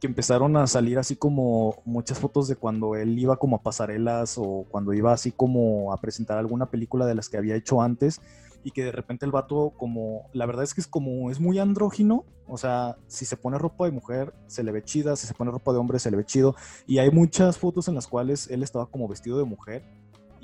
que 0.00 0.06
empezaron 0.06 0.56
a 0.56 0.66
salir 0.66 0.98
así 0.98 1.16
como 1.16 1.76
muchas 1.84 2.18
fotos 2.18 2.48
de 2.48 2.56
cuando 2.56 2.96
él 2.96 3.18
iba 3.18 3.36
como 3.36 3.56
a 3.56 3.62
pasarelas 3.62 4.36
o 4.38 4.66
cuando 4.68 4.92
iba 4.92 5.12
así 5.12 5.32
como 5.32 5.92
a 5.92 5.98
presentar 5.98 6.38
alguna 6.38 6.66
película 6.66 7.06
de 7.06 7.14
las 7.14 7.28
que 7.28 7.36
había 7.36 7.56
hecho 7.56 7.82
antes 7.82 8.20
y 8.64 8.70
que 8.70 8.84
de 8.84 8.92
repente 8.92 9.26
el 9.26 9.32
vato 9.32 9.72
como, 9.76 10.28
la 10.32 10.46
verdad 10.46 10.64
es 10.64 10.74
que 10.74 10.80
es 10.80 10.86
como, 10.86 11.30
es 11.30 11.38
muy 11.38 11.58
andrógino, 11.58 12.24
o 12.46 12.56
sea, 12.56 12.96
si 13.06 13.24
se 13.26 13.36
pone 13.36 13.58
ropa 13.58 13.84
de 13.84 13.92
mujer 13.92 14.34
se 14.46 14.62
le 14.62 14.72
ve 14.72 14.82
chida, 14.82 15.16
si 15.16 15.26
se 15.26 15.34
pone 15.34 15.50
ropa 15.50 15.72
de 15.72 15.78
hombre 15.78 15.98
se 15.98 16.10
le 16.10 16.16
ve 16.16 16.24
chido 16.24 16.54
y 16.86 16.98
hay 16.98 17.10
muchas 17.10 17.58
fotos 17.58 17.88
en 17.88 17.94
las 17.94 18.06
cuales 18.06 18.50
él 18.50 18.62
estaba 18.62 18.86
como 18.86 19.08
vestido 19.08 19.38
de 19.38 19.44
mujer 19.44 19.84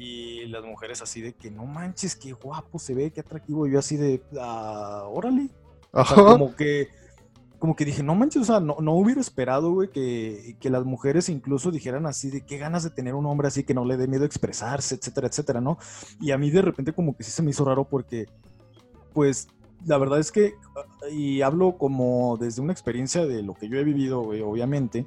y 0.01 0.47
las 0.47 0.65
mujeres 0.65 1.03
así 1.03 1.21
de 1.21 1.35
que 1.35 1.51
no 1.51 1.67
manches, 1.67 2.17
qué 2.17 2.33
guapo 2.33 2.79
se 2.79 2.95
ve, 2.95 3.11
qué 3.11 3.21
atractivo, 3.21 3.67
yo 3.67 3.79
así 3.79 3.99
de, 3.99 4.23
ah, 4.41 5.05
órale, 5.11 5.51
o 5.93 6.05
sea, 6.07 6.17
como 6.17 6.57
que 6.57 6.89
como 7.59 7.77
que 7.77 7.85
dije, 7.85 8.03
no 8.03 8.15
manches, 8.15 8.41
o 8.41 8.45
sea, 8.47 8.61
no, 8.61 8.79
no 8.81 8.95
hubiera 8.95 9.21
esperado, 9.21 9.75
güey, 9.75 9.91
que, 9.91 10.57
que, 10.59 10.71
las 10.71 10.87
mujeres 10.87 11.29
incluso 11.29 11.71
dijeran 11.71 12.07
así 12.07 12.31
de 12.31 12.41
qué 12.41 12.57
ganas 12.57 12.83
de 12.83 12.89
tener 12.89 13.15
un 13.15 13.27
hombre 13.27 13.49
así 13.49 13.63
que 13.65 13.75
no 13.75 13.85
le 13.85 13.99
dé 13.99 14.09
miedo 14.09 14.25
expresarse, 14.25 14.95
etcétera, 14.95 15.27
etcétera, 15.27 15.61
¿no? 15.61 15.77
Y 16.19 16.31
a 16.31 16.39
mí 16.39 16.51
de 16.51 16.63
repente 16.63 16.95
como 16.95 17.15
que 17.15 17.23
sí 17.23 17.31
se 17.31 17.43
me 17.43 17.51
hizo 17.51 17.67
raro 17.67 17.85
porque, 17.85 18.25
pues, 19.13 19.49
la 19.85 19.99
verdad 19.99 20.19
es 20.19 20.33
que, 20.33 20.55
y 21.13 21.43
hablo 21.43 21.77
como 21.77 22.39
desde 22.39 22.63
una 22.63 22.73
experiencia 22.73 23.27
de 23.27 23.43
lo 23.43 23.53
que 23.53 23.69
yo 23.69 23.79
he 23.79 23.85
vivido, 23.85 24.23
güey, 24.23 24.41
obviamente, 24.41 25.07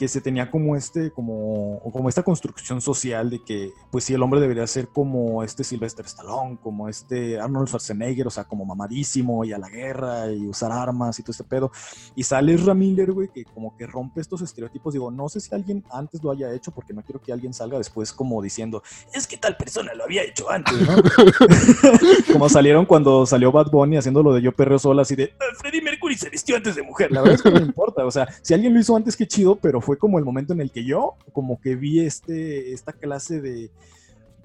que 0.00 0.08
se 0.08 0.22
tenía 0.22 0.50
como 0.50 0.76
este, 0.76 1.10
como, 1.10 1.78
como 1.92 2.08
esta 2.08 2.22
construcción 2.22 2.80
social 2.80 3.28
de 3.28 3.44
que, 3.44 3.74
pues 3.90 4.04
sí, 4.04 4.14
el 4.14 4.22
hombre 4.22 4.40
debería 4.40 4.66
ser 4.66 4.88
como 4.88 5.42
este 5.42 5.62
Sylvester 5.62 6.06
Stallone, 6.06 6.56
como 6.62 6.88
este 6.88 7.38
Arnold 7.38 7.68
Schwarzenegger, 7.68 8.26
o 8.26 8.30
sea, 8.30 8.44
como 8.44 8.64
mamadísimo 8.64 9.44
y 9.44 9.52
a 9.52 9.58
la 9.58 9.68
guerra 9.68 10.32
y 10.32 10.46
usar 10.46 10.72
armas 10.72 11.18
y 11.18 11.22
todo 11.22 11.32
este 11.32 11.44
pedo. 11.44 11.70
Y 12.16 12.22
sale 12.22 12.56
Ramiller, 12.56 13.12
güey, 13.12 13.28
que 13.28 13.44
como 13.44 13.76
que 13.76 13.86
rompe 13.86 14.22
estos 14.22 14.40
estereotipos. 14.40 14.94
Digo, 14.94 15.10
no 15.10 15.28
sé 15.28 15.38
si 15.38 15.54
alguien 15.54 15.84
antes 15.92 16.24
lo 16.24 16.30
haya 16.30 16.50
hecho, 16.54 16.70
porque 16.72 16.94
no 16.94 17.02
quiero 17.02 17.20
que 17.20 17.34
alguien 17.34 17.52
salga 17.52 17.76
después 17.76 18.14
como 18.14 18.40
diciendo, 18.40 18.82
es 19.12 19.26
que 19.26 19.36
tal 19.36 19.58
persona 19.58 19.92
lo 19.92 20.04
había 20.04 20.22
hecho 20.22 20.50
antes, 20.50 20.80
¿no? 20.80 20.96
como 22.32 22.48
salieron 22.48 22.86
cuando 22.86 23.26
salió 23.26 23.52
Bad 23.52 23.70
Bunny 23.70 23.98
haciendo 23.98 24.22
lo 24.22 24.32
de 24.32 24.40
Yo 24.40 24.52
Perreo 24.52 24.78
Sola, 24.78 25.02
así 25.02 25.14
de, 25.14 25.34
ah, 25.38 25.54
Freddie 25.58 25.82
Mercury 25.82 26.16
se 26.16 26.30
vistió 26.30 26.56
antes 26.56 26.74
de 26.74 26.82
mujer. 26.82 27.12
La 27.12 27.20
verdad 27.20 27.34
es 27.34 27.42
que 27.42 27.50
no 27.50 27.60
importa, 27.60 28.06
o 28.06 28.10
sea, 28.10 28.26
si 28.40 28.54
alguien 28.54 28.72
lo 28.72 28.80
hizo 28.80 28.96
antes, 28.96 29.14
qué 29.14 29.28
chido, 29.28 29.56
pero 29.56 29.82
fue 29.82 29.89
como 29.98 30.18
el 30.18 30.24
momento 30.24 30.52
en 30.52 30.60
el 30.60 30.70
que 30.70 30.84
yo 30.84 31.16
como 31.32 31.60
que 31.60 31.76
vi 31.76 32.00
este, 32.00 32.72
esta 32.72 32.92
clase 32.92 33.40
de 33.40 33.70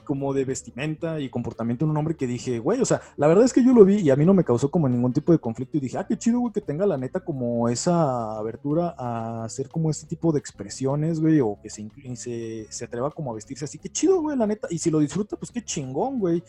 como 0.05 0.33
de 0.33 0.45
vestimenta 0.45 1.19
y 1.19 1.29
comportamiento 1.29 1.83
en 1.83 1.91
un 1.91 1.97
hombre 1.97 2.15
que 2.15 2.27
dije, 2.27 2.59
güey, 2.59 2.79
o 2.79 2.85
sea, 2.85 3.01
la 3.17 3.27
verdad 3.27 3.43
es 3.43 3.51
que 3.51 3.65
yo 3.65 3.73
lo 3.73 3.83
vi 3.83 3.97
y 3.97 4.09
a 4.09 4.15
mí 4.15 4.25
no 4.25 4.33
me 4.33 4.45
causó 4.45 4.71
como 4.71 4.87
ningún 4.87 5.11
tipo 5.11 5.33
de 5.33 5.39
conflicto 5.39 5.77
y 5.77 5.81
dije, 5.81 5.97
ah, 5.97 6.05
qué 6.07 6.17
chido, 6.17 6.39
güey, 6.39 6.53
que 6.53 6.61
tenga 6.61 6.85
la 6.85 6.97
neta 6.97 7.19
como 7.19 7.67
esa 7.67 8.37
abertura 8.37 8.95
a 8.97 9.43
hacer 9.43 9.67
como 9.67 9.89
este 9.89 10.07
tipo 10.07 10.31
de 10.31 10.39
expresiones, 10.39 11.19
güey, 11.19 11.41
o 11.41 11.59
que 11.61 11.69
se, 11.69 11.89
se, 12.15 12.67
se 12.69 12.85
atreva 12.85 13.11
como 13.11 13.31
a 13.31 13.35
vestirse 13.35 13.65
así, 13.65 13.77
qué 13.77 13.89
chido, 13.89 14.21
güey, 14.21 14.37
la 14.37 14.47
neta, 14.47 14.67
y 14.71 14.77
si 14.77 14.89
lo 14.89 14.99
disfruta, 14.99 15.35
pues 15.35 15.51
qué 15.51 15.63
chingón, 15.63 16.19
güey. 16.19 16.43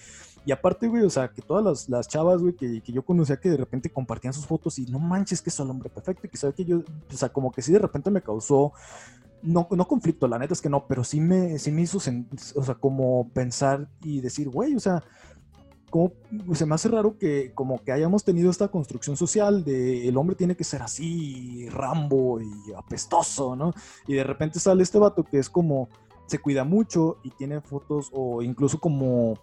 Y 0.46 0.52
aparte, 0.52 0.86
güey, 0.86 1.02
o 1.02 1.10
sea, 1.10 1.28
que 1.28 1.42
todas 1.42 1.64
las, 1.64 1.88
las 1.88 2.06
chavas, 2.06 2.40
güey, 2.40 2.54
que, 2.54 2.80
que, 2.80 2.92
yo 2.92 3.04
conocía 3.04 3.36
que 3.36 3.50
de 3.50 3.56
repente 3.56 3.90
compartían 3.90 4.32
sus 4.32 4.46
fotos 4.46 4.78
y 4.78 4.86
no 4.86 5.00
manches 5.00 5.42
que 5.42 5.50
es 5.50 5.58
el 5.58 5.68
hombre 5.68 5.90
perfecto 5.90 6.24
y 6.24 6.30
que 6.30 6.36
sabe 6.36 6.54
que 6.54 6.64
yo, 6.64 6.78
o 6.78 7.16
sea, 7.16 7.30
como 7.30 7.50
que 7.50 7.62
sí 7.62 7.72
de 7.72 7.80
repente 7.80 8.12
me 8.12 8.22
causó 8.22 8.72
no, 9.42 9.68
no 9.70 9.86
conflicto, 9.86 10.28
la 10.28 10.38
neta 10.38 10.54
es 10.54 10.60
que 10.60 10.68
no, 10.68 10.86
pero 10.86 11.04
sí 11.04 11.20
me, 11.20 11.58
sí 11.58 11.70
me 11.70 11.82
hizo, 11.82 11.98
o 11.98 12.62
sea, 12.62 12.74
como 12.74 13.30
pensar 13.30 13.88
y 14.02 14.20
decir, 14.20 14.48
güey, 14.48 14.74
o 14.74 14.80
sea, 14.80 15.02
se 16.54 16.66
me 16.66 16.74
hace 16.74 16.88
raro 16.88 17.16
que 17.18 17.52
como 17.54 17.82
que 17.82 17.92
hayamos 17.92 18.24
tenido 18.24 18.50
esta 18.50 18.68
construcción 18.68 19.16
social 19.16 19.64
de 19.64 20.08
el 20.08 20.16
hombre 20.16 20.36
tiene 20.36 20.56
que 20.56 20.64
ser 20.64 20.82
así, 20.82 21.68
rambo 21.70 22.40
y 22.40 22.72
apestoso, 22.76 23.56
¿no? 23.56 23.72
Y 24.06 24.14
de 24.14 24.24
repente 24.24 24.58
sale 24.58 24.82
este 24.82 24.98
vato 24.98 25.24
que 25.24 25.38
es 25.38 25.48
como, 25.48 25.88
se 26.26 26.38
cuida 26.38 26.64
mucho 26.64 27.18
y 27.22 27.30
tiene 27.30 27.60
fotos 27.60 28.10
o 28.12 28.42
incluso 28.42 28.78
como 28.78 29.34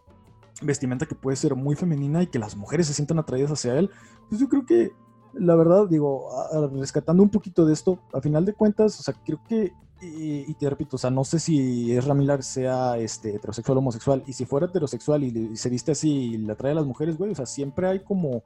vestimenta 0.61 1.05
que 1.05 1.15
puede 1.15 1.37
ser 1.37 1.55
muy 1.55 1.75
femenina 1.75 2.21
y 2.21 2.27
que 2.27 2.39
las 2.39 2.55
mujeres 2.55 2.87
se 2.87 2.93
sientan 2.93 3.19
atraídas 3.19 3.51
hacia 3.51 3.77
él, 3.77 3.89
pues 4.29 4.39
yo 4.39 4.47
creo 4.47 4.65
que 4.65 4.91
la 5.33 5.55
verdad, 5.55 5.87
digo, 5.87 6.29
rescatando 6.73 7.23
un 7.23 7.29
poquito 7.29 7.65
de 7.65 7.73
esto, 7.73 7.99
a 8.13 8.21
final 8.21 8.45
de 8.45 8.53
cuentas, 8.53 8.99
o 8.99 9.03
sea, 9.03 9.13
creo 9.25 9.41
que 9.47 9.73
y, 10.05 10.53
te 10.55 10.69
repito, 10.69 10.97
o 10.97 10.99
sea, 10.99 11.09
no 11.09 11.23
sé 11.23 11.39
si 11.39 11.95
es 11.95 12.05
Ramilar 12.05 12.43
sea 12.43 12.97
este, 12.97 13.35
heterosexual 13.35 13.77
o 13.77 13.79
homosexual, 13.79 14.23
y 14.27 14.33
si 14.33 14.45
fuera 14.45 14.67
heterosexual 14.67 15.23
y, 15.23 15.55
se 15.55 15.69
viste 15.69 15.93
así 15.93 16.33
y 16.33 16.37
le 16.37 16.51
atrae 16.51 16.73
a 16.73 16.75
las 16.75 16.85
mujeres, 16.85 17.17
güey, 17.17 17.31
o 17.31 17.35
sea, 17.35 17.45
siempre 17.45 17.87
hay 17.87 17.99
como 17.99 18.43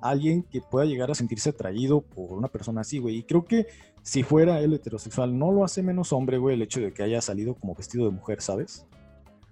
alguien 0.00 0.42
que 0.42 0.60
pueda 0.60 0.86
llegar 0.86 1.10
a 1.10 1.14
sentirse 1.14 1.50
atraído 1.50 2.02
por 2.02 2.32
una 2.32 2.48
persona 2.48 2.82
así, 2.82 2.98
güey. 2.98 3.16
Y 3.16 3.22
creo 3.24 3.44
que 3.44 3.66
si 4.02 4.22
fuera 4.22 4.60
él 4.60 4.74
heterosexual, 4.74 5.36
no 5.36 5.50
lo 5.50 5.64
hace 5.64 5.82
menos 5.82 6.12
hombre, 6.12 6.38
güey, 6.38 6.54
el 6.54 6.62
hecho 6.62 6.80
de 6.80 6.92
que 6.92 7.02
haya 7.02 7.20
salido 7.20 7.54
como 7.54 7.74
vestido 7.74 8.04
de 8.04 8.12
mujer, 8.12 8.40
¿sabes? 8.40 8.86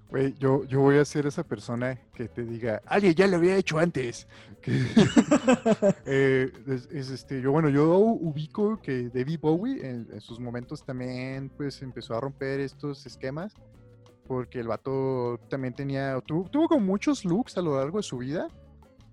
Güey, 0.08 0.34
yo, 0.38 0.64
yo 0.64 0.80
voy 0.80 0.98
a 0.98 1.04
ser 1.04 1.26
esa 1.26 1.42
persona 1.42 1.98
que 2.14 2.28
te 2.28 2.44
diga, 2.44 2.80
alguien 2.86 3.14
ya 3.14 3.26
lo 3.26 3.36
había 3.36 3.56
hecho 3.56 3.78
antes. 3.78 4.26
Eh, 6.06 6.50
es, 6.66 7.10
este, 7.10 7.40
yo, 7.40 7.52
bueno, 7.52 7.68
yo 7.68 7.98
ubico 7.98 8.80
que 8.82 9.10
David 9.10 9.38
Bowie 9.40 9.86
en, 9.86 10.20
sus 10.20 10.40
momentos 10.40 10.84
también 10.84 11.50
pues 11.50 11.82
empezó 11.82 12.16
a 12.16 12.20
romper 12.20 12.58
estos 12.58 13.06
esquemas 13.06 13.54
porque 14.26 14.58
el 14.58 14.66
vato 14.66 15.38
también 15.48 15.72
tenía, 15.72 16.20
tuvo, 16.26 16.48
tuvo 16.48 16.66
como 16.66 16.84
muchos 16.84 17.24
looks 17.24 17.56
a 17.58 17.62
lo 17.62 17.76
largo 17.76 17.98
de 17.98 18.02
su 18.02 18.18
vida 18.18 18.48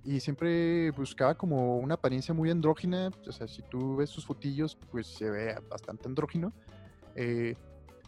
y 0.04 0.20
siempre 0.20 0.92
buscaba 0.92 1.36
como 1.36 1.78
una 1.78 1.96
apariencia 1.96 2.34
muy 2.34 2.50
andrógina, 2.50 3.12
o 3.28 3.32
sea, 3.32 3.48
si 3.48 3.62
tú 3.62 3.98
ves 3.98 4.10
sus 4.10 4.26
fotillos, 4.26 4.76
pues 4.92 5.08
se 5.08 5.30
ve 5.30 5.56
bastante 5.70 6.08
andrógino. 6.08 6.52
Eh, 7.16 7.56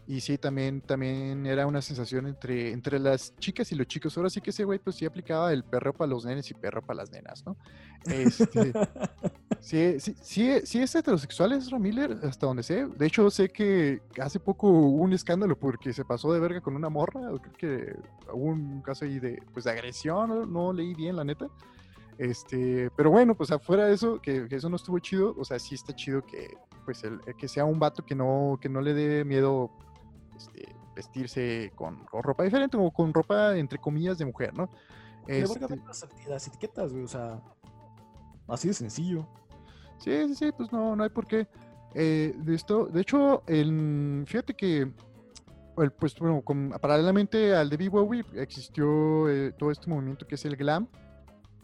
y 0.07 0.21
sí, 0.21 0.37
también, 0.37 0.81
también 0.81 1.47
era 1.47 1.65
una 1.65 1.81
sensación 1.81 2.27
entre, 2.27 2.71
entre 2.71 2.99
las 2.99 3.35
chicas 3.37 3.71
y 3.71 3.75
los 3.75 3.87
chicos. 3.87 4.15
Ahora 4.15 4.29
sí 4.29 4.39
que 4.39 4.51
ese 4.51 4.63
güey 4.63 4.77
pues 4.77 4.97
sí 4.97 5.05
aplicaba 5.05 5.51
el 5.51 5.63
perro 5.63 5.93
para 5.93 6.09
los 6.09 6.25
nenes 6.25 6.49
y 6.51 6.53
perro 6.53 6.83
para 6.83 6.97
las 6.97 7.11
nenas, 7.11 7.43
¿no? 7.43 7.57
Este, 8.05 8.71
sí, 9.59 9.99
sí, 9.99 10.15
sí, 10.21 10.59
sí, 10.63 10.79
es 10.79 10.93
heterosexual, 10.93 11.53
es 11.53 11.71
Ramiller, 11.71 12.19
hasta 12.21 12.45
donde 12.45 12.61
sé. 12.61 12.85
De 12.85 13.07
hecho, 13.07 13.31
sé 13.31 13.49
que 13.49 14.03
hace 14.21 14.39
poco 14.39 14.69
hubo 14.69 15.01
un 15.01 15.13
escándalo 15.13 15.57
porque 15.57 15.91
se 15.91 16.05
pasó 16.05 16.31
de 16.31 16.39
verga 16.39 16.61
con 16.61 16.75
una 16.75 16.89
morra. 16.89 17.21
Creo 17.41 17.53
que 17.57 17.95
hubo 18.31 18.45
un 18.45 18.81
caso 18.83 19.05
ahí 19.05 19.17
de, 19.17 19.41
pues, 19.53 19.65
de 19.65 19.71
agresión, 19.71 20.29
no, 20.29 20.45
no 20.45 20.71
leí 20.71 20.93
bien, 20.93 21.15
la 21.15 21.23
neta. 21.23 21.47
Este, 22.19 22.91
pero 22.95 23.09
bueno, 23.09 23.35
pues 23.35 23.51
afuera 23.51 23.87
de 23.87 23.95
eso, 23.95 24.21
que, 24.21 24.47
que, 24.47 24.56
eso 24.56 24.69
no 24.69 24.75
estuvo 24.75 24.99
chido, 24.99 25.35
o 25.37 25.43
sea, 25.43 25.60
sí 25.60 25.75
está 25.75 25.93
chido 25.93 26.25
que, 26.25 26.56
pues, 26.85 27.03
el, 27.03 27.19
que 27.37 27.47
sea 27.47 27.65
un 27.65 27.79
vato 27.79 28.06
que 28.06 28.15
no, 28.15 28.58
que 28.62 28.69
no 28.69 28.81
le 28.81 28.93
dé 28.93 29.25
miedo 29.25 29.71
este, 30.36 30.75
vestirse 30.96 31.71
con, 31.75 32.06
ropa 32.08 32.44
diferente 32.44 32.77
o 32.77 32.92
con 32.92 33.13
ropa 33.13 33.58
entre 33.58 33.79
comillas 33.79 34.17
de 34.17 34.25
mujer, 34.25 34.54
¿no? 34.56 34.69
Este... 35.27 35.60
las, 36.27 36.48
etiquetas, 36.48 36.92
güey, 36.92 37.04
o 37.04 37.08
sea, 37.08 37.42
así 38.48 38.67
de 38.67 38.73
sencillo. 38.73 39.27
Sí, 40.00 40.27
sí, 40.27 40.36
sí, 40.36 40.52
pues 40.56 40.71
no, 40.71 40.96
no 40.96 41.04
hay 41.04 41.10
por 41.10 41.25
qué. 41.25 41.48
Eh, 41.94 42.33
de 42.38 42.56
esto, 42.56 42.86
de 42.88 43.02
hecho, 43.02 43.44
el, 43.48 44.23
fíjate 44.27 44.54
que, 44.54 44.92
pues 45.98 46.15
bueno, 46.19 46.44
paralelamente 46.81 47.56
al 47.56 47.69
de 47.69 47.90
Bowie 47.90 48.25
existió 48.36 49.29
eh, 49.29 49.54
todo 49.58 49.71
este 49.71 49.90
movimiento 49.90 50.27
que 50.27 50.36
es 50.36 50.46
el 50.46 50.58
glam, 50.58 50.88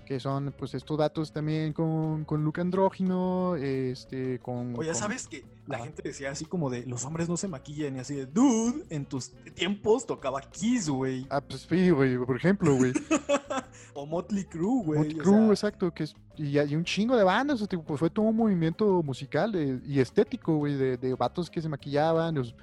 que 0.05 0.19
son 0.19 0.53
pues 0.57 0.74
estos 0.74 0.97
datos 0.97 1.32
también 1.32 1.74
con, 1.74 2.26
con 2.26 2.43
look 2.43 2.59
andrógino, 2.59 3.55
este, 3.55 4.39
con... 4.39 4.74
Oye, 4.78 4.93
¿sabes 4.95 5.28
que 5.28 5.43
La 5.72 5.80
gente 5.80 6.01
decía 6.03 6.32
así 6.32 6.45
como 6.45 6.69
de, 6.69 6.86
los 6.86 7.03
hombres 7.05 7.28
no 7.30 7.38
se 7.38 7.47
maquillan 7.47 7.95
y 7.95 7.99
así 7.99 8.15
de, 8.15 8.26
dude, 8.26 8.86
en 8.89 9.05
tus 9.05 9.32
tiempos 9.55 10.05
tocaba 10.05 10.41
Kiss, 10.41 10.89
güey. 10.89 11.26
Ah, 11.30 11.41
pues 11.41 11.67
sí, 11.69 11.89
güey, 11.89 12.17
por 12.17 12.36
ejemplo, 12.38 12.76
güey. 12.76 12.93
O 13.93 14.05
Motley 14.05 14.45
Crue, 14.45 14.84
güey. 14.86 14.99
Motley 14.99 15.17
Crue, 15.17 15.49
exacto, 15.49 15.91
que 15.93 16.03
es, 16.03 16.15
y 16.38 16.57
hay 16.57 16.76
un 16.76 16.84
chingo 16.86 17.15
de 17.17 17.24
bandas, 17.24 17.61
o 17.61 17.65
sea, 17.65 17.80
pues 17.80 17.99
fue 17.99 18.09
todo 18.09 18.26
un 18.26 18.36
movimiento 18.38 19.01
musical 19.03 19.51
de- 19.51 19.82
y 19.86 19.99
estético, 19.99 20.55
güey, 20.57 20.76
de, 20.76 20.95
de 20.97 21.13
vatos 21.13 21.49
que 21.49 21.61
se 21.61 21.67
maquillaban, 21.67 22.36
los- 22.36 22.55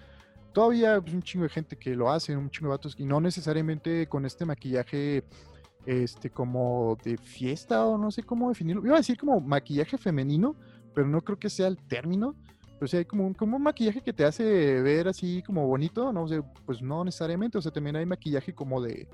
todavía 0.53 1.01
pues, 1.01 1.13
un 1.15 1.23
chingo 1.23 1.43
de 1.45 1.51
gente 1.51 1.77
que 1.77 1.95
lo 1.95 2.11
hace, 2.11 2.35
un 2.37 2.51
chingo 2.51 2.69
de 2.69 2.77
vatos, 2.77 2.95
y 2.99 3.05
no 3.05 3.21
necesariamente 3.21 4.07
con 4.09 4.25
este 4.25 4.45
maquillaje, 4.47 5.23
este, 5.85 6.31
como 6.31 6.97
de 7.05 7.17
fiesta, 7.19 7.85
o 7.85 7.99
no 7.99 8.11
sé 8.11 8.23
cómo 8.23 8.49
definirlo, 8.49 8.85
iba 8.87 8.95
a 8.95 8.99
decir 9.01 9.19
como 9.19 9.39
maquillaje 9.41 9.99
femenino, 9.99 10.57
pero 10.95 11.07
no 11.09 11.21
creo 11.23 11.39
que 11.39 11.51
sea 11.51 11.67
el 11.69 11.77
término, 11.77 12.37
pero 12.79 12.89
sí 12.89 12.97
hay 12.99 13.05
como 13.05 13.27
un, 13.27 13.35
como 13.35 13.57
un 13.57 13.63
maquillaje 13.63 14.01
que 14.01 14.13
te 14.13 14.25
hace 14.25 14.81
ver 14.83 15.09
así 15.09 15.43
como 15.43 15.67
bonito, 15.67 16.13
no 16.13 16.29
sé, 16.29 16.43
pues 16.65 16.81
no 16.81 17.05
necesariamente, 17.05 17.59
o 17.59 17.63
sea, 17.63 17.73
también 17.73 17.97
hay 17.97 18.07
maquillaje 18.07 18.55
como 18.55 18.81
de, 18.81 19.09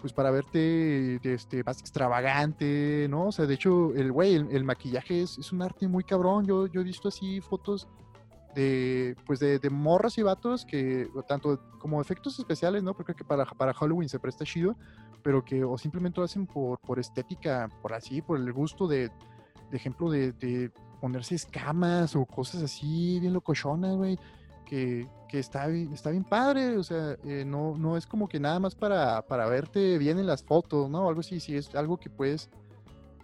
pues 0.00 0.12
para 0.12 0.30
verte 0.30 1.18
este, 1.22 1.64
más 1.64 1.80
extravagante, 1.80 3.06
¿no? 3.10 3.26
O 3.26 3.32
sea, 3.32 3.46
de 3.46 3.54
hecho, 3.54 3.94
el 3.94 4.12
güey, 4.12 4.34
el, 4.34 4.48
el 4.50 4.64
maquillaje 4.64 5.22
es, 5.22 5.38
es 5.38 5.52
un 5.52 5.62
arte 5.62 5.88
muy 5.88 6.04
cabrón. 6.04 6.46
Yo, 6.46 6.66
yo 6.66 6.80
he 6.80 6.84
visto 6.84 7.08
así 7.08 7.40
fotos 7.40 7.88
de, 8.54 9.16
pues 9.26 9.40
de, 9.40 9.58
de 9.58 9.70
morras 9.70 10.16
y 10.18 10.22
vatos 10.22 10.64
que, 10.64 11.08
o 11.14 11.22
tanto 11.22 11.60
como 11.78 12.00
efectos 12.00 12.38
especiales, 12.38 12.82
¿no? 12.82 12.94
Porque 12.94 13.14
creo 13.14 13.16
que 13.16 13.24
para, 13.24 13.44
para 13.44 13.74
Halloween 13.74 14.08
se 14.08 14.18
presta 14.18 14.44
chido, 14.44 14.76
pero 15.22 15.44
que 15.44 15.64
o 15.64 15.76
simplemente 15.76 16.20
lo 16.20 16.24
hacen 16.24 16.46
por, 16.46 16.78
por 16.80 16.98
estética, 16.98 17.68
por 17.82 17.92
así, 17.92 18.22
por 18.22 18.38
el 18.38 18.52
gusto 18.52 18.86
de, 18.86 19.10
de 19.70 19.76
ejemplo, 19.76 20.10
de, 20.10 20.32
de 20.32 20.70
ponerse 21.06 21.36
escamas 21.36 22.16
o 22.16 22.26
cosas 22.26 22.62
así, 22.64 23.20
bien 23.20 23.32
locochonas, 23.32 23.94
güey 23.96 24.18
que, 24.66 25.08
que 25.28 25.38
está, 25.38 25.66
bien, 25.68 25.92
está 25.94 26.10
bien 26.10 26.24
padre, 26.24 26.76
o 26.76 26.82
sea, 26.82 27.16
eh, 27.24 27.44
no, 27.46 27.78
no 27.78 27.96
es 27.96 28.06
como 28.06 28.28
que 28.28 28.38
nada 28.38 28.58
más 28.58 28.74
para, 28.74 29.22
para 29.22 29.46
verte 29.46 29.96
bien 29.96 30.18
en 30.18 30.26
las 30.26 30.42
fotos, 30.42 30.90
¿no? 30.90 31.08
Algo 31.08 31.20
así, 31.20 31.40
sí, 31.40 31.56
es 31.56 31.74
algo 31.74 31.96
que 31.96 32.10
puedes 32.10 32.50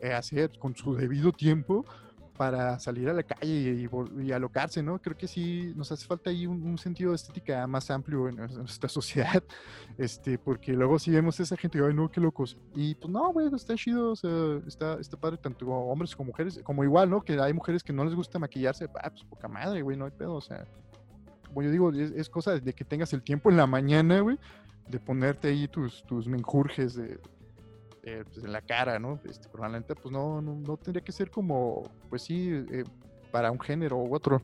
eh, 0.00 0.14
hacer 0.14 0.58
con 0.58 0.74
su 0.74 0.94
debido 0.94 1.32
tiempo 1.32 1.84
para 2.36 2.78
salir 2.78 3.08
a 3.08 3.12
la 3.12 3.22
calle 3.22 3.88
y, 4.20 4.32
alocarse, 4.32 4.82
¿no? 4.82 5.00
Creo 5.00 5.16
que 5.16 5.28
sí 5.28 5.72
nos 5.76 5.92
hace 5.92 6.06
falta 6.06 6.30
ahí 6.30 6.46
un, 6.46 6.78
sentido 6.78 7.10
de 7.10 7.16
estética 7.16 7.66
más 7.66 7.90
amplio 7.90 8.28
en, 8.28 8.36
nues- 8.36 8.52
en 8.52 8.58
nuestra 8.58 8.88
sociedad, 8.88 9.42
este, 9.98 10.38
porque 10.38 10.72
luego 10.72 10.98
sí 10.98 11.10
vemos 11.10 11.38
esa 11.40 11.56
gente, 11.56 11.78
ay, 11.84 11.94
no, 11.94 12.10
qué 12.10 12.20
locos. 12.20 12.56
Y 12.74 12.94
pues 12.94 13.12
no, 13.12 13.32
güey, 13.32 13.48
está 13.54 13.74
chido, 13.74 14.12
o 14.12 14.16
sea, 14.16 14.60
está, 14.66 14.94
está 14.94 15.16
padre 15.16 15.36
tanto 15.36 15.66
hombres 15.68 16.16
como 16.16 16.28
mujeres, 16.28 16.60
como 16.64 16.82
igual, 16.84 17.10
¿no? 17.10 17.22
Que 17.22 17.38
hay 17.40 17.52
mujeres 17.52 17.82
que 17.82 17.92
no 17.92 18.04
les 18.04 18.14
gusta 18.14 18.38
maquillarse, 18.38 18.88
ah, 19.02 19.10
pues 19.10 19.24
poca 19.24 19.48
madre, 19.48 19.82
güey, 19.82 19.96
no 19.96 20.06
hay 20.06 20.12
pedo, 20.12 20.34
o 20.34 20.40
sea, 20.40 20.64
como 21.46 21.62
yo 21.62 21.70
digo, 21.70 21.90
es, 21.92 22.10
es 22.12 22.28
cosa 22.30 22.58
de 22.58 22.72
que 22.72 22.84
tengas 22.84 23.12
el 23.12 23.22
tiempo 23.22 23.50
en 23.50 23.58
la 23.58 23.66
mañana, 23.66 24.20
güey, 24.20 24.38
de 24.88 24.98
ponerte 24.98 25.48
ahí 25.48 25.68
tus, 25.68 26.02
tus 26.04 26.26
menjurjes 26.26 26.94
de, 26.94 27.20
de, 28.02 28.24
pues, 28.24 28.44
en 28.44 28.52
la 28.52 28.62
cara, 28.62 28.98
¿no? 28.98 29.20
Este, 29.24 29.48
pero 29.50 29.64
la 29.64 29.78
neta, 29.78 29.94
pues 29.94 30.12
no, 30.12 30.40
no, 30.40 30.54
no 30.54 30.76
tendría 30.76 31.04
que 31.04 31.12
ser 31.12 31.30
como, 31.30 31.82
pues 32.10 32.22
sí, 32.22 32.50
eh, 32.50 32.84
para 33.30 33.50
un 33.50 33.60
género 33.60 33.96
u 33.98 34.14
otro. 34.14 34.42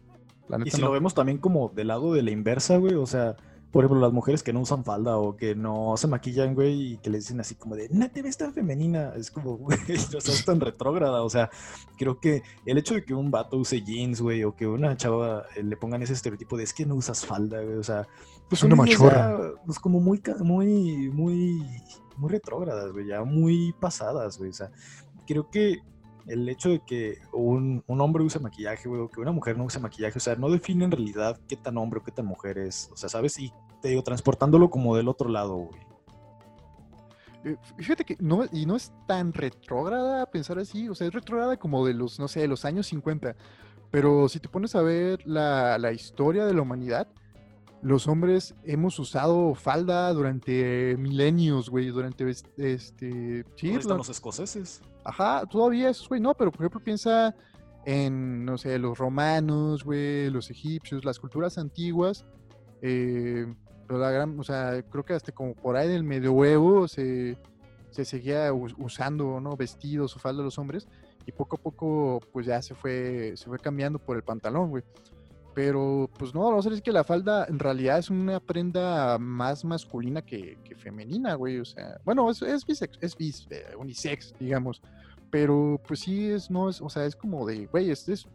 La 0.49 0.59
Y 0.65 0.71
si 0.71 0.81
no. 0.81 0.87
lo 0.87 0.93
vemos 0.93 1.15
también 1.15 1.39
como 1.39 1.69
del 1.69 1.89
lado 1.89 2.13
de 2.13 2.23
la 2.23 2.31
inversa, 2.31 2.79
güey, 2.79 2.95
o 2.95 3.07
sea, 3.07 3.37
por 3.71 3.85
ejemplo, 3.85 4.01
las 4.01 4.15
mujeres 4.15 4.43
que 4.43 4.53
no 4.53 4.61
usan 4.61 4.83
falda 4.83 5.19
o 5.19 5.37
que 5.37 5.55
no 5.55 5.95
se 5.99 6.07
maquillan, 6.07 6.55
güey, 6.55 6.93
y 6.93 6.99
que 6.99 7.11
le 7.11 7.19
dicen 7.19 7.39
así 7.41 7.55
como 7.55 7.77
de, 7.77 7.89
no 7.91 8.11
te 8.11 8.23
ves 8.23 8.39
tan 8.39 8.55
femenina, 8.55 9.13
es 9.15 9.31
como, 9.31 9.57
güey, 9.59 9.79
no 10.13 10.21
seas 10.21 10.45
tan 10.45 10.61
retrógrada, 10.61 11.23
o 11.23 11.29
sea, 11.29 11.51
creo 11.99 12.19
que 12.19 12.43
el 12.65 12.79
hecho 12.79 12.95
de 12.95 13.05
que 13.05 13.13
un 13.13 13.31
vato 13.31 13.59
use 13.59 13.83
jeans, 13.83 14.23
güey, 14.23 14.45
o 14.45 14.57
que 14.57 14.67
una 14.67 14.97
chava 14.97 15.45
eh, 15.55 15.63
le 15.63 15.77
pongan 15.77 16.03
ese 16.03 16.15
estereotipo 16.15 16.57
de 16.57 16.65
es 16.65 16.73
que 16.73 16.87
no 16.87 16.95
usas 16.95 17.27
falda, 17.27 17.61
güey, 17.61 17.77
o 17.77 17.83
sea, 17.83 18.09
pues 18.49 18.63
una 18.63 18.77
son 18.77 18.87
ideas 18.87 19.01
machorra. 19.01 19.39
ya, 19.39 19.63
pues 19.67 19.79
como 19.79 20.01
muy, 20.01 20.23
muy, 20.43 21.11
muy, 21.11 21.67
muy 22.19 22.31
retrógradas, 22.31 22.93
güey, 22.93 23.07
ya 23.07 23.25
muy 23.25 23.73
pasadas, 23.81 24.39
güey, 24.39 24.51
o 24.51 24.55
sea, 24.55 24.71
creo 25.27 25.51
que 25.51 25.79
el 26.29 26.49
hecho 26.49 26.69
de 26.69 26.81
que 26.81 27.19
un, 27.33 27.83
un 27.87 28.01
hombre 28.01 28.23
use 28.23 28.39
maquillaje, 28.39 28.89
güey, 28.89 29.01
o 29.01 29.09
que 29.09 29.21
una 29.21 29.33
mujer 29.33 29.57
no 29.57 29.65
use 29.65 29.81
maquillaje, 29.81 30.19
o 30.19 30.21
sea, 30.21 30.37
no 30.37 30.51
define 30.51 30.85
en 30.85 30.91
realidad 30.91 31.41
qué 31.49 31.57
tan 31.57 31.79
hombre 31.79 32.01
o 32.01 32.05
qué 32.05 32.13
tan 32.13 32.27
mujer 32.27 32.59
es. 32.59 32.91
O 32.93 32.97
sea, 32.97 33.09
¿sabes? 33.09 33.39
Y 33.39 33.53
te 33.81 33.89
digo, 33.89 34.03
transportándolo 34.03 34.71
como 34.71 34.95
del 34.97 35.09
otro 35.09 35.29
lado, 35.31 35.57
güey. 35.57 35.81
Eh, 37.45 37.57
Fíjate 37.79 38.05
que 38.05 38.17
no, 38.21 38.45
y 38.53 38.67
no 38.67 38.77
es 38.77 38.93
tan 39.07 39.33
retrógrada 39.33 40.27
pensar 40.27 40.59
así, 40.59 40.89
o 40.89 40.95
sea, 40.95 41.07
es 41.07 41.15
retrógrada 41.15 41.57
como 41.57 41.87
de 41.87 41.95
los, 41.95 42.19
no 42.19 42.29
sé, 42.29 42.41
de 42.41 42.49
los 42.49 42.65
años 42.65 42.87
50, 42.89 43.35
pero 43.91 44.29
si 44.29 44.39
te 44.39 44.49
pones 44.49 44.75
a 44.75 44.83
ver 44.83 45.27
la, 45.27 45.79
la 45.79 45.93
historia 45.93 46.45
de 46.45 46.53
la 46.53 46.63
humanidad, 46.63 47.09
los 47.83 48.09
hombres 48.09 48.55
hemos 48.65 48.99
usado 48.99 49.55
falda 49.55 50.13
durante 50.13 50.97
milenios, 50.99 51.71
güey, 51.71 51.89
durante, 51.89 52.29
este, 52.29 53.45
sí, 53.57 53.71
están 53.71 53.99
los 53.99 54.09
escoceses. 54.09 54.81
Ajá, 55.05 55.45
todavía 55.47 55.89
esos, 55.91 56.09
güey, 56.09 56.21
no, 56.21 56.35
pero 56.35 56.51
por 56.51 56.61
ejemplo 56.63 56.81
piensa 56.81 57.35
en, 57.87 58.45
no 58.45 58.59
sé, 58.59 58.79
los 58.79 58.99
romanos, 58.99 59.85
güey, 59.85 60.29
los 60.31 60.51
egipcios, 60.51 61.05
las 61.05 61.19
culturas 61.19 61.57
antiguas, 61.57 62.25
eh, 62.83 63.47
pero 63.87 64.01
la 64.01 64.11
gran, 64.11 64.39
o 64.39 64.43
sea, 64.43 64.83
creo 64.91 65.05
que 65.05 65.15
hasta 65.15 65.33
como 65.33 65.55
por 65.55 65.77
ahí 65.77 65.89
del 65.89 66.05
medioevo 66.05 66.89
se, 66.89 67.39
se 67.91 68.05
seguía 68.05 68.53
us- 68.53 68.75
usando, 68.79 69.41
¿no? 69.41 69.57
Vestidos 69.57 70.15
o 70.17 70.19
falda 70.19 70.39
de 70.43 70.45
los 70.45 70.59
hombres, 70.59 70.89
y 71.25 71.33
poco 71.33 71.57
a 71.57 71.59
poco, 71.63 72.21
pues 72.33 72.45
ya 72.47 72.61
se 72.61 72.75
fue, 72.75 73.35
se 73.37 73.47
fue 73.47 73.59
cambiando 73.59 73.99
por 73.99 74.17
el 74.17 74.23
pantalón, 74.23 74.71
güey. 74.71 74.83
Pero, 75.59 76.09
pues 76.17 76.33
no, 76.37 76.53
no 76.53 76.63
sé, 76.63 76.73
es 76.73 76.81
que 76.81 76.93
la 76.93 77.03
falda 77.03 77.45
en 77.49 77.59
realidad 77.59 77.99
es 77.99 78.11
una 78.11 78.39
prenda 78.39 79.19
más 79.19 79.65
masculina 79.65 80.23
que, 80.23 80.57
femenina, 80.77 81.35
güey. 81.35 81.59
O 81.59 81.65
sea, 81.65 81.99
bueno, 82.05 82.31
es, 82.31 82.41
es, 82.43 82.65
bisex- 82.65 82.97
es 83.01 83.19
bis- 83.19 83.49
eh, 83.51 83.75
unisex, 83.77 84.37
digamos. 84.39 84.81
Pero, 85.33 85.81
pues 85.85 85.99
sí, 85.99 86.31
es, 86.31 86.49
no 86.49 86.69
es, 86.69 86.81
o 86.81 86.89
sea, 86.89 87.07
es 87.07 87.17
como 87.17 87.45
de, 87.45 87.67
güey, 87.67 87.91
es, 87.91 88.09
es 88.09 88.29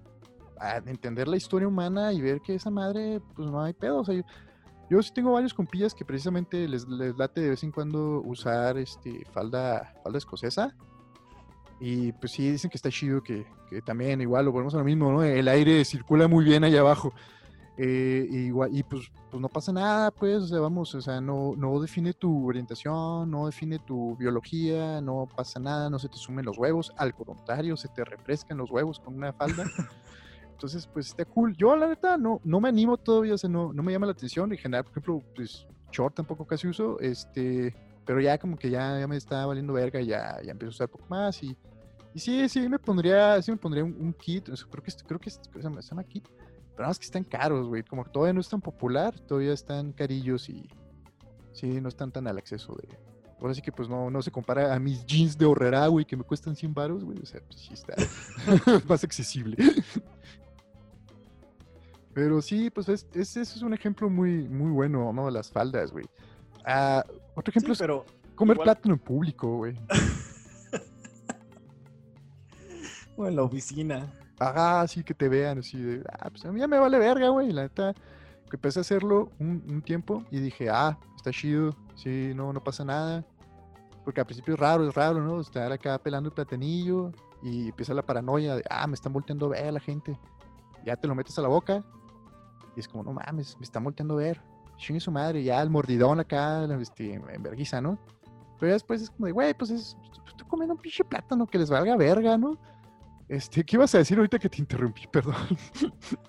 a 0.59 0.79
entender 0.79 1.29
la 1.29 1.37
historia 1.37 1.65
humana 1.69 2.11
y 2.11 2.19
ver 2.19 2.41
que 2.41 2.55
esa 2.55 2.69
madre, 2.69 3.21
pues 3.37 3.49
no 3.49 3.61
hay 3.63 3.71
pedo. 3.71 4.03
Yo, 4.03 4.21
yo 4.89 5.01
sí 5.01 5.11
tengo 5.13 5.31
varios 5.31 5.53
compillas 5.53 5.95
que 5.95 6.03
precisamente 6.03 6.67
les, 6.67 6.85
les 6.89 7.15
late 7.17 7.39
de 7.39 7.51
vez 7.51 7.63
en 7.63 7.71
cuando 7.71 8.19
usar 8.25 8.77
este 8.77 9.23
falda, 9.31 9.93
falda 10.03 10.17
escocesa. 10.17 10.75
Y 11.85 12.13
pues 12.13 12.31
sí, 12.31 12.49
dicen 12.49 12.69
que 12.71 12.77
está 12.77 12.89
chido, 12.89 13.21
que, 13.21 13.45
que 13.69 13.81
también 13.81 14.21
igual 14.21 14.45
lo 14.45 14.53
volvemos 14.53 14.73
a 14.73 14.77
lo 14.77 14.85
mismo, 14.85 15.11
¿no? 15.11 15.21
El 15.21 15.49
aire 15.49 15.83
circula 15.83 16.29
muy 16.29 16.45
bien 16.45 16.63
allá 16.63 16.79
abajo. 16.79 17.13
Eh, 17.75 18.25
y, 18.29 18.77
y 18.77 18.83
pues, 18.83 19.11
pues 19.29 19.41
no 19.41 19.49
pasa 19.49 19.73
nada, 19.73 20.09
pues, 20.09 20.43
o 20.43 20.47
sea, 20.47 20.61
vamos, 20.61 20.95
o 20.95 21.01
sea, 21.01 21.19
no, 21.19 21.55
no 21.57 21.81
define 21.81 22.13
tu 22.13 22.47
orientación, 22.47 23.29
no 23.29 23.47
define 23.47 23.79
tu 23.79 24.15
biología, 24.15 25.01
no 25.01 25.27
pasa 25.35 25.59
nada, 25.59 25.89
no 25.89 25.99
se 25.99 26.07
te 26.07 26.15
sumen 26.15 26.45
los 26.45 26.57
huevos, 26.57 26.93
al 26.95 27.13
contrario, 27.13 27.75
se 27.75 27.89
te 27.89 28.05
refrescan 28.05 28.59
los 28.59 28.71
huevos 28.71 29.01
con 29.01 29.15
una 29.15 29.33
falda. 29.33 29.65
Entonces, 30.53 30.87
pues 30.87 31.07
está 31.07 31.25
cool. 31.25 31.53
Yo, 31.57 31.75
la 31.75 31.87
neta, 31.87 32.15
no, 32.15 32.39
no 32.45 32.61
me 32.61 32.69
animo 32.69 32.95
todavía, 32.95 33.33
o 33.33 33.37
sea, 33.37 33.49
no, 33.49 33.73
no 33.73 33.83
me 33.83 33.91
llama 33.91 34.05
la 34.05 34.13
atención. 34.13 34.49
En 34.53 34.57
general, 34.57 34.85
por 34.85 34.91
ejemplo, 34.91 35.21
pues 35.35 35.67
short 35.91 36.15
tampoco 36.15 36.47
casi 36.47 36.65
uso, 36.65 36.97
este, 37.01 37.75
pero 38.05 38.21
ya 38.21 38.37
como 38.37 38.55
que 38.55 38.69
ya, 38.69 38.97
ya 38.97 39.05
me 39.05 39.17
está 39.17 39.45
valiendo 39.45 39.73
verga, 39.73 39.99
ya, 39.99 40.41
ya 40.41 40.51
empiezo 40.51 40.69
a 40.69 40.75
usar 40.75 40.87
poco 40.87 41.07
más 41.09 41.43
y, 41.43 41.57
y 42.13 42.19
sí, 42.19 42.47
sí 42.49 42.67
me 42.69 42.79
pondría, 42.79 43.41
sí 43.41 43.51
me 43.51 43.57
pondría 43.57 43.83
un, 43.83 43.95
un 43.99 44.13
kit, 44.13 44.45
creo 44.69 44.83
que, 44.83 44.91
creo 45.07 45.19
que 45.19 45.29
se 45.29 45.39
llama, 45.61 45.81
se 45.81 45.89
llama 45.89 46.03
kit, 46.03 46.27
pero 46.27 46.79
nada 46.79 46.87
más 46.89 46.99
que 46.99 47.05
están 47.05 47.23
caros, 47.23 47.67
güey, 47.67 47.83
como 47.83 48.03
que 48.03 48.11
todavía 48.11 48.33
no 48.33 48.41
es 48.41 48.49
tan 48.49 48.61
popular, 48.61 49.19
todavía 49.21 49.53
están 49.53 49.91
carillos 49.93 50.49
y 50.49 50.67
sí, 51.53 51.79
no 51.81 51.89
están 51.89 52.11
tan 52.11 52.27
al 52.27 52.37
acceso 52.37 52.75
de... 52.75 52.87
Ahora 53.39 53.53
sí 53.53 53.61
que 53.61 53.73
pues 53.73 53.89
no, 53.89 54.09
no 54.09 54.21
se 54.21 54.31
compara 54.31 54.73
a 54.73 54.79
mis 54.79 55.05
jeans 55.05 55.37
de 55.37 55.45
horrera, 55.45 55.85
güey, 55.87 56.05
que 56.05 56.15
me 56.15 56.23
cuestan 56.23 56.55
100 56.55 56.73
baros, 56.73 57.03
güey, 57.03 57.19
o 57.21 57.25
sea, 57.25 57.41
pues 57.41 57.59
sí 57.59 57.73
está 57.73 57.93
más 58.87 59.03
accesible. 59.03 59.57
Pero 62.13 62.41
sí, 62.41 62.69
pues 62.69 62.87
es, 62.89 63.05
es- 63.13 63.35
ese 63.37 63.41
es 63.41 63.61
un 63.61 63.73
ejemplo 63.73 64.09
muy, 64.09 64.47
muy 64.47 64.71
bueno, 64.71 65.11
¿no? 65.11 65.29
Las 65.29 65.49
faldas, 65.51 65.91
güey. 65.91 66.05
Ah, 66.65 67.03
otro 67.35 67.51
ejemplo 67.51 67.73
Sí, 67.75 67.83
es 67.83 67.89
comer 68.35 68.55
igual- 68.55 68.65
plátano 68.65 68.93
en 68.93 68.99
público, 68.99 69.57
güey. 69.57 69.75
O 73.15 73.27
en 73.27 73.35
la 73.35 73.43
oficina. 73.43 74.11
Ajá, 74.39 74.81
así 74.81 75.03
que 75.03 75.13
te 75.13 75.29
vean, 75.29 75.59
así 75.59 75.77
de, 75.81 76.03
ah, 76.19 76.29
pues 76.29 76.43
a 76.45 76.51
mí 76.51 76.59
ya 76.59 76.67
me 76.67 76.79
vale 76.79 76.97
verga, 76.97 77.29
güey. 77.29 77.51
La 77.51 77.63
neta, 77.63 77.93
que 78.49 78.55
empecé 78.57 78.79
a 78.79 78.81
hacerlo 78.81 79.31
un, 79.39 79.63
un 79.69 79.81
tiempo 79.81 80.23
y 80.31 80.39
dije, 80.39 80.69
ah, 80.69 80.97
está 81.15 81.31
chido, 81.31 81.75
sí, 81.95 82.33
no, 82.35 82.51
no 82.51 82.63
pasa 82.63 82.83
nada. 82.83 83.23
Porque 84.03 84.19
al 84.19 84.25
principio 84.25 84.55
es 84.55 84.59
raro, 84.59 84.87
es 84.87 84.93
raro, 84.95 85.21
¿no? 85.21 85.39
Estar 85.39 85.71
acá 85.71 85.97
pelando 85.97 86.27
el 86.29 86.33
platanillo 86.35 87.11
y 87.41 87.69
empieza 87.69 87.93
la 87.93 88.01
paranoia 88.01 88.55
de, 88.55 88.63
ah, 88.69 88.85
me 88.87 88.95
están 88.95 89.13
volteando 89.13 89.45
a 89.45 89.49
ver 89.49 89.71
la 89.73 89.79
gente. 89.79 90.17
Ya 90.85 90.95
te 90.97 91.07
lo 91.07 91.15
metes 91.15 91.37
a 91.39 91.41
la 91.41 91.47
boca 91.47 91.83
y 92.75 92.79
es 92.79 92.87
como, 92.87 93.03
no 93.03 93.13
mames, 93.13 93.55
me 93.57 93.63
están 93.63 93.83
volteando 93.83 94.15
a 94.15 94.17
ver. 94.17 94.41
Chingue 94.77 94.99
su 94.99 95.11
madre, 95.11 95.43
ya 95.43 95.61
el 95.61 95.69
mordidón 95.69 96.19
acá, 96.19 96.61
la- 96.67 96.75
este, 96.81 97.13
en 97.13 97.43
vergüenza, 97.43 97.79
¿no? 97.79 97.97
Pero 98.59 98.69
ya 98.71 98.73
después 98.73 99.01
es 99.03 99.09
como 99.11 99.27
de, 99.27 99.31
güey, 99.31 99.53
pues 99.53 99.71
es, 99.71 99.95
estoy 100.27 100.47
comiendo 100.47 100.73
un 100.73 100.81
pinche 100.81 101.03
plátano 101.05 101.45
que 101.45 101.59
les 101.59 101.69
valga 101.69 101.95
verga, 101.95 102.37
¿no? 102.37 102.57
Este, 103.33 103.63
¿qué 103.63 103.77
ibas 103.77 103.95
a 103.95 103.97
decir 103.97 104.15
ahorita 104.17 104.37
que 104.37 104.47
te 104.47 104.59
interrumpí? 104.59 105.07
Perdón. 105.11 105.35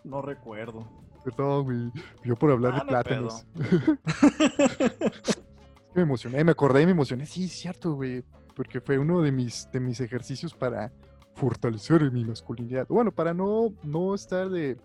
No 0.04 0.22
recuerdo. 0.22 0.88
Perdón, 1.22 1.64
güey. 1.64 1.92
Yo 2.24 2.34
por 2.34 2.50
hablar 2.50 2.72
Ah, 2.72 2.76
de 2.76 2.80
hay 2.82 2.88
plátanos. 2.88 3.46
Me 5.94 6.02
emocioné, 6.02 6.42
me 6.42 6.50
acordé 6.50 6.82
y 6.82 6.86
me 6.86 6.92
emocioné. 6.92 7.24
Sí, 7.24 7.44
es 7.44 7.52
cierto, 7.52 7.94
güey. 7.94 8.24
Porque 8.56 8.80
fue 8.80 8.98
uno 8.98 9.20
de 9.20 9.30
mis, 9.30 9.68
de 9.70 9.78
mis 9.78 10.00
ejercicios 10.00 10.52
para 10.52 10.92
fortalecer 11.36 12.10
mi 12.10 12.24
masculinidad. 12.24 12.88
Bueno, 12.88 13.12
para 13.12 13.32
no, 13.32 13.72
no 13.84 14.12
estar 14.14 14.48
de. 14.48 14.76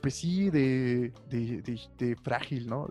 Pues 0.00 0.14
sí, 0.14 0.48
de, 0.48 1.12
de, 1.28 1.60
de, 1.98 2.16
frágil, 2.16 2.66
¿no? 2.68 2.88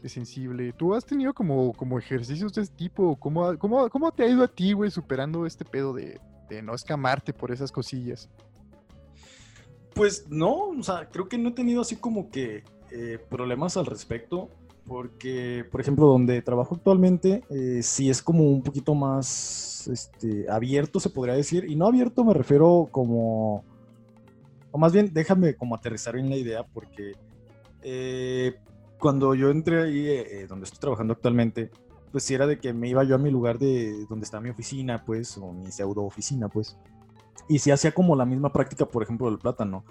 De, 0.00 0.08
sensible. 0.08 0.72
¿Tú 0.72 0.94
has 0.94 1.04
tenido 1.04 1.34
como, 1.34 1.74
como 1.74 1.98
ejercicios 1.98 2.54
de 2.54 2.62
este 2.62 2.74
tipo? 2.74 3.16
¿Cómo, 3.16 3.58
cómo, 3.58 3.90
cómo 3.90 4.10
te 4.12 4.22
ha 4.22 4.28
ido 4.28 4.44
a 4.44 4.48
ti, 4.48 4.72
güey, 4.72 4.90
superando 4.90 5.44
este 5.44 5.66
pedo 5.66 5.92
de, 5.92 6.18
de 6.48 6.62
no 6.62 6.74
escamarte 6.74 7.32
por 7.32 7.52
esas 7.52 7.70
cosillas? 7.70 8.28
Pues 9.94 10.26
no, 10.28 10.70
o 10.70 10.82
sea, 10.82 11.08
creo 11.08 11.28
que 11.28 11.38
no 11.38 11.50
he 11.50 11.52
tenido 11.52 11.80
así 11.80 11.96
como 11.96 12.30
que 12.30 12.64
eh, 12.90 13.18
problemas 13.30 13.76
al 13.76 13.86
respecto, 13.86 14.50
porque, 14.86 15.64
por 15.70 15.80
ejemplo, 15.80 16.06
donde 16.06 16.42
trabajo 16.42 16.74
actualmente, 16.74 17.42
eh, 17.48 17.82
sí 17.82 18.10
es 18.10 18.20
como 18.22 18.44
un 18.44 18.62
poquito 18.62 18.94
más 18.94 19.88
este, 19.88 20.50
abierto, 20.50 21.00
se 21.00 21.10
podría 21.10 21.34
decir, 21.34 21.64
y 21.68 21.76
no 21.76 21.86
abierto 21.86 22.24
me 22.24 22.34
refiero 22.34 22.88
como, 22.90 23.64
o 24.72 24.78
más 24.78 24.92
bien, 24.92 25.10
déjame 25.12 25.54
como 25.54 25.74
aterrizar 25.76 26.16
en 26.16 26.28
la 26.28 26.36
idea, 26.36 26.64
porque 26.64 27.12
eh, 27.82 28.56
cuando 28.98 29.34
yo 29.34 29.50
entré 29.50 29.82
ahí, 29.82 30.46
donde 30.46 30.64
estoy 30.64 30.80
trabajando 30.80 31.12
actualmente, 31.14 31.70
pues 32.14 32.22
sí 32.22 32.32
era 32.32 32.46
de 32.46 32.60
que 32.60 32.72
me 32.72 32.88
iba 32.88 33.02
yo 33.02 33.16
a 33.16 33.18
mi 33.18 33.28
lugar 33.28 33.58
de 33.58 34.06
donde 34.08 34.22
está 34.22 34.38
mi 34.38 34.50
oficina, 34.50 35.04
pues, 35.04 35.36
o 35.36 35.52
mi 35.52 35.72
pseudo 35.72 36.04
oficina, 36.04 36.48
pues 36.48 36.78
y 37.48 37.58
si 37.58 37.70
hacía 37.70 37.92
como 37.92 38.16
la 38.16 38.24
misma 38.24 38.52
práctica, 38.52 38.86
por 38.86 39.02
ejemplo, 39.02 39.28
del 39.28 39.38
plátano. 39.38 39.84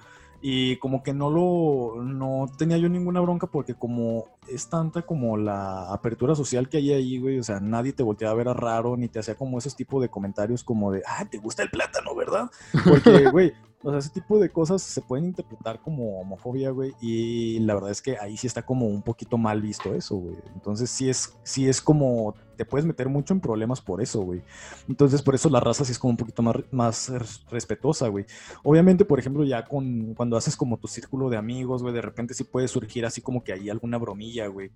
Y 0.45 0.75
como 0.77 1.03
que 1.03 1.13
no 1.13 1.29
lo, 1.29 2.03
no 2.03 2.47
tenía 2.57 2.77
yo 2.77 2.89
ninguna 2.89 3.21
bronca 3.21 3.47
porque 3.47 3.75
como 3.75 4.25
es 4.49 4.69
tanta 4.69 5.03
como 5.03 5.37
la 5.37 5.93
apertura 5.93 6.35
social 6.35 6.67
que 6.67 6.77
hay 6.77 6.91
ahí, 6.91 7.17
güey, 7.17 7.39
o 7.39 7.43
sea, 7.43 7.61
nadie 7.61 7.93
te 7.93 8.03
volteaba 8.03 8.33
a 8.33 8.37
ver 8.37 8.49
a 8.49 8.53
raro, 8.53 8.97
ni 8.97 9.07
te 9.07 9.19
hacía 9.19 9.35
como 9.35 9.57
esos 9.57 9.75
tipos 9.75 10.01
de 10.01 10.09
comentarios 10.09 10.61
como 10.65 10.91
de, 10.91 11.01
ah, 11.07 11.25
te 11.29 11.37
gusta 11.37 11.63
el 11.63 11.69
plátano, 11.69 12.13
¿verdad? 12.13 12.51
Porque, 12.89 13.29
güey, 13.29 13.53
o 13.83 13.89
sea, 13.89 13.99
ese 13.99 14.09
tipo 14.09 14.39
de 14.39 14.49
cosas 14.49 14.81
se 14.81 15.01
pueden 15.01 15.25
interpretar 15.25 15.81
como 15.81 16.21
homofobia, 16.21 16.71
güey, 16.71 16.93
y 17.01 17.59
la 17.59 17.73
verdad 17.73 17.91
es 17.91 18.01
que 18.01 18.17
ahí 18.17 18.37
sí 18.37 18.47
está 18.47 18.61
como 18.61 18.87
un 18.87 19.01
poquito 19.01 19.37
mal 19.37 19.61
visto 19.61 19.93
eso, 19.93 20.15
güey. 20.15 20.37
Entonces 20.53 20.89
sí 20.89 21.09
es, 21.09 21.37
sí 21.43 21.67
es 21.67 21.81
como, 21.81 22.33
te 22.55 22.63
puedes 22.63 22.85
meter 22.85 23.09
mucho 23.09 23.33
en 23.33 23.41
problemas 23.41 23.81
por 23.81 24.01
eso, 24.01 24.21
güey. 24.21 24.41
Entonces 24.87 25.21
por 25.21 25.35
eso 25.35 25.49
la 25.49 25.59
raza 25.59 25.83
sí 25.83 25.91
es 25.91 25.99
como 25.99 26.11
un 26.11 26.17
poquito 26.17 26.41
más, 26.41 26.55
más 26.71 27.11
respetuosa, 27.49 28.07
güey. 28.07 28.25
Obviamente, 28.63 29.03
por 29.03 29.19
ejemplo, 29.19 29.43
ya 29.43 29.65
con, 29.65 30.13
cuando 30.13 30.37
haces 30.37 30.55
como 30.55 30.77
tu 30.77 30.87
círculo 30.87 31.29
de 31.29 31.35
amigos, 31.35 31.81
güey, 31.81 31.93
de 31.93 32.01
repente 32.01 32.33
sí 32.33 32.45
puede 32.45 32.69
surgir 32.69 33.05
así 33.05 33.21
como 33.21 33.43
que 33.43 33.51
hay 33.51 33.69
alguna 33.69 33.97
bromilla, 33.97 34.47
güey. 34.47 34.71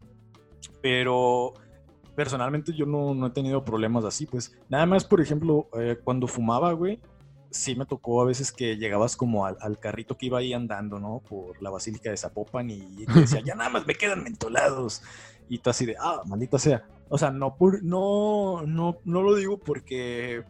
Pero 0.81 1.53
personalmente 2.13 2.73
yo 2.73 2.85
no, 2.85 3.13
no, 3.13 3.27
he 3.27 3.29
tenido 3.29 3.63
problemas 3.63 4.03
así, 4.03 4.25
pues. 4.25 4.57
Nada 4.67 4.85
más, 4.85 5.05
por 5.05 5.21
ejemplo, 5.21 5.69
eh, 5.79 5.97
cuando 6.03 6.27
fumaba, 6.27 6.73
güey, 6.73 6.99
sí 7.51 7.75
me 7.75 7.85
tocó 7.85 8.21
a 8.21 8.25
veces 8.25 8.51
que 8.51 8.77
llegabas 8.77 9.15
como 9.15 9.45
al, 9.45 9.79
carrito 9.79 10.17
que 10.17 10.27
iba 10.27 10.39
ahí 10.39 10.53
andando, 10.53 10.99
¿no? 10.99 11.21
Por 11.27 11.61
la 11.61 11.69
Basílica 11.69 12.09
de 12.09 12.17
Zapopan 12.17 12.69
y 12.69 13.05
te 13.05 13.19
decía, 13.21 13.41
ya 13.43 13.55
nada 13.55 13.69
más 13.69 13.87
me 13.87 13.95
quedan 13.95 14.23
mentolados. 14.23 15.01
Y 15.49 15.59
tú 15.59 15.69
así 15.69 15.85
de, 15.85 15.95
ah, 15.99 16.21
maldita 16.25 16.59
sea. 16.59 16.85
O 17.09 17.17
sea, 17.17 17.31
no, 17.31 17.55
por, 17.55 17.81
no, 17.83 18.63
no, 18.65 18.97
no 19.05 19.21
lo 19.21 19.35
digo 19.35 19.57
porque... 19.57 20.43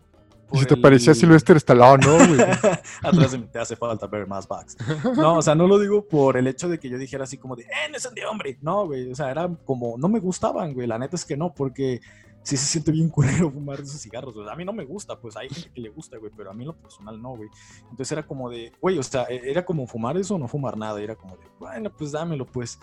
Y 0.53 0.59
si 0.59 0.65
te 0.65 0.77
parecía 0.77 1.13
Silvestre 1.13 1.57
Stallone, 1.57 2.05
¿no? 2.05 2.15
Atrás 3.03 3.31
de 3.33 3.37
mí 3.37 3.47
te 3.51 3.59
hace 3.59 3.75
falta 3.75 4.07
ver 4.07 4.25
más 4.27 4.47
bugs. 4.47 4.77
No, 5.17 5.35
o 5.35 5.41
sea, 5.41 5.55
no 5.55 5.67
lo 5.67 5.77
digo 5.77 6.07
por 6.07 6.37
el 6.37 6.47
hecho 6.47 6.69
de 6.69 6.79
que 6.79 6.89
yo 6.89 6.97
dijera 6.97 7.25
así 7.25 7.37
como 7.37 7.57
de, 7.57 7.63
eh, 7.63 7.91
no 7.91 7.99
son 7.99 8.15
de 8.15 8.25
hombre. 8.25 8.57
No, 8.61 8.85
güey, 8.85 9.11
o 9.11 9.15
sea, 9.15 9.29
era 9.29 9.49
como, 9.65 9.97
no 9.97 10.07
me 10.07 10.19
gustaban, 10.19 10.73
güey. 10.73 10.87
La 10.87 10.97
neta 10.97 11.17
es 11.17 11.25
que 11.25 11.35
no, 11.35 11.53
porque 11.53 11.99
sí 12.47 12.55
se 12.55 12.65
siente 12.65 12.93
bien 12.93 13.09
culero 13.09 13.51
fumar 13.51 13.81
esos 13.81 14.01
cigarros, 14.01 14.33
A 14.47 14.55
mí 14.55 14.63
no 14.63 14.71
me 14.71 14.85
gusta, 14.85 15.19
pues 15.19 15.35
hay 15.35 15.49
gente 15.49 15.69
que 15.69 15.81
le 15.81 15.89
gusta, 15.89 16.17
güey, 16.17 16.31
pero 16.35 16.49
a 16.49 16.53
mí 16.53 16.63
lo 16.63 16.73
personal 16.73 17.21
no, 17.21 17.35
güey. 17.35 17.49
Entonces 17.89 18.11
era 18.13 18.25
como 18.25 18.49
de, 18.49 18.71
güey, 18.81 18.97
o 18.97 19.03
sea, 19.03 19.23
e-, 19.23 19.51
era 19.51 19.65
como 19.65 19.85
fumar 19.85 20.15
eso 20.15 20.35
o 20.35 20.37
no 20.37 20.47
fumar 20.47 20.77
nada. 20.77 21.01
Era 21.01 21.15
como 21.15 21.35
de, 21.35 21.43
bueno, 21.59 21.91
pues 21.91 22.13
dámelo, 22.13 22.45
pues. 22.45 22.79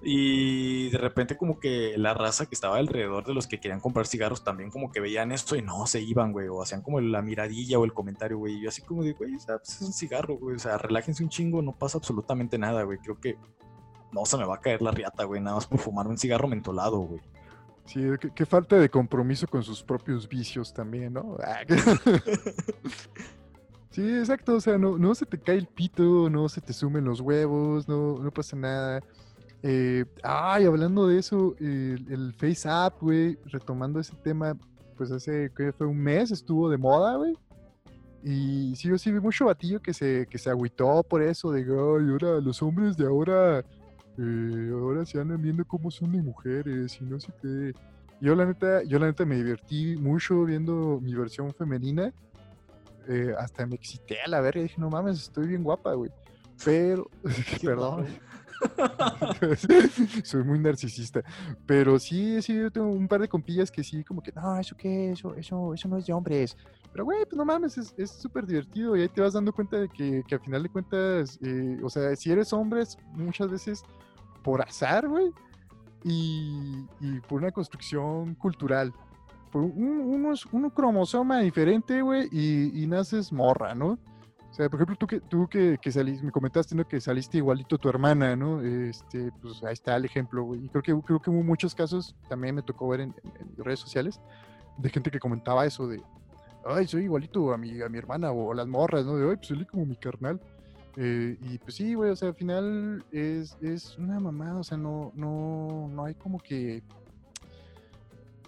Y 0.00 0.90
de 0.90 0.98
repente 0.98 1.36
como 1.36 1.58
que 1.58 1.98
la 1.98 2.14
raza 2.14 2.46
que 2.46 2.54
estaba 2.54 2.76
alrededor 2.76 3.26
de 3.26 3.34
los 3.34 3.48
que 3.48 3.58
querían 3.58 3.80
comprar 3.80 4.06
cigarros 4.06 4.44
también 4.44 4.70
como 4.70 4.92
que 4.92 5.00
veían 5.00 5.32
esto 5.32 5.56
y 5.56 5.62
no, 5.62 5.84
se 5.88 6.00
iban, 6.00 6.30
güey, 6.30 6.46
o 6.46 6.62
hacían 6.62 6.82
como 6.82 7.00
la 7.00 7.20
miradilla 7.20 7.80
o 7.80 7.84
el 7.84 7.92
comentario, 7.92 8.38
güey. 8.38 8.58
Y 8.58 8.62
yo 8.62 8.68
así 8.68 8.82
como 8.82 9.02
de, 9.02 9.14
güey, 9.14 9.32
pues 9.44 9.74
es 9.74 9.82
un 9.82 9.92
cigarro, 9.92 10.36
güey, 10.38 10.54
o 10.54 10.58
sea, 10.60 10.78
relájense 10.78 11.24
un 11.24 11.30
chingo, 11.30 11.62
no 11.62 11.76
pasa 11.76 11.98
absolutamente 11.98 12.58
nada, 12.58 12.84
güey. 12.84 12.98
Creo 12.98 13.18
que 13.18 13.36
no 14.12 14.24
se 14.24 14.36
me 14.36 14.44
va 14.44 14.54
a 14.54 14.60
caer 14.60 14.82
la 14.82 14.92
riata, 14.92 15.24
güey, 15.24 15.40
nada 15.40 15.56
más 15.56 15.66
por 15.66 15.80
fumar 15.80 16.06
un 16.06 16.16
cigarro 16.16 16.46
mentolado, 16.46 16.98
güey. 16.98 17.20
Sí, 17.88 18.02
qué, 18.34 18.44
falta 18.44 18.76
de 18.76 18.90
compromiso 18.90 19.46
con 19.46 19.62
sus 19.62 19.82
propios 19.82 20.28
vicios 20.28 20.74
también, 20.74 21.14
¿no? 21.14 21.38
Ah, 21.42 21.60
sí, 23.90 24.02
exacto, 24.02 24.56
o 24.56 24.60
sea, 24.60 24.76
no, 24.76 24.98
no 24.98 25.14
se 25.14 25.24
te 25.24 25.38
cae 25.38 25.56
el 25.56 25.66
pito, 25.66 26.28
no 26.28 26.50
se 26.50 26.60
te 26.60 26.74
sumen 26.74 27.04
los 27.04 27.22
huevos, 27.22 27.88
no, 27.88 28.18
no 28.18 28.30
pasa 28.30 28.56
nada. 28.56 29.00
Eh, 29.62 30.04
ay, 30.22 30.66
hablando 30.66 31.08
de 31.08 31.18
eso, 31.18 31.56
el, 31.60 32.34
Face 32.38 32.68
App, 32.68 33.00
güey, 33.00 33.38
retomando 33.46 33.98
ese 33.98 34.14
tema, 34.16 34.54
pues 34.98 35.10
hace, 35.10 35.50
que 35.56 35.72
fue 35.72 35.86
un 35.86 35.98
mes, 35.98 36.30
estuvo 36.30 36.68
de 36.68 36.76
moda, 36.76 37.16
güey. 37.16 37.38
Y 38.22 38.74
sí, 38.76 38.88
yo 38.88 38.98
sí 38.98 39.10
vi 39.10 39.20
mucho 39.20 39.46
batillo 39.46 39.80
que 39.80 39.94
se, 39.94 40.26
que 40.28 40.36
se 40.36 40.50
agüitó 40.50 41.02
por 41.02 41.22
eso, 41.22 41.52
de, 41.52 41.62
ay, 41.62 41.70
ahora 41.70 42.38
los 42.42 42.62
hombres 42.62 42.98
de 42.98 43.06
ahora 43.06 43.64
eh, 44.18 44.70
ahora 44.72 45.06
se 45.06 45.20
andan 45.20 45.40
viendo 45.40 45.64
cómo 45.64 45.90
son 45.90 46.12
de 46.12 46.22
mujeres 46.22 46.98
y 47.00 47.04
no 47.04 47.20
sé 47.20 47.32
qué. 47.40 47.72
Yo 48.20 48.34
la 48.34 48.46
neta, 48.46 48.82
yo 48.82 48.98
la 48.98 49.06
neta 49.06 49.24
me 49.24 49.36
divertí 49.36 49.96
mucho 49.96 50.44
viendo 50.44 50.98
mi 51.00 51.14
versión 51.14 51.54
femenina. 51.54 52.12
Eh, 53.08 53.32
hasta 53.38 53.64
me 53.64 53.76
excité 53.76 54.20
a 54.20 54.28
la 54.28 54.40
verga 54.40 54.60
y 54.60 54.64
dije, 54.64 54.80
no 54.80 54.90
mames, 54.90 55.18
estoy 55.18 55.46
bien 55.46 55.62
guapa, 55.62 55.94
güey. 55.94 56.10
Pero, 56.64 57.08
perdón. 57.62 58.06
Soy 60.24 60.42
muy 60.42 60.58
narcisista. 60.58 61.22
Pero 61.64 61.98
sí, 62.00 62.42
sí, 62.42 62.54
yo 62.54 62.72
tengo 62.72 62.88
un 62.88 63.06
par 63.06 63.20
de 63.20 63.28
compillas 63.28 63.70
que 63.70 63.84
sí, 63.84 64.02
como 64.02 64.20
que, 64.20 64.32
no, 64.32 64.58
eso 64.58 64.76
qué, 64.76 65.12
eso, 65.12 65.34
eso, 65.36 65.74
eso 65.74 65.88
no 65.88 65.96
es 65.96 66.06
de 66.06 66.12
hombres. 66.12 66.56
Pero, 66.92 67.04
güey, 67.04 67.24
pues 67.24 67.36
no 67.36 67.44
mames, 67.44 67.78
es 67.96 68.10
súper 68.10 68.46
divertido 68.46 68.96
y 68.96 69.02
ahí 69.02 69.08
te 69.08 69.20
vas 69.20 69.34
dando 69.34 69.52
cuenta 69.52 69.78
de 69.78 69.88
que, 69.88 70.24
que 70.26 70.34
al 70.34 70.40
final 70.40 70.62
de 70.64 70.68
cuentas, 70.68 71.38
eh, 71.42 71.78
o 71.84 71.88
sea, 71.88 72.16
si 72.16 72.32
eres 72.32 72.52
hombre, 72.52 72.82
muchas 73.12 73.48
veces 73.48 73.84
por 74.48 74.62
azar, 74.62 75.06
güey, 75.06 75.30
y, 76.04 76.86
por 77.28 77.42
una 77.42 77.50
construcción 77.50 78.34
cultural. 78.34 78.94
Por 79.52 79.60
un, 79.60 80.34
un, 80.52 80.70
cromosoma 80.70 81.40
diferente, 81.40 82.00
güey, 82.00 82.28
y, 82.32 82.86
naces 82.86 83.30
morra, 83.30 83.74
¿no? 83.74 83.98
O 84.50 84.54
sea, 84.54 84.70
por 84.70 84.80
ejemplo, 84.80 84.96
tú 84.96 85.06
que, 85.06 85.20
tú 85.20 85.46
que, 85.46 85.76
que 85.82 85.92
saliste, 85.92 86.24
me 86.24 86.32
comentaste, 86.32 86.74
¿no? 86.74 86.88
Que 86.88 86.98
saliste 86.98 87.36
igualito 87.36 87.76
a 87.76 87.78
tu 87.78 87.90
hermana, 87.90 88.34
¿no? 88.36 88.62
Este, 88.62 89.30
pues 89.42 89.62
ahí 89.62 89.74
está 89.74 89.96
el 89.96 90.06
ejemplo, 90.06 90.44
güey. 90.44 90.64
Y 90.64 90.68
creo 90.70 90.82
que, 90.82 90.98
creo 91.06 91.20
que 91.20 91.28
hubo 91.28 91.42
muchos 91.42 91.74
casos, 91.74 92.16
también 92.30 92.54
me 92.54 92.62
tocó 92.62 92.88
ver 92.88 93.02
en, 93.02 93.14
redes 93.58 93.80
sociales, 93.80 94.18
de 94.78 94.88
gente 94.88 95.10
que 95.10 95.20
comentaba 95.20 95.66
eso 95.66 95.86
de, 95.86 96.02
ay, 96.64 96.86
soy 96.86 97.02
igualito 97.04 97.52
a 97.52 97.58
mi, 97.58 97.82
a 97.82 97.88
mi 97.90 97.98
hermana, 97.98 98.32
o 98.32 98.54
las 98.54 98.66
morras, 98.66 99.04
¿no? 99.04 99.18
De, 99.18 99.28
ay, 99.28 99.36
pues 99.36 99.48
soy 99.48 99.66
como 99.66 99.84
mi 99.84 99.96
carnal. 99.96 100.40
Eh, 100.96 101.36
y 101.42 101.58
pues 101.58 101.76
sí, 101.76 101.94
güey, 101.94 102.10
o 102.10 102.16
sea, 102.16 102.28
al 102.28 102.34
final 102.34 103.04
es, 103.12 103.56
es 103.60 103.96
una 103.98 104.18
mamada, 104.18 104.58
o 104.58 104.64
sea, 104.64 104.76
no, 104.76 105.12
no, 105.14 105.88
no 105.92 106.04
hay 106.04 106.14
como 106.14 106.38
que 106.38 106.82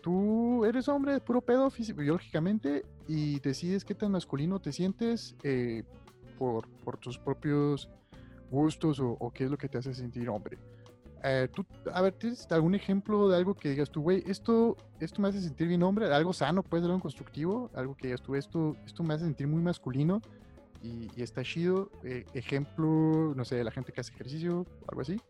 tú 0.00 0.64
eres 0.64 0.88
hombre 0.88 1.20
puro 1.20 1.40
pedo 1.40 1.70
biológicamente 1.94 2.84
y 3.06 3.38
decides 3.40 3.84
qué 3.84 3.94
tan 3.94 4.12
masculino 4.12 4.60
te 4.60 4.72
sientes 4.72 5.36
eh, 5.42 5.84
por, 6.38 6.68
por, 6.84 6.96
tus 6.96 7.18
propios 7.18 7.88
gustos 8.50 9.00
o, 9.00 9.30
qué 9.32 9.44
es 9.44 9.50
lo 9.50 9.58
que 9.58 9.68
te 9.68 9.78
hace 9.78 9.94
sentir 9.94 10.28
hombre. 10.28 10.58
Eh, 11.22 11.48
tú, 11.54 11.66
a 11.92 12.00
ver, 12.00 12.14
¿tienes 12.14 12.50
algún 12.50 12.74
ejemplo 12.74 13.28
de 13.28 13.36
algo 13.36 13.54
que 13.54 13.68
digas 13.70 13.90
tú, 13.90 14.00
güey, 14.00 14.24
esto, 14.26 14.76
esto 15.00 15.20
me 15.20 15.28
hace 15.28 15.40
sentir 15.40 15.68
bien 15.68 15.82
hombre? 15.82 16.12
Algo 16.12 16.32
sano, 16.32 16.62
puede 16.62 16.82
ser 16.82 16.90
algo 16.90 17.02
constructivo, 17.02 17.70
algo 17.74 17.94
que 17.94 18.08
digas 18.08 18.22
tú, 18.22 18.34
esto, 18.34 18.74
esto 18.86 19.02
me 19.02 19.14
hace 19.14 19.24
sentir 19.24 19.46
muy 19.46 19.62
masculino 19.62 20.22
y, 20.82 21.22
está 21.22 21.42
chido. 21.42 21.90
Eh, 22.04 22.24
ejemplo, 22.34 23.34
no 23.34 23.44
sé, 23.44 23.62
la 23.62 23.70
gente 23.70 23.92
que 23.92 24.00
hace 24.00 24.12
ejercicio, 24.12 24.66
algo 24.88 25.02
así. 25.02 25.20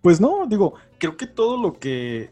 Pues 0.00 0.20
no, 0.20 0.46
digo, 0.46 0.74
creo 0.98 1.16
que 1.16 1.26
todo 1.26 1.60
lo 1.60 1.74
que 1.74 2.30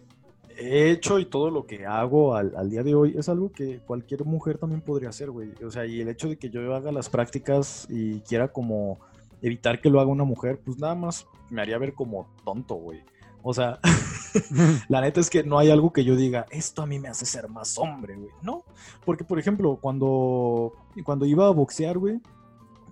he 0.57 0.91
hecho 0.91 1.19
y 1.19 1.25
todo 1.25 1.51
lo 1.51 1.67
que 1.67 1.87
hago 1.87 2.37
al, 2.37 2.71
día 2.71 2.83
de 2.83 2.95
hoy 2.95 3.15
es 3.17 3.29
algo 3.29 3.51
que 3.51 3.79
cualquier 3.81 4.25
mujer 4.25 4.59
también 4.59 4.81
podría 4.81 5.09
hacer, 5.09 5.31
güey. 5.31 5.53
O 5.65 5.71
sea, 5.71 5.87
y 5.87 6.01
el 6.01 6.09
hecho 6.09 6.29
de 6.29 6.37
que 6.37 6.51
yo 6.51 6.75
haga 6.75 6.93
las 6.93 7.09
prácticas 7.09 7.87
y 7.89 8.21
quiera 8.21 8.49
como 8.49 8.99
evitar 9.41 9.81
que 9.81 9.91
lo 9.91 10.01
haga 10.01 10.11
una 10.11 10.25
mujer, 10.25 10.61
pues 10.65 10.79
nada 10.79 10.95
más 10.95 11.27
me 11.51 11.63
haría 11.63 11.79
ver 11.79 11.95
como 11.95 12.29
tonto, 12.45 12.75
güey. 12.75 13.03
O 13.43 13.53
sea, 13.53 13.81
la 14.89 15.01
neta 15.01 15.21
es 15.21 15.31
que 15.31 15.43
no 15.43 15.59
hay 15.59 15.71
algo 15.71 15.93
que 15.93 16.05
yo 16.05 16.17
diga, 16.17 16.47
esto 16.51 16.83
a 16.83 16.87
mí 16.87 16.99
me 16.99 17.09
hace 17.09 17.27
ser 17.27 17.49
más 17.49 17.79
hombre, 17.79 18.17
güey. 18.17 18.31
No, 18.43 18.65
porque 19.05 19.25
por 19.25 19.39
ejemplo, 19.39 19.79
cuando, 19.81 20.73
cuando 21.05 21.27
iba 21.27 21.47
a 21.47 21.51
boxear, 21.51 21.99
güey, 21.99 22.21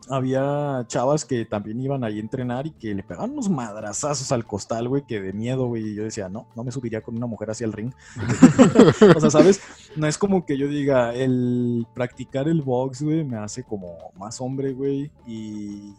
había 0.09 0.85
chavas 0.89 1.25
que 1.25 1.45
también 1.45 1.81
iban 1.81 2.03
ahí 2.05 2.17
a 2.17 2.21
entrenar 2.21 2.67
y 2.67 2.73
que 2.73 2.95
le 2.95 3.03
pegaban 3.03 3.31
unos 3.31 3.49
madrazazos 3.49 4.33
al 4.33 4.47
costal, 4.47 4.89
güey, 4.89 5.05
que 5.07 5.21
de 5.21 5.33
miedo, 5.33 5.67
güey. 5.67 5.91
Y 5.91 5.95
yo 5.95 6.05
decía, 6.05 6.29
no, 6.29 6.49
no 6.57 6.65
me 6.65 6.73
subiría 6.73 7.01
con 7.01 7.17
una 7.17 7.27
mujer 7.27 7.51
hacia 7.51 7.67
el 7.67 7.73
ring. 7.73 7.93
o 9.17 9.21
sea, 9.21 9.31
¿sabes? 9.31 9.61
No 9.97 10.07
es 10.07 10.19
como 10.19 10.45
que 10.47 10.57
yo 10.57 10.69
diga, 10.69 11.15
el 11.15 11.87
practicar 11.95 12.49
el 12.49 12.63
box, 12.63 13.03
güey, 13.03 13.25
me 13.25 13.37
hace 13.37 13.63
como 13.63 13.97
más 14.17 14.41
hombre, 14.41 14.73
güey. 14.73 15.11
Y, 15.27 15.95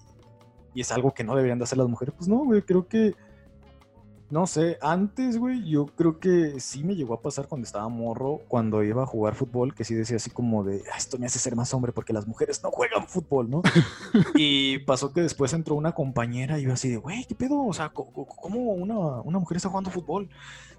y 0.74 0.82
es 0.82 0.92
algo 0.92 1.14
que 1.14 1.24
no 1.24 1.36
deberían 1.36 1.60
de 1.60 1.64
hacer 1.64 1.78
las 1.78 1.88
mujeres. 1.88 2.14
Pues 2.18 2.28
no, 2.28 2.38
güey, 2.44 2.62
creo 2.64 2.88
que 2.88 3.16
no 4.32 4.48
sé, 4.48 4.78
antes, 4.82 5.38
güey, 5.38 5.70
yo 5.70 5.88
creo 5.88 6.18
que 6.20 6.60
sí 6.62 6.84
me 6.86 6.96
llegó 6.96 7.14
a 7.14 7.22
pasar 7.22 7.48
cuando 7.48 7.66
estaba 7.66 7.90
morro, 7.90 8.40
cuando 8.48 8.82
iba 8.82 9.04
a 9.04 9.06
jugar 9.06 9.36
fútbol, 9.36 9.76
que 9.76 9.84
sí 9.84 9.94
decía 9.94 10.16
así 10.16 10.30
como 10.30 10.64
de, 10.64 10.84
ah, 10.94 10.98
esto 10.98 11.18
me 11.18 11.26
hace 11.26 11.38
ser 11.38 11.56
más 11.56 11.74
hombre 11.74 11.92
porque 11.92 12.14
las 12.14 12.26
mujeres 12.26 12.64
no 12.64 12.72
juegan 12.72 13.08
fútbol, 13.08 13.50
¿no? 13.50 13.62
y 14.36 14.80
pasó 14.80 15.12
que 15.12 15.22
después 15.22 15.52
entró 15.52 15.76
una 15.76 15.92
compañera 15.92 16.58
y 16.60 16.64
yo 16.64 16.74
así 16.74 16.90
de, 16.90 16.98
güey, 16.98 17.26
¿qué 17.26 17.36
pedo? 17.36 17.66
O 17.66 17.74
sea, 17.74 17.90
¿cómo 17.90 18.72
una, 18.72 19.22
una, 19.22 19.40
mujer 19.40 19.58
está 19.58 19.68
jugando 19.68 19.92
fútbol? 19.92 20.30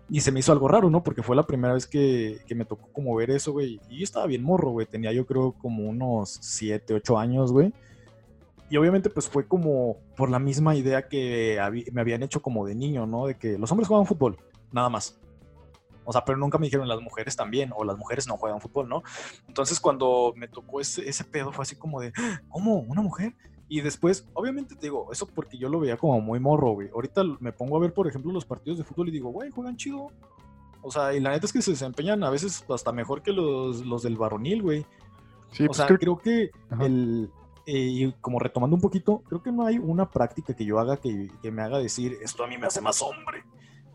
Y 0.08 0.20
se 0.22 0.32
me 0.32 0.40
hizo 0.40 0.52
algo 0.52 0.66
raro, 0.66 0.88
¿no? 0.88 1.02
Porque 1.02 1.22
fue 1.22 1.36
la 1.36 1.46
primera 1.46 1.74
vez 1.74 1.86
que, 1.86 2.40
que 2.46 2.54
me 2.54 2.64
tocó 2.64 2.88
como 2.92 3.14
ver 3.14 3.30
eso, 3.30 3.52
güey. 3.52 3.80
Y 3.90 3.98
yo 3.98 4.04
estaba 4.04 4.26
bien 4.26 4.42
morro, 4.42 4.70
güey. 4.70 4.86
Tenía 4.86 5.12
yo 5.12 5.26
creo 5.26 5.52
como 5.52 5.88
unos 5.88 6.38
7, 6.40 6.94
8 6.94 7.18
años, 7.18 7.52
güey. 7.52 7.72
Y 8.72 8.78
obviamente 8.78 9.10
pues 9.10 9.28
fue 9.28 9.46
como 9.46 9.98
por 10.16 10.30
la 10.30 10.38
misma 10.38 10.74
idea 10.74 11.06
que 11.06 11.60
me 11.92 12.00
habían 12.00 12.22
hecho 12.22 12.40
como 12.40 12.64
de 12.64 12.74
niño, 12.74 13.06
¿no? 13.06 13.26
De 13.26 13.36
que 13.36 13.58
los 13.58 13.70
hombres 13.70 13.86
juegan 13.86 14.06
fútbol, 14.06 14.38
nada 14.70 14.88
más. 14.88 15.20
O 16.06 16.12
sea, 16.12 16.24
pero 16.24 16.38
nunca 16.38 16.56
me 16.56 16.68
dijeron 16.68 16.88
las 16.88 17.02
mujeres 17.02 17.36
también, 17.36 17.70
o 17.76 17.84
las 17.84 17.98
mujeres 17.98 18.26
no 18.26 18.38
juegan 18.38 18.62
fútbol, 18.62 18.88
¿no? 18.88 19.02
Entonces 19.46 19.78
cuando 19.78 20.32
me 20.36 20.48
tocó 20.48 20.80
ese, 20.80 21.06
ese 21.06 21.22
pedo 21.22 21.52
fue 21.52 21.64
así 21.64 21.76
como 21.76 22.00
de, 22.00 22.14
¿cómo? 22.48 22.78
¿Una 22.78 23.02
mujer? 23.02 23.34
Y 23.68 23.82
después, 23.82 24.26
obviamente 24.32 24.74
te 24.74 24.86
digo, 24.86 25.12
eso 25.12 25.26
porque 25.26 25.58
yo 25.58 25.68
lo 25.68 25.78
veía 25.78 25.98
como 25.98 26.22
muy 26.22 26.40
morro, 26.40 26.70
güey. 26.70 26.88
Ahorita 26.94 27.24
me 27.40 27.52
pongo 27.52 27.76
a 27.76 27.80
ver, 27.80 27.92
por 27.92 28.08
ejemplo, 28.08 28.32
los 28.32 28.46
partidos 28.46 28.78
de 28.78 28.84
fútbol 28.84 29.10
y 29.10 29.12
digo, 29.12 29.28
güey, 29.28 29.50
juegan 29.50 29.76
chido. 29.76 30.06
O 30.80 30.90
sea, 30.90 31.12
y 31.12 31.20
la 31.20 31.32
neta 31.32 31.44
es 31.44 31.52
que 31.52 31.60
se 31.60 31.72
desempeñan 31.72 32.24
a 32.24 32.30
veces 32.30 32.64
hasta 32.70 32.90
mejor 32.90 33.20
que 33.20 33.34
los, 33.34 33.84
los 33.84 34.02
del 34.02 34.16
varonil, 34.16 34.62
güey. 34.62 34.86
Sí, 35.50 35.64
o 35.64 35.66
pues 35.66 35.76
sea, 35.76 35.86
creo, 35.86 36.16
que 36.16 36.50
el, 36.80 37.30
y 37.66 38.12
como 38.20 38.38
retomando 38.38 38.76
un 38.76 38.82
poquito, 38.82 39.22
creo 39.28 39.42
que 39.42 39.52
no 39.52 39.64
hay 39.64 39.78
una 39.78 40.10
práctica 40.10 40.54
que 40.54 40.64
yo 40.64 40.78
haga 40.78 40.96
que, 40.96 41.30
me 41.50 41.62
haga 41.62 41.78
decir, 41.78 42.18
esto 42.22 42.44
a 42.44 42.46
mí 42.46 42.58
me 42.58 42.66
hace 42.66 42.80
más 42.80 43.00
hombre, 43.02 43.44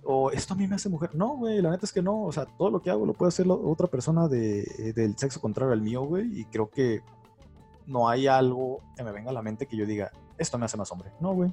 o 0.04 0.32
esto 0.32 0.54
a 0.54 0.58
mí 0.58 0.68
me 0.68 0.76
hace 0.76 0.90
mujer. 0.90 1.14
No, 1.16 1.38
güey, 1.38 1.62
la 1.62 1.72
neta 1.72 1.86
es 1.86 1.92
que 1.92 2.02
no, 2.02 2.24
o 2.24 2.32
sea, 2.32 2.46
todo 2.46 2.70
lo 2.70 2.82
que 2.82 2.90
hago 2.90 3.06
lo 3.06 3.14
puede 3.14 3.30
hacer 3.30 3.46
otra 3.50 3.88
persona 3.88 4.28
de, 4.28 4.94
del 4.96 5.18
sexo 5.18 5.42
contrario 5.42 5.74
al 5.74 5.82
mío, 5.82 6.04
güey, 6.04 6.40
y 6.40 6.46
creo 6.46 6.70
que 6.70 7.02
no 7.86 8.08
hay 8.10 8.28
algo 8.28 8.82
que 8.96 9.04
me 9.04 9.12
venga 9.12 9.32
a 9.32 9.34
la 9.34 9.42
mente 9.42 9.66
que 9.66 9.78
yo 9.78 9.86
diga, 9.86 10.12
esto 10.38 10.58
me 10.58 10.66
hace 10.66 10.78
más 10.78 10.92
hombre. 10.92 11.12
No, 11.20 11.34
güey. 11.34 11.52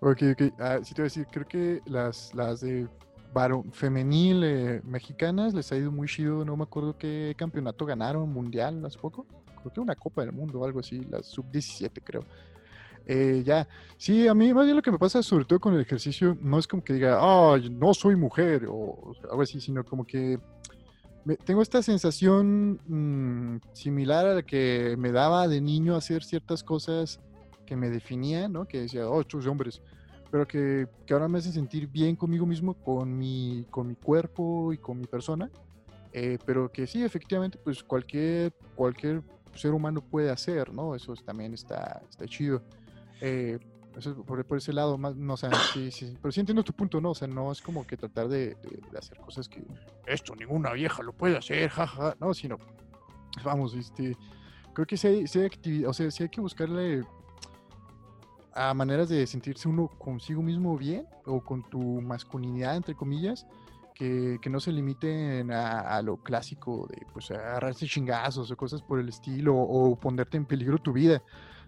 Ok, 0.00 0.22
ok, 0.32 0.42
ah, 0.60 0.78
sí 0.82 0.94
te 0.94 1.02
voy 1.02 1.06
a 1.06 1.10
decir, 1.10 1.26
creo 1.28 1.46
que 1.46 1.82
las, 1.86 2.32
las 2.34 2.60
de 2.60 2.86
varón, 3.34 3.72
femenil 3.72 4.44
eh, 4.44 4.80
mexicanas 4.84 5.54
les 5.54 5.72
ha 5.72 5.76
ido 5.76 5.90
muy 5.90 6.06
chido, 6.06 6.44
no 6.44 6.56
me 6.56 6.62
acuerdo 6.62 6.96
qué 6.96 7.34
campeonato 7.36 7.84
ganaron, 7.84 8.32
mundial 8.32 8.84
hace 8.86 8.96
poco 8.96 9.26
creo 9.70 9.84
que 9.84 9.90
una 9.90 9.96
Copa 9.96 10.22
del 10.22 10.32
Mundo 10.32 10.60
o 10.60 10.64
algo 10.64 10.80
así, 10.80 11.00
la 11.10 11.22
sub-17 11.22 12.00
creo. 12.04 12.24
Eh, 13.06 13.42
ya, 13.44 13.66
sí, 13.96 14.28
a 14.28 14.34
mí 14.34 14.52
más 14.52 14.66
bien 14.66 14.76
lo 14.76 14.82
que 14.82 14.90
me 14.90 14.98
pasa 14.98 15.22
sobre 15.22 15.46
todo 15.46 15.58
con 15.58 15.72
el 15.74 15.80
ejercicio 15.80 16.36
no 16.42 16.58
es 16.58 16.66
como 16.66 16.84
que 16.84 16.92
diga, 16.92 17.22
oh, 17.22 17.56
no 17.56 17.94
soy 17.94 18.16
mujer 18.16 18.66
o, 18.68 19.14
algo 19.30 19.42
así, 19.42 19.60
sino 19.60 19.82
como 19.82 20.06
que 20.06 20.38
tengo 21.44 21.62
esta 21.62 21.82
sensación 21.82 22.80
mm, 22.86 23.60
similar 23.72 24.26
a 24.26 24.34
la 24.34 24.42
que 24.42 24.94
me 24.98 25.10
daba 25.10 25.48
de 25.48 25.60
niño 25.60 25.96
hacer 25.96 26.22
ciertas 26.22 26.62
cosas 26.62 27.20
que 27.64 27.76
me 27.76 27.88
definían, 27.88 28.52
¿no? 28.52 28.66
Que 28.66 28.82
decía, 28.82 29.08
oh, 29.08 29.20
estos 29.20 29.46
hombres, 29.46 29.80
pero 30.30 30.46
que, 30.46 30.86
que, 31.06 31.14
ahora 31.14 31.28
me 31.28 31.38
hace 31.38 31.52
sentir 31.52 31.86
bien 31.86 32.14
conmigo 32.14 32.46
mismo, 32.46 32.74
con 32.74 33.16
mi, 33.16 33.66
con 33.70 33.88
mi 33.88 33.94
cuerpo 33.94 34.72
y 34.72 34.78
con 34.78 34.98
mi 34.98 35.06
persona. 35.06 35.50
Eh, 36.12 36.38
pero 36.44 36.70
que 36.70 36.86
sí, 36.86 37.02
efectivamente, 37.04 37.58
pues 37.62 37.82
cualquier, 37.82 38.52
cualquier 38.74 39.22
ser 39.54 39.72
humano 39.72 40.00
puede 40.00 40.30
hacer, 40.30 40.72
¿no? 40.72 40.94
Eso 40.94 41.14
también 41.14 41.54
está, 41.54 42.02
está 42.08 42.26
chido. 42.26 42.62
Eh, 43.20 43.58
por, 44.26 44.56
ese 44.56 44.72
lado, 44.72 44.96
más, 44.96 45.16
no, 45.16 45.34
o 45.34 45.36
sea, 45.36 45.50
sí, 45.72 45.90
sí, 45.90 46.16
pero 46.22 46.30
sí 46.30 46.40
entiendo 46.40 46.62
tu 46.62 46.72
punto, 46.72 47.00
¿no? 47.00 47.10
O 47.10 47.14
sea, 47.14 47.26
no 47.26 47.50
es 47.50 47.60
como 47.60 47.86
que 47.86 47.96
tratar 47.96 48.28
de, 48.28 48.56
hacer 48.96 49.18
cosas 49.18 49.48
que 49.48 49.64
esto 50.06 50.36
ninguna 50.36 50.72
vieja 50.72 51.02
lo 51.02 51.12
puede 51.12 51.36
hacer, 51.36 51.68
jaja, 51.68 52.16
no, 52.20 52.32
sino, 52.32 52.58
vamos, 53.42 53.74
este, 53.74 54.16
creo 54.72 54.86
que 54.86 54.96
sí 54.96 55.08
hay, 55.08 55.26
sí 55.26 55.40
hay 55.40 55.46
actividad, 55.46 55.90
o 55.90 55.92
sea, 55.92 56.10
sí 56.10 56.22
hay 56.22 56.28
que 56.28 56.40
buscarle 56.40 57.02
a 58.54 58.74
maneras 58.74 59.08
de 59.08 59.26
sentirse 59.26 59.68
uno 59.68 59.88
consigo 59.88 60.42
mismo 60.42 60.76
bien 60.76 61.06
o 61.24 61.40
con 61.40 61.62
tu 61.68 62.00
masculinidad, 62.00 62.76
entre 62.76 62.94
comillas, 62.94 63.46
que, 63.98 64.48
no 64.48 64.60
se 64.60 64.70
limiten 64.70 65.50
a, 65.50 66.00
lo 66.02 66.18
clásico 66.18 66.86
de 66.88 67.04
pues 67.12 67.30
agarrarse 67.32 67.86
chingazos 67.86 68.50
o 68.50 68.56
cosas 68.56 68.80
por 68.80 69.00
el 69.00 69.08
estilo 69.08 69.56
o, 69.56 69.96
ponerte 69.96 70.36
en 70.36 70.44
peligro 70.44 70.78
tu 70.78 70.92
vida, 70.92 71.22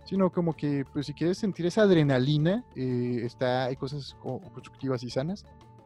sino 0.05 0.31
como 0.31 0.55
que 0.55 0.85
pues 0.93 1.07
si 1.07 1.15
quieres 1.15 1.39
sentir 1.39 1.67
esa 1.67 1.83
adrenalina, 1.83 2.65
eh, 2.77 3.23
está, 3.25 3.65
hay 3.65 3.77
cosas 3.77 4.17
constructivas 4.23 5.03
y 5.03 5.11
sanas, 5.11 5.45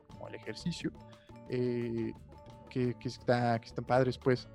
como 0.09 0.29
el 0.29 0.35
ejercicio, 0.35 0.93
eh, 1.49 2.13
que, 2.69 2.95
que, 2.95 3.09
está, 3.09 3.59
que 3.59 3.67
están 3.67 3.85
padres 3.85 4.19
pues. 4.19 4.47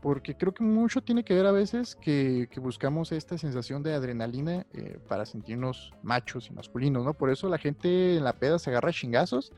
Porque 0.00 0.36
creo 0.36 0.52
que 0.52 0.62
mucho 0.62 1.02
tiene 1.02 1.24
que 1.24 1.32
ver 1.32 1.46
a 1.46 1.50
veces 1.50 1.96
que, 1.96 2.46
que 2.50 2.60
buscamos 2.60 3.10
esta 3.10 3.38
sensación 3.38 3.82
de 3.82 3.94
adrenalina 3.94 4.66
eh, 4.74 4.98
para 5.08 5.24
sentirnos 5.24 5.94
machos 6.02 6.50
y 6.50 6.52
masculinos, 6.52 7.02
¿no? 7.04 7.14
Por 7.14 7.30
eso 7.30 7.48
la 7.48 7.56
gente 7.56 8.18
en 8.18 8.22
la 8.22 8.34
peda 8.34 8.58
se 8.58 8.68
agarra 8.68 8.92
chingazos, 8.92 9.50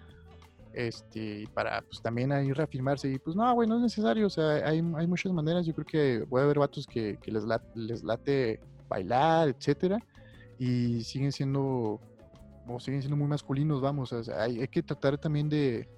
este, 0.76 1.48
para 1.54 1.80
pues 1.80 2.02
también 2.02 2.30
ahí 2.32 2.52
reafirmarse 2.52 3.10
y 3.10 3.18
pues 3.18 3.34
no, 3.34 3.52
güey, 3.54 3.66
no 3.66 3.76
es 3.76 3.82
necesario, 3.82 4.26
o 4.26 4.30
sea, 4.30 4.68
hay, 4.68 4.82
muchas 4.82 5.32
maneras, 5.32 5.64
yo 5.64 5.74
creo 5.74 5.86
que 5.86 6.26
puede 6.28 6.44
haber 6.44 6.58
vatos 6.58 6.86
que, 6.86 7.18
les, 7.24 8.02
late, 8.04 8.60
bailar, 8.86 9.48
etcétera, 9.48 9.98
y 10.58 11.02
siguen 11.02 11.32
siendo, 11.32 11.98
o 12.68 12.78
siguen 12.78 13.00
siendo 13.00 13.16
muy 13.16 13.26
masculinos, 13.26 13.80
vamos, 13.80 14.12
o 14.12 14.22
hay, 14.38 14.68
que 14.68 14.82
tratar 14.82 15.16
también 15.16 15.48
de, 15.48 15.88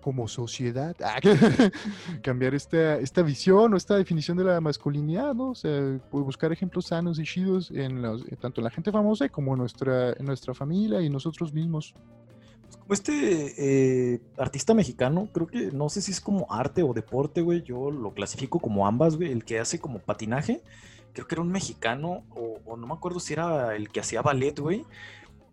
como 0.00 0.26
sociedad, 0.28 0.96
cambiar 2.22 2.54
esta, 2.54 2.96
esta 2.96 3.20
visión 3.20 3.74
o 3.74 3.76
esta 3.76 3.96
definición 3.96 4.38
de 4.38 4.44
la 4.44 4.62
masculinidad, 4.62 5.34
¿no? 5.34 5.50
O 5.50 5.54
sea, 5.54 6.00
buscar 6.10 6.52
ejemplos 6.52 6.86
sanos 6.86 7.18
y 7.18 7.24
chidos 7.24 7.70
en 7.70 8.00
los, 8.00 8.24
tanto 8.40 8.62
en 8.62 8.64
la 8.64 8.70
gente 8.70 8.90
famosa 8.90 9.28
como 9.28 9.54
nuestra, 9.56 10.14
en 10.14 10.24
nuestra 10.24 10.54
familia 10.54 11.02
y 11.02 11.10
nosotros 11.10 11.52
mismos. 11.52 11.94
Como 12.78 12.94
este 12.94 13.54
eh, 14.14 14.20
artista 14.38 14.74
mexicano, 14.74 15.28
creo 15.32 15.46
que 15.46 15.70
no 15.72 15.88
sé 15.88 16.00
si 16.00 16.12
es 16.12 16.20
como 16.20 16.46
arte 16.52 16.82
o 16.82 16.92
deporte, 16.92 17.40
güey. 17.40 17.62
Yo 17.62 17.90
lo 17.90 18.12
clasifico 18.12 18.58
como 18.58 18.86
ambas, 18.86 19.16
güey. 19.16 19.32
El 19.32 19.44
que 19.44 19.58
hace 19.58 19.78
como 19.78 19.98
patinaje, 19.98 20.62
creo 21.12 21.26
que 21.26 21.34
era 21.34 21.42
un 21.42 21.50
mexicano, 21.50 22.24
o, 22.30 22.76
no 22.76 22.86
me 22.86 22.94
acuerdo 22.94 23.20
si 23.20 23.32
era 23.32 23.74
el 23.76 23.90
que 23.90 24.00
hacía 24.00 24.22
ballet, 24.22 24.58
güey. 24.58 24.84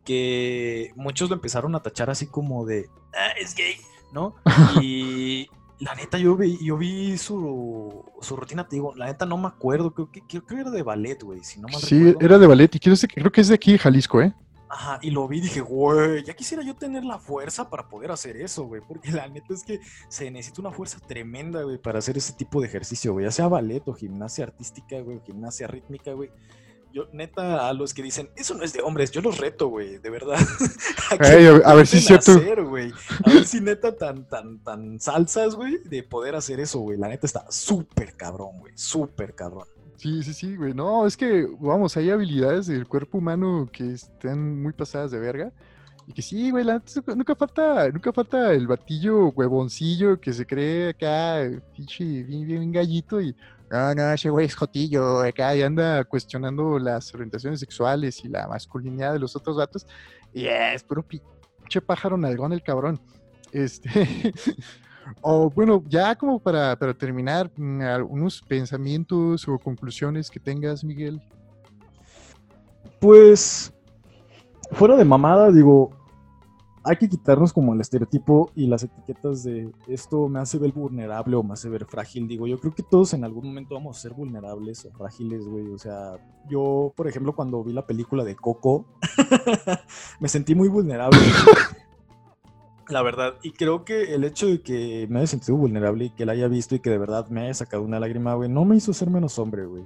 Que 0.04 0.92
muchos 0.96 1.30
lo 1.30 1.36
empezaron 1.36 1.76
a 1.76 1.82
tachar 1.82 2.10
así 2.10 2.28
como 2.28 2.66
de, 2.66 2.90
ah, 3.14 3.32
es 3.40 3.56
gay, 3.56 3.76
¿no? 4.12 4.36
Y 4.82 5.48
la 5.80 5.94
neta, 5.96 6.18
yo 6.18 6.36
vi, 6.36 6.58
yo 6.64 6.78
vi 6.78 7.18
su, 7.18 8.04
su 8.22 8.36
rutina, 8.36 8.68
te 8.68 8.78
digo, 8.78 8.96
la 8.96 9.08
neta 9.08 9.26
no 9.26 9.38
me 9.38 9.48
acuerdo, 9.48 9.94
creo 9.94 10.12
que, 10.12 10.22
creo 10.22 10.46
que 10.46 10.56
era 10.56 10.72
de 10.72 10.84
ballet, 10.84 11.22
güey. 11.22 11.44
Si 11.44 11.60
no 11.60 11.68
sí, 11.70 12.16
era 12.20 12.38
de 12.38 12.48
ballet, 12.48 12.74
y 12.76 12.80
creo 12.80 13.32
que 13.32 13.42
es 13.42 13.48
de 13.48 13.56
aquí, 13.56 13.78
Jalisco, 13.78 14.22
¿eh? 14.22 14.34
Ajá, 14.70 15.00
y 15.02 15.12
lo 15.12 15.28
vi 15.28 15.38
y 15.38 15.42
dije, 15.42 15.62
güey, 15.62 16.24
ya 16.24 16.34
quisiera 16.34 16.62
yo 16.62 16.76
tener 16.76 17.06
la 17.06 17.20
fuerza 17.20 17.70
para 17.70 17.88
poder 17.88 18.12
hacer 18.12 18.36
eso, 18.38 18.66
güey, 18.66 18.82
porque 18.86 19.12
la 19.12 19.28
neta 19.28 19.54
es 19.54 19.64
que 19.64 19.80
se 20.10 20.30
necesita 20.30 20.62
una 20.62 20.72
fuerza 20.72 21.00
tremenda, 21.00 21.64
güey, 21.64 21.78
para 21.78 22.00
hacer 22.00 22.18
ese 22.18 22.34
tipo 22.34 22.60
de 22.60 22.68
ejercicio, 22.68 23.14
güey, 23.14 23.26
ya 23.26 23.32
sea 23.32 23.48
ballet 23.48 23.88
o 23.88 23.94
gimnasia 23.94 24.44
artística, 24.44 25.00
güey, 25.00 25.18
o 25.18 25.24
gimnasia 25.24 25.68
rítmica, 25.68 26.12
güey. 26.12 26.32
Yo, 26.94 27.08
neta, 27.14 27.68
a 27.68 27.74
los 27.74 27.94
que 27.94 28.02
dicen, 28.02 28.30
eso 28.36 28.56
no 28.56 28.64
es 28.64 28.74
de 28.74 28.82
hombres, 28.82 29.12
yo 29.12 29.22
los 29.22 29.38
reto, 29.38 29.68
güey, 29.68 30.00
de 30.00 30.10
verdad. 30.10 30.40
a, 31.66 31.74
ver 31.74 31.86
si 31.86 31.98
es 31.98 32.06
cierto. 32.06 32.32
A 32.32 33.30
ver 33.30 33.46
si 33.46 33.62
neta 33.62 33.96
tan, 33.96 34.28
tan, 34.28 34.64
tan 34.64 35.00
salsas, 35.00 35.56
güey, 35.56 35.78
de 35.84 36.04
poder 36.04 36.36
hacer 36.36 36.60
eso, 36.60 36.80
güey. 36.80 36.98
La 36.98 37.08
neta 37.08 37.28
está 37.28 37.46
súper 37.52 38.16
cabrón, 38.16 38.60
güey, 38.60 38.74
súper 38.76 39.36
cabrón. 39.36 39.68
Sí, 39.98 40.22
sí, 40.22 40.34
sí, 40.34 40.56
güey. 40.56 40.74
No, 40.74 41.08
es 41.08 41.18
que, 41.18 41.48
vamos, 41.60 41.98
hay 41.98 42.12
habilidades 42.12 42.68
del 42.68 42.88
cuerpo 42.88 43.18
humano 43.18 43.68
que 43.72 43.94
están 43.94 44.62
muy 44.62 44.72
pasadas 44.72 45.10
de 45.12 45.20
verga. 45.20 45.52
Y 46.06 46.14
que 46.14 46.22
sí, 46.22 46.52
güey, 46.52 46.64
nunca 47.16 47.36
falta, 47.36 47.90
nunca 47.90 48.14
falta 48.14 48.54
el 48.54 48.66
batillo 48.68 49.30
huevoncillo 49.30 50.22
que 50.22 50.32
se 50.32 50.46
cree 50.46 50.90
acá, 50.90 51.42
pinche, 51.76 52.24
bien, 52.24 52.48
bien 52.48 52.72
gallito 52.72 53.20
y, 53.20 53.36
no, 53.70 53.94
no, 53.94 54.14
ese 54.14 54.30
güey 54.30 54.46
es 54.46 54.56
jotillo, 54.56 55.20
acá 55.22 55.54
y 55.54 55.64
anda 55.64 56.06
cuestionando 56.06 56.80
las 56.80 57.14
orientaciones 57.14 57.60
sexuales 57.60 58.24
y 58.24 58.30
la 58.30 58.48
masculinidad 58.48 59.12
de 59.14 59.20
los 59.20 59.36
otros 59.36 59.58
gatos. 59.58 59.86
Y 60.34 60.46
es 60.46 60.84
puro 60.84 61.04
pinche 61.04 61.82
pájaro 61.82 62.16
nalgón 62.18 62.54
el 62.54 62.64
cabrón. 62.64 63.02
Este, 63.52 63.90
O 65.22 65.50
bueno, 65.50 65.84
ya 65.88 66.16
como 66.16 66.40
para, 66.40 66.78
para 66.78 66.94
terminar, 66.94 67.52
mm, 67.56 67.82
algunos 67.82 68.42
pensamientos 68.42 69.48
o 69.48 69.58
conclusiones 69.58 70.30
que 70.30 70.40
tengas, 70.40 70.84
Miguel. 70.84 71.22
Pues, 73.00 73.74
fuera 74.72 74.96
de 74.96 75.06
mamada, 75.06 75.52
digo, 75.52 75.92
hay 76.88 76.96
que 76.96 77.10
quitarnos 77.10 77.52
como 77.52 77.74
el 77.74 77.82
estereotipo 77.82 78.50
y 78.56 78.68
las 78.68 78.84
etiquetas 78.84 79.44
de 79.44 79.70
esto 79.88 80.30
me 80.30 80.40
hace 80.40 80.58
ver 80.58 80.72
vulnerable 80.72 81.36
o 81.36 81.44
me 81.44 81.54
hace 81.54 81.68
ver 81.68 81.86
frágil. 81.86 82.28
Digo, 82.28 82.48
yo 82.48 82.60
creo 82.60 82.74
que 82.74 82.84
todos 82.84 83.14
en 83.14 83.26
algún 83.26 83.48
momento 83.48 83.76
vamos 83.76 83.98
a 83.98 84.02
ser 84.02 84.14
vulnerables 84.14 84.86
o 84.86 84.92
frágiles, 84.92 85.46
güey. 85.46 85.68
O 85.74 85.78
sea, 85.78 86.14
yo, 86.50 86.94
por 86.96 87.08
ejemplo, 87.08 87.36
cuando 87.36 87.62
vi 87.62 87.74
la 87.74 87.86
película 87.86 88.24
de 88.24 88.36
Coco, 88.36 88.86
me 90.22 90.30
sentí 90.30 90.56
muy 90.56 90.70
vulnerable. 90.70 91.20
La 92.90 93.02
verdad, 93.02 93.36
y 93.44 93.52
creo 93.52 93.84
que 93.84 94.14
el 94.16 94.24
hecho 94.24 94.48
de 94.48 94.62
que 94.62 95.08
me 95.10 95.20
haya 95.20 95.28
sentido 95.28 95.58
vulnerable 95.58 96.06
y 96.06 96.10
que 96.12 96.26
la 96.26 96.32
haya 96.32 96.48
visto 96.48 96.74
y 96.74 96.80
que 96.80 96.90
de 96.90 96.98
verdad 96.98 97.28
me 97.28 97.42
haya 97.42 97.54
sacado 97.54 97.84
una 97.84 98.00
lágrima, 98.00 98.34
güey, 98.36 98.50
no 98.50 98.64
me 98.64 98.78
hizo 98.78 98.94
ser 98.94 99.10
menos 99.10 99.38
hombre, 99.40 99.66
güey. 99.66 99.84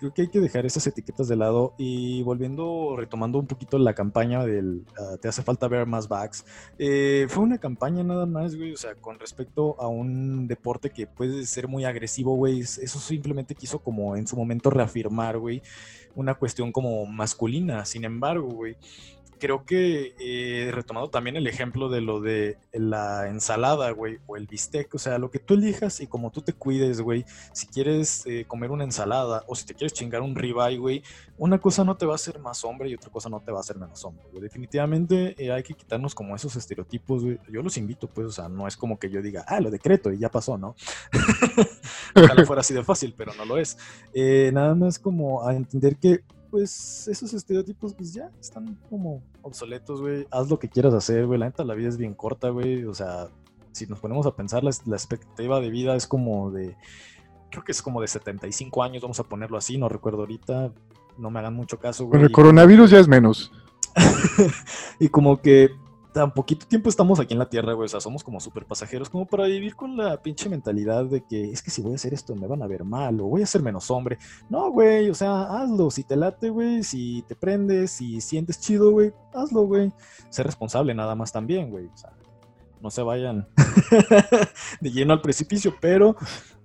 Creo 0.00 0.12
que 0.12 0.22
hay 0.22 0.28
que 0.28 0.40
dejar 0.40 0.66
esas 0.66 0.84
etiquetas 0.86 1.28
de 1.28 1.36
lado 1.36 1.74
y 1.78 2.22
volviendo, 2.22 2.96
retomando 2.96 3.38
un 3.38 3.46
poquito 3.46 3.78
la 3.78 3.92
campaña 3.92 4.44
del 4.44 4.84
ah, 4.98 5.16
Te 5.20 5.28
hace 5.28 5.42
falta 5.42 5.68
ver 5.68 5.86
más 5.86 6.08
backs, 6.08 6.44
eh, 6.78 7.26
fue 7.28 7.44
una 7.44 7.58
campaña 7.58 8.02
nada 8.02 8.26
más, 8.26 8.56
güey, 8.56 8.72
o 8.72 8.76
sea, 8.76 8.94
con 8.96 9.20
respecto 9.20 9.76
a 9.78 9.86
un 9.86 10.48
deporte 10.48 10.90
que 10.90 11.06
puede 11.06 11.44
ser 11.46 11.68
muy 11.68 11.84
agresivo, 11.84 12.34
güey, 12.34 12.60
eso 12.60 12.98
simplemente 12.98 13.54
quiso 13.54 13.78
como 13.78 14.16
en 14.16 14.26
su 14.26 14.36
momento 14.36 14.70
reafirmar, 14.70 15.38
güey, 15.38 15.62
una 16.14 16.34
cuestión 16.34 16.72
como 16.72 17.06
masculina. 17.06 17.84
Sin 17.84 18.04
embargo, 18.04 18.48
güey, 18.48 18.76
creo 19.40 19.64
que 19.64 20.14
eh, 20.20 20.70
retomado 20.70 21.10
también 21.10 21.34
el 21.34 21.48
ejemplo 21.48 21.88
de 21.88 22.00
lo 22.00 22.20
de 22.20 22.58
la 22.72 23.26
ensalada, 23.26 23.90
güey, 23.90 24.18
o 24.26 24.36
el 24.36 24.46
bistec, 24.46 24.94
o 24.94 24.98
sea, 24.98 25.18
lo 25.18 25.30
que 25.32 25.40
tú 25.40 25.54
elijas 25.54 26.00
y 26.00 26.06
como 26.06 26.30
tú 26.30 26.42
te 26.42 26.52
cuides, 26.52 27.00
güey, 27.00 27.24
si 27.52 27.66
quieres 27.66 28.24
eh, 28.26 28.44
comer 28.46 28.70
una 28.70 28.84
ensalada 28.84 29.42
o 29.48 29.56
si 29.56 29.66
te 29.66 29.74
quieres 29.74 29.92
chingar 29.92 30.22
un 30.22 30.36
ribeye, 30.36 30.78
güey, 30.78 31.02
una 31.38 31.58
cosa 31.58 31.82
no 31.82 31.96
te 31.96 32.06
va 32.06 32.12
a 32.12 32.14
hacer 32.16 32.38
más 32.38 32.64
hombre 32.64 32.88
y 32.88 32.94
otra 32.94 33.10
cosa 33.10 33.28
no 33.28 33.40
te 33.40 33.50
va 33.50 33.58
a 33.58 33.60
hacer 33.62 33.76
menos 33.76 34.04
hombre. 34.04 34.22
Definitivamente 34.40 35.34
eh, 35.42 35.50
hay 35.50 35.62
que 35.62 35.74
quitarnos 35.74 36.14
como 36.14 36.36
esos 36.36 36.54
estereotipos, 36.54 37.24
güey. 37.24 37.40
Yo 37.50 37.62
los 37.62 37.76
invito, 37.78 38.06
pues, 38.06 38.26
o 38.28 38.32
sea, 38.32 38.48
no 38.48 38.68
es 38.68 38.76
como 38.76 38.98
que 38.98 39.10
yo 39.10 39.22
diga, 39.22 39.44
ah, 39.48 39.60
lo 39.60 39.70
decreto 39.70 40.12
y 40.12 40.18
ya 40.18 40.30
pasó, 40.30 40.58
¿no? 40.58 40.76
Ojalá 42.14 42.44
fuera 42.44 42.60
así 42.60 42.74
de 42.74 42.84
fácil, 42.84 43.14
pero 43.16 43.32
no 43.34 43.44
lo 43.44 43.58
es. 43.58 43.76
nada 44.52 44.74
más 44.74 44.98
como 44.98 45.46
a 45.46 45.54
entender 45.54 45.96
que 45.96 46.20
pues 46.50 47.08
esos 47.08 47.32
estereotipos 47.32 47.94
pues 47.94 48.12
ya 48.12 48.30
están 48.40 48.76
como 48.88 49.22
obsoletos, 49.42 50.00
güey. 50.00 50.26
Haz 50.30 50.50
lo 50.50 50.58
que 50.58 50.68
quieras 50.68 50.94
hacer, 50.94 51.26
güey. 51.26 51.38
La 51.38 51.46
neta, 51.46 51.64
la 51.64 51.74
vida 51.74 51.88
es 51.88 51.96
bien 51.96 52.14
corta, 52.14 52.50
güey. 52.50 52.84
O 52.84 52.94
sea, 52.94 53.28
si 53.72 53.86
nos 53.86 54.00
ponemos 54.00 54.26
a 54.26 54.34
pensar, 54.34 54.62
la, 54.64 54.70
expectativa 54.70 55.60
de 55.60 55.70
vida 55.70 55.94
es 55.94 56.06
como 56.06 56.50
de, 56.50 56.76
creo 57.50 57.64
que 57.64 57.72
es 57.72 57.82
como 57.82 58.00
de 58.00 58.08
75 58.08 58.82
años, 58.82 59.02
vamos 59.02 59.20
a 59.20 59.24
ponerlo 59.24 59.56
así, 59.56 59.78
no 59.78 59.88
recuerdo 59.88 60.20
ahorita. 60.20 60.72
No 61.18 61.30
me 61.30 61.38
hagan 61.38 61.54
mucho 61.54 61.78
caso, 61.78 62.04
güey. 62.04 62.12
Pero 62.12 62.26
el 62.26 62.32
coronavirus 62.32 62.90
ya 62.90 62.98
es 62.98 63.08
menos. 63.08 63.52
y 65.00 65.08
como 65.08 65.40
que 65.40 65.70
tan 66.12 66.32
poquito 66.32 66.66
tiempo 66.66 66.88
estamos 66.88 67.20
aquí 67.20 67.34
en 67.34 67.38
la 67.38 67.48
Tierra, 67.48 67.72
güey. 67.72 67.86
O 67.86 67.88
sea, 67.88 68.00
somos 68.00 68.24
como 68.24 68.40
súper 68.40 68.66
pasajeros, 68.66 69.08
como 69.08 69.26
para 69.26 69.44
vivir 69.46 69.76
con 69.76 69.96
la 69.96 70.20
pinche 70.22 70.48
mentalidad 70.48 71.04
de 71.04 71.22
que 71.22 71.50
es 71.50 71.62
que 71.62 71.70
si 71.70 71.82
voy 71.82 71.92
a 71.92 71.96
hacer 71.96 72.14
esto 72.14 72.34
me 72.34 72.46
van 72.46 72.62
a 72.62 72.66
ver 72.66 72.84
mal 72.84 73.20
o 73.20 73.26
voy 73.26 73.42
a 73.42 73.46
ser 73.46 73.62
menos 73.62 73.90
hombre. 73.90 74.18
No, 74.48 74.70
güey, 74.70 75.10
o 75.10 75.14
sea, 75.14 75.42
hazlo. 75.42 75.90
Si 75.90 76.04
te 76.04 76.16
late, 76.16 76.50
güey, 76.50 76.82
si 76.82 77.22
te 77.28 77.34
prendes, 77.34 77.92
si 77.92 78.20
sientes 78.20 78.60
chido, 78.60 78.90
güey, 78.90 79.12
hazlo, 79.32 79.62
güey. 79.62 79.92
Ser 80.28 80.46
responsable 80.46 80.94
nada 80.94 81.14
más 81.14 81.32
también, 81.32 81.70
güey. 81.70 81.86
O 81.86 81.96
sea, 81.96 82.12
no 82.80 82.90
se 82.90 83.02
vayan 83.02 83.46
de 84.80 84.90
lleno 84.90 85.12
al 85.12 85.20
precipicio, 85.20 85.74
pero 85.80 86.16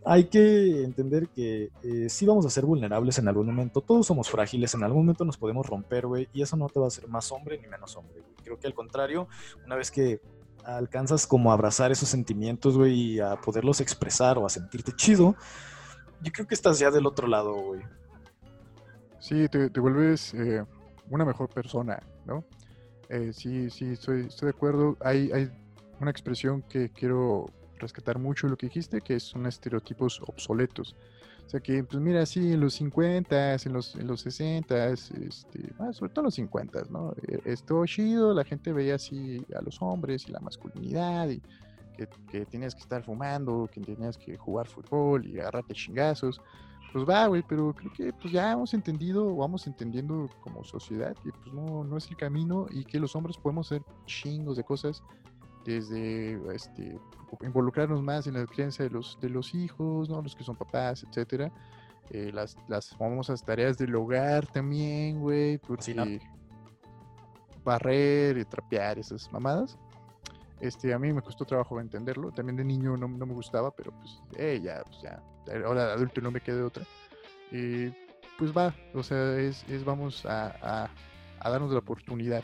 hay 0.05 0.25
que 0.25 0.83
entender 0.83 1.29
que 1.29 1.71
eh, 1.83 2.09
sí 2.09 2.25
vamos 2.25 2.45
a 2.45 2.49
ser 2.51 2.65
vulnerables 2.65 3.17
en 3.17 3.27
algún 3.27 3.47
momento, 3.47 3.81
todos 3.81 4.05
somos 4.05 4.29
frágiles, 4.29 4.73
en 4.75 4.83
algún 4.83 5.01
momento 5.01 5.25
nos 5.25 5.37
podemos 5.37 5.65
romper, 5.65 6.05
güey, 6.05 6.29
y 6.31 6.43
eso 6.43 6.55
no 6.55 6.69
te 6.69 6.79
va 6.79 6.85
a 6.85 6.87
hacer 6.89 7.07
más 7.07 7.31
hombre 7.31 7.59
ni 7.59 7.67
menos 7.67 7.95
hombre, 7.97 8.21
güey. 8.21 8.35
Creo 8.43 8.59
que 8.59 8.67
al 8.67 8.75
contrario, 8.75 9.27
una 9.65 9.75
vez 9.75 9.89
que 9.89 10.21
alcanzas 10.63 11.25
como 11.25 11.49
a 11.49 11.55
abrazar 11.55 11.91
esos 11.91 12.07
sentimientos, 12.07 12.77
güey, 12.77 12.93
y 12.93 13.19
a 13.19 13.35
poderlos 13.35 13.81
expresar 13.81 14.37
o 14.37 14.45
a 14.45 14.49
sentirte 14.49 14.91
chido, 14.91 15.35
yo 16.21 16.31
creo 16.31 16.47
que 16.47 16.55
estás 16.55 16.77
ya 16.77 16.91
del 16.91 17.07
otro 17.07 17.27
lado, 17.27 17.53
güey. 17.53 17.81
Sí, 19.19 19.47
te, 19.49 19.79
vuelves 19.79 20.35
eh, 20.35 20.63
una 21.09 21.25
mejor 21.25 21.49
persona, 21.49 21.99
¿no? 22.25 22.45
Eh, 23.09 23.31
sí, 23.33 23.71
sí, 23.71 23.93
estoy, 23.93 24.27
estoy 24.27 24.47
de 24.47 24.55
acuerdo. 24.55 24.97
Hay, 24.99 25.31
hay 25.31 25.49
una 25.99 26.11
expresión 26.11 26.61
que 26.61 26.89
quiero 26.89 27.47
rescatar 27.79 28.19
mucho 28.19 28.47
lo 28.47 28.57
que 28.57 28.67
dijiste, 28.67 29.01
que 29.01 29.19
son 29.19 29.45
estereotipos 29.45 30.21
obsoletos. 30.21 30.95
O 31.45 31.49
sea 31.49 31.59
que, 31.59 31.83
pues 31.83 32.01
mira, 32.01 32.25
sí, 32.25 32.53
en 32.53 32.59
los 32.59 32.73
50, 32.75 33.53
en 33.53 33.73
los, 33.73 33.95
en 33.95 34.07
los 34.07 34.21
60, 34.21 34.89
este, 34.89 35.73
ah, 35.77 35.93
sobre 35.93 36.11
todo 36.11 36.21
en 36.21 36.25
los 36.25 36.35
50, 36.35 36.83
¿no? 36.89 37.13
E, 37.27 37.39
esto 37.45 37.85
chido, 37.85 38.33
la 38.33 38.43
gente 38.43 38.73
veía 38.73 38.95
así 38.95 39.45
a 39.55 39.61
los 39.61 39.79
hombres 39.81 40.27
y 40.27 40.31
la 40.31 40.39
masculinidad 40.39 41.29
y 41.29 41.41
que, 41.95 42.07
que 42.31 42.45
tenías 42.47 42.73
que 42.73 42.81
estar 42.81 43.03
fumando, 43.03 43.69
que 43.71 43.79
tenías 43.79 44.17
que 44.17 44.37
jugar 44.37 44.67
fútbol 44.67 45.27
y 45.27 45.39
agarrarte 45.39 45.75
chingazos. 45.75 46.41
Pues 46.91 47.07
va, 47.07 47.27
güey, 47.27 47.43
pero 47.47 47.75
creo 47.75 47.91
que 47.91 48.13
pues 48.13 48.33
ya 48.33 48.53
hemos 48.53 48.73
entendido, 48.73 49.35
vamos 49.35 49.67
entendiendo 49.67 50.29
como 50.41 50.63
sociedad 50.63 51.13
que 51.23 51.29
pues 51.29 51.53
no, 51.53 51.83
no 51.83 51.97
es 51.97 52.09
el 52.09 52.15
camino 52.15 52.67
y 52.71 52.85
que 52.85 52.99
los 52.99 53.15
hombres 53.15 53.37
podemos 53.37 53.67
hacer 53.67 53.83
chingos 54.05 54.57
de 54.57 54.63
cosas 54.63 55.03
desde 55.65 56.39
este, 56.55 56.97
involucrarnos 57.41 58.01
más 58.01 58.27
en 58.27 58.35
la 58.35 58.45
crianza 58.45 58.83
de 58.83 58.91
los, 58.91 59.17
de 59.19 59.29
los 59.29 59.53
hijos, 59.53 60.09
¿no? 60.09 60.21
los 60.21 60.35
que 60.35 60.43
son 60.43 60.55
papás, 60.55 61.03
etcétera. 61.03 61.51
Eh, 62.11 62.31
las, 62.31 62.55
las 62.67 62.95
famosas 62.95 63.43
tareas 63.43 63.77
del 63.77 63.95
hogar 63.95 64.45
también, 64.45 65.19
güey, 65.19 65.57
porque 65.57 66.21
barrer 67.63 68.37
y 68.37 68.45
trapear 68.45 68.99
esas 68.99 69.31
mamadas. 69.31 69.77
Este, 70.61 70.93
a 70.93 70.99
mí 70.99 71.11
me 71.11 71.21
costó 71.23 71.45
trabajo 71.45 71.79
entenderlo. 71.81 72.31
También 72.31 72.55
de 72.55 72.63
niño 72.63 72.95
no, 72.95 73.07
no 73.07 73.25
me 73.25 73.33
gustaba, 73.33 73.71
pero 73.75 73.91
pues, 73.91 74.21
eh, 74.37 74.61
ya, 74.63 74.83
pues 74.83 75.01
ya, 75.01 75.21
ahora 75.65 75.87
de 75.87 75.93
adulto 75.93 76.21
no 76.21 76.29
me 76.29 76.41
quedé 76.41 76.61
otra. 76.61 76.85
Eh, 77.51 77.91
pues 78.37 78.55
va, 78.55 78.75
o 78.93 79.01
sea, 79.01 79.39
es, 79.39 79.67
es 79.67 79.83
vamos 79.83 80.25
a, 80.27 80.55
a, 80.61 80.89
a 81.39 81.49
darnos 81.49 81.71
la 81.71 81.79
oportunidad 81.79 82.43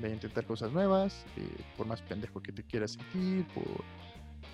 de 0.00 0.10
intentar 0.10 0.44
cosas 0.44 0.72
nuevas, 0.72 1.24
eh, 1.36 1.46
por 1.76 1.86
más 1.86 2.02
pendejo 2.02 2.42
que 2.42 2.52
te 2.52 2.62
quieras 2.62 2.92
sentir, 2.92 3.46
por, 3.48 3.64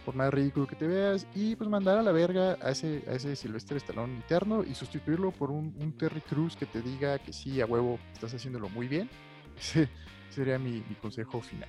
por 0.04 0.14
más 0.14 0.32
ridículo 0.32 0.66
que 0.66 0.76
te 0.76 0.86
veas, 0.86 1.26
y 1.34 1.56
pues 1.56 1.68
mandar 1.68 1.98
a 1.98 2.02
la 2.02 2.12
verga 2.12 2.56
a 2.62 2.70
ese, 2.70 3.04
a 3.08 3.12
ese 3.12 3.36
Silvestre 3.36 3.78
Stallone 3.78 4.14
interno 4.14 4.64
y 4.64 4.74
sustituirlo 4.74 5.30
por 5.32 5.50
un, 5.50 5.94
Terry 5.98 6.20
Cruz 6.20 6.56
que 6.56 6.66
te 6.66 6.80
diga 6.82 7.18
que 7.18 7.32
sí, 7.32 7.60
a 7.60 7.66
huevo, 7.66 7.98
estás 8.12 8.34
haciéndolo 8.34 8.68
muy 8.68 8.88
bien. 8.88 9.08
Ese 9.58 9.88
sería 10.30 10.58
mi, 10.58 10.82
consejo 11.02 11.40
final. 11.40 11.68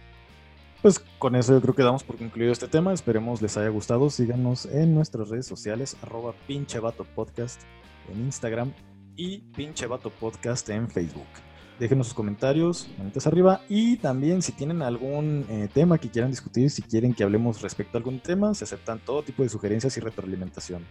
Pues 0.82 1.00
con 1.18 1.36
eso 1.36 1.54
yo 1.54 1.62
creo 1.62 1.74
que 1.74 1.84
damos 1.84 2.04
por 2.04 2.18
concluido 2.18 2.52
este 2.52 2.68
tema. 2.68 2.94
Esperemos 2.94 3.42
les 3.42 3.58
haya 3.58 3.70
gustado. 3.70 4.10
Síganos 4.10 4.66
en 4.68 4.94
nuestras 4.94 5.30
redes 5.30 5.48
sociales, 5.48 5.98
arroba 6.04 6.34
pinche 6.48 6.80
podcast 7.16 7.64
en 8.10 8.20
Instagram 8.22 8.72
y 9.16 9.40
pinche 9.40 9.88
podcast 9.88 10.70
en 10.70 10.90
Facebook 10.90 11.49
déjenos 11.80 12.08
sus 12.08 12.14
comentarios, 12.14 12.88
manitas 12.98 13.26
arriba. 13.26 13.62
Y 13.70 13.98
también 13.98 14.42
si 14.42 14.52
tienen 14.52 14.82
algún 14.82 15.46
eh, 15.50 15.70
tema 15.74 15.98
que 15.98 16.10
quieran 16.10 16.32
discutir, 16.32 16.70
si 16.70 16.82
quieren 16.82 17.14
que 17.14 17.24
hablemos 17.24 17.62
respecto 17.62 17.98
a 17.98 18.00
algún 18.00 18.20
tema, 18.20 18.54
se 18.54 18.66
aceptan 18.66 19.00
todo 19.00 19.24
tipo 19.24 19.44
de 19.44 19.50
sugerencias 19.50 19.96
y 19.98 20.02
retroalimentación. 20.02 20.86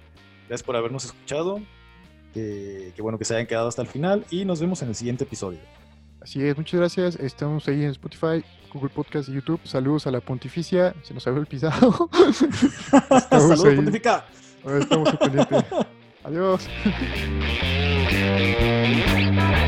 Gracias 0.49 0.65
por 0.65 0.77
habernos 0.77 1.05
escuchado. 1.05 1.61
Qué 2.35 2.95
bueno 3.01 3.19
que 3.19 3.25
se 3.25 3.35
hayan 3.35 3.47
quedado 3.47 3.67
hasta 3.69 3.83
el 3.83 3.89
final 3.89 4.25
y 4.31 4.45
nos 4.45 4.61
vemos 4.61 4.81
en 4.83 4.89
el 4.89 4.95
siguiente 4.95 5.25
episodio. 5.25 5.59
Así 6.21 6.45
es, 6.45 6.57
muchas 6.57 6.79
gracias. 6.79 7.17
Estamos 7.17 7.67
ahí 7.69 7.85
en 7.85 7.91
Spotify, 7.91 8.45
Google 8.73 8.91
Podcast 8.91 9.29
y 9.29 9.33
YouTube. 9.33 9.61
Saludos 9.65 10.07
a 10.07 10.11
la 10.11 10.21
pontificia. 10.21 10.95
Se 11.03 11.15
nos 11.15 11.27
había 11.27 11.41
olvidado. 11.41 12.11
Saludos, 13.31 13.63
pontifica. 13.63 14.27
Estamos 14.65 15.17
pendiente. 15.17 15.57
Adiós. 16.25 16.69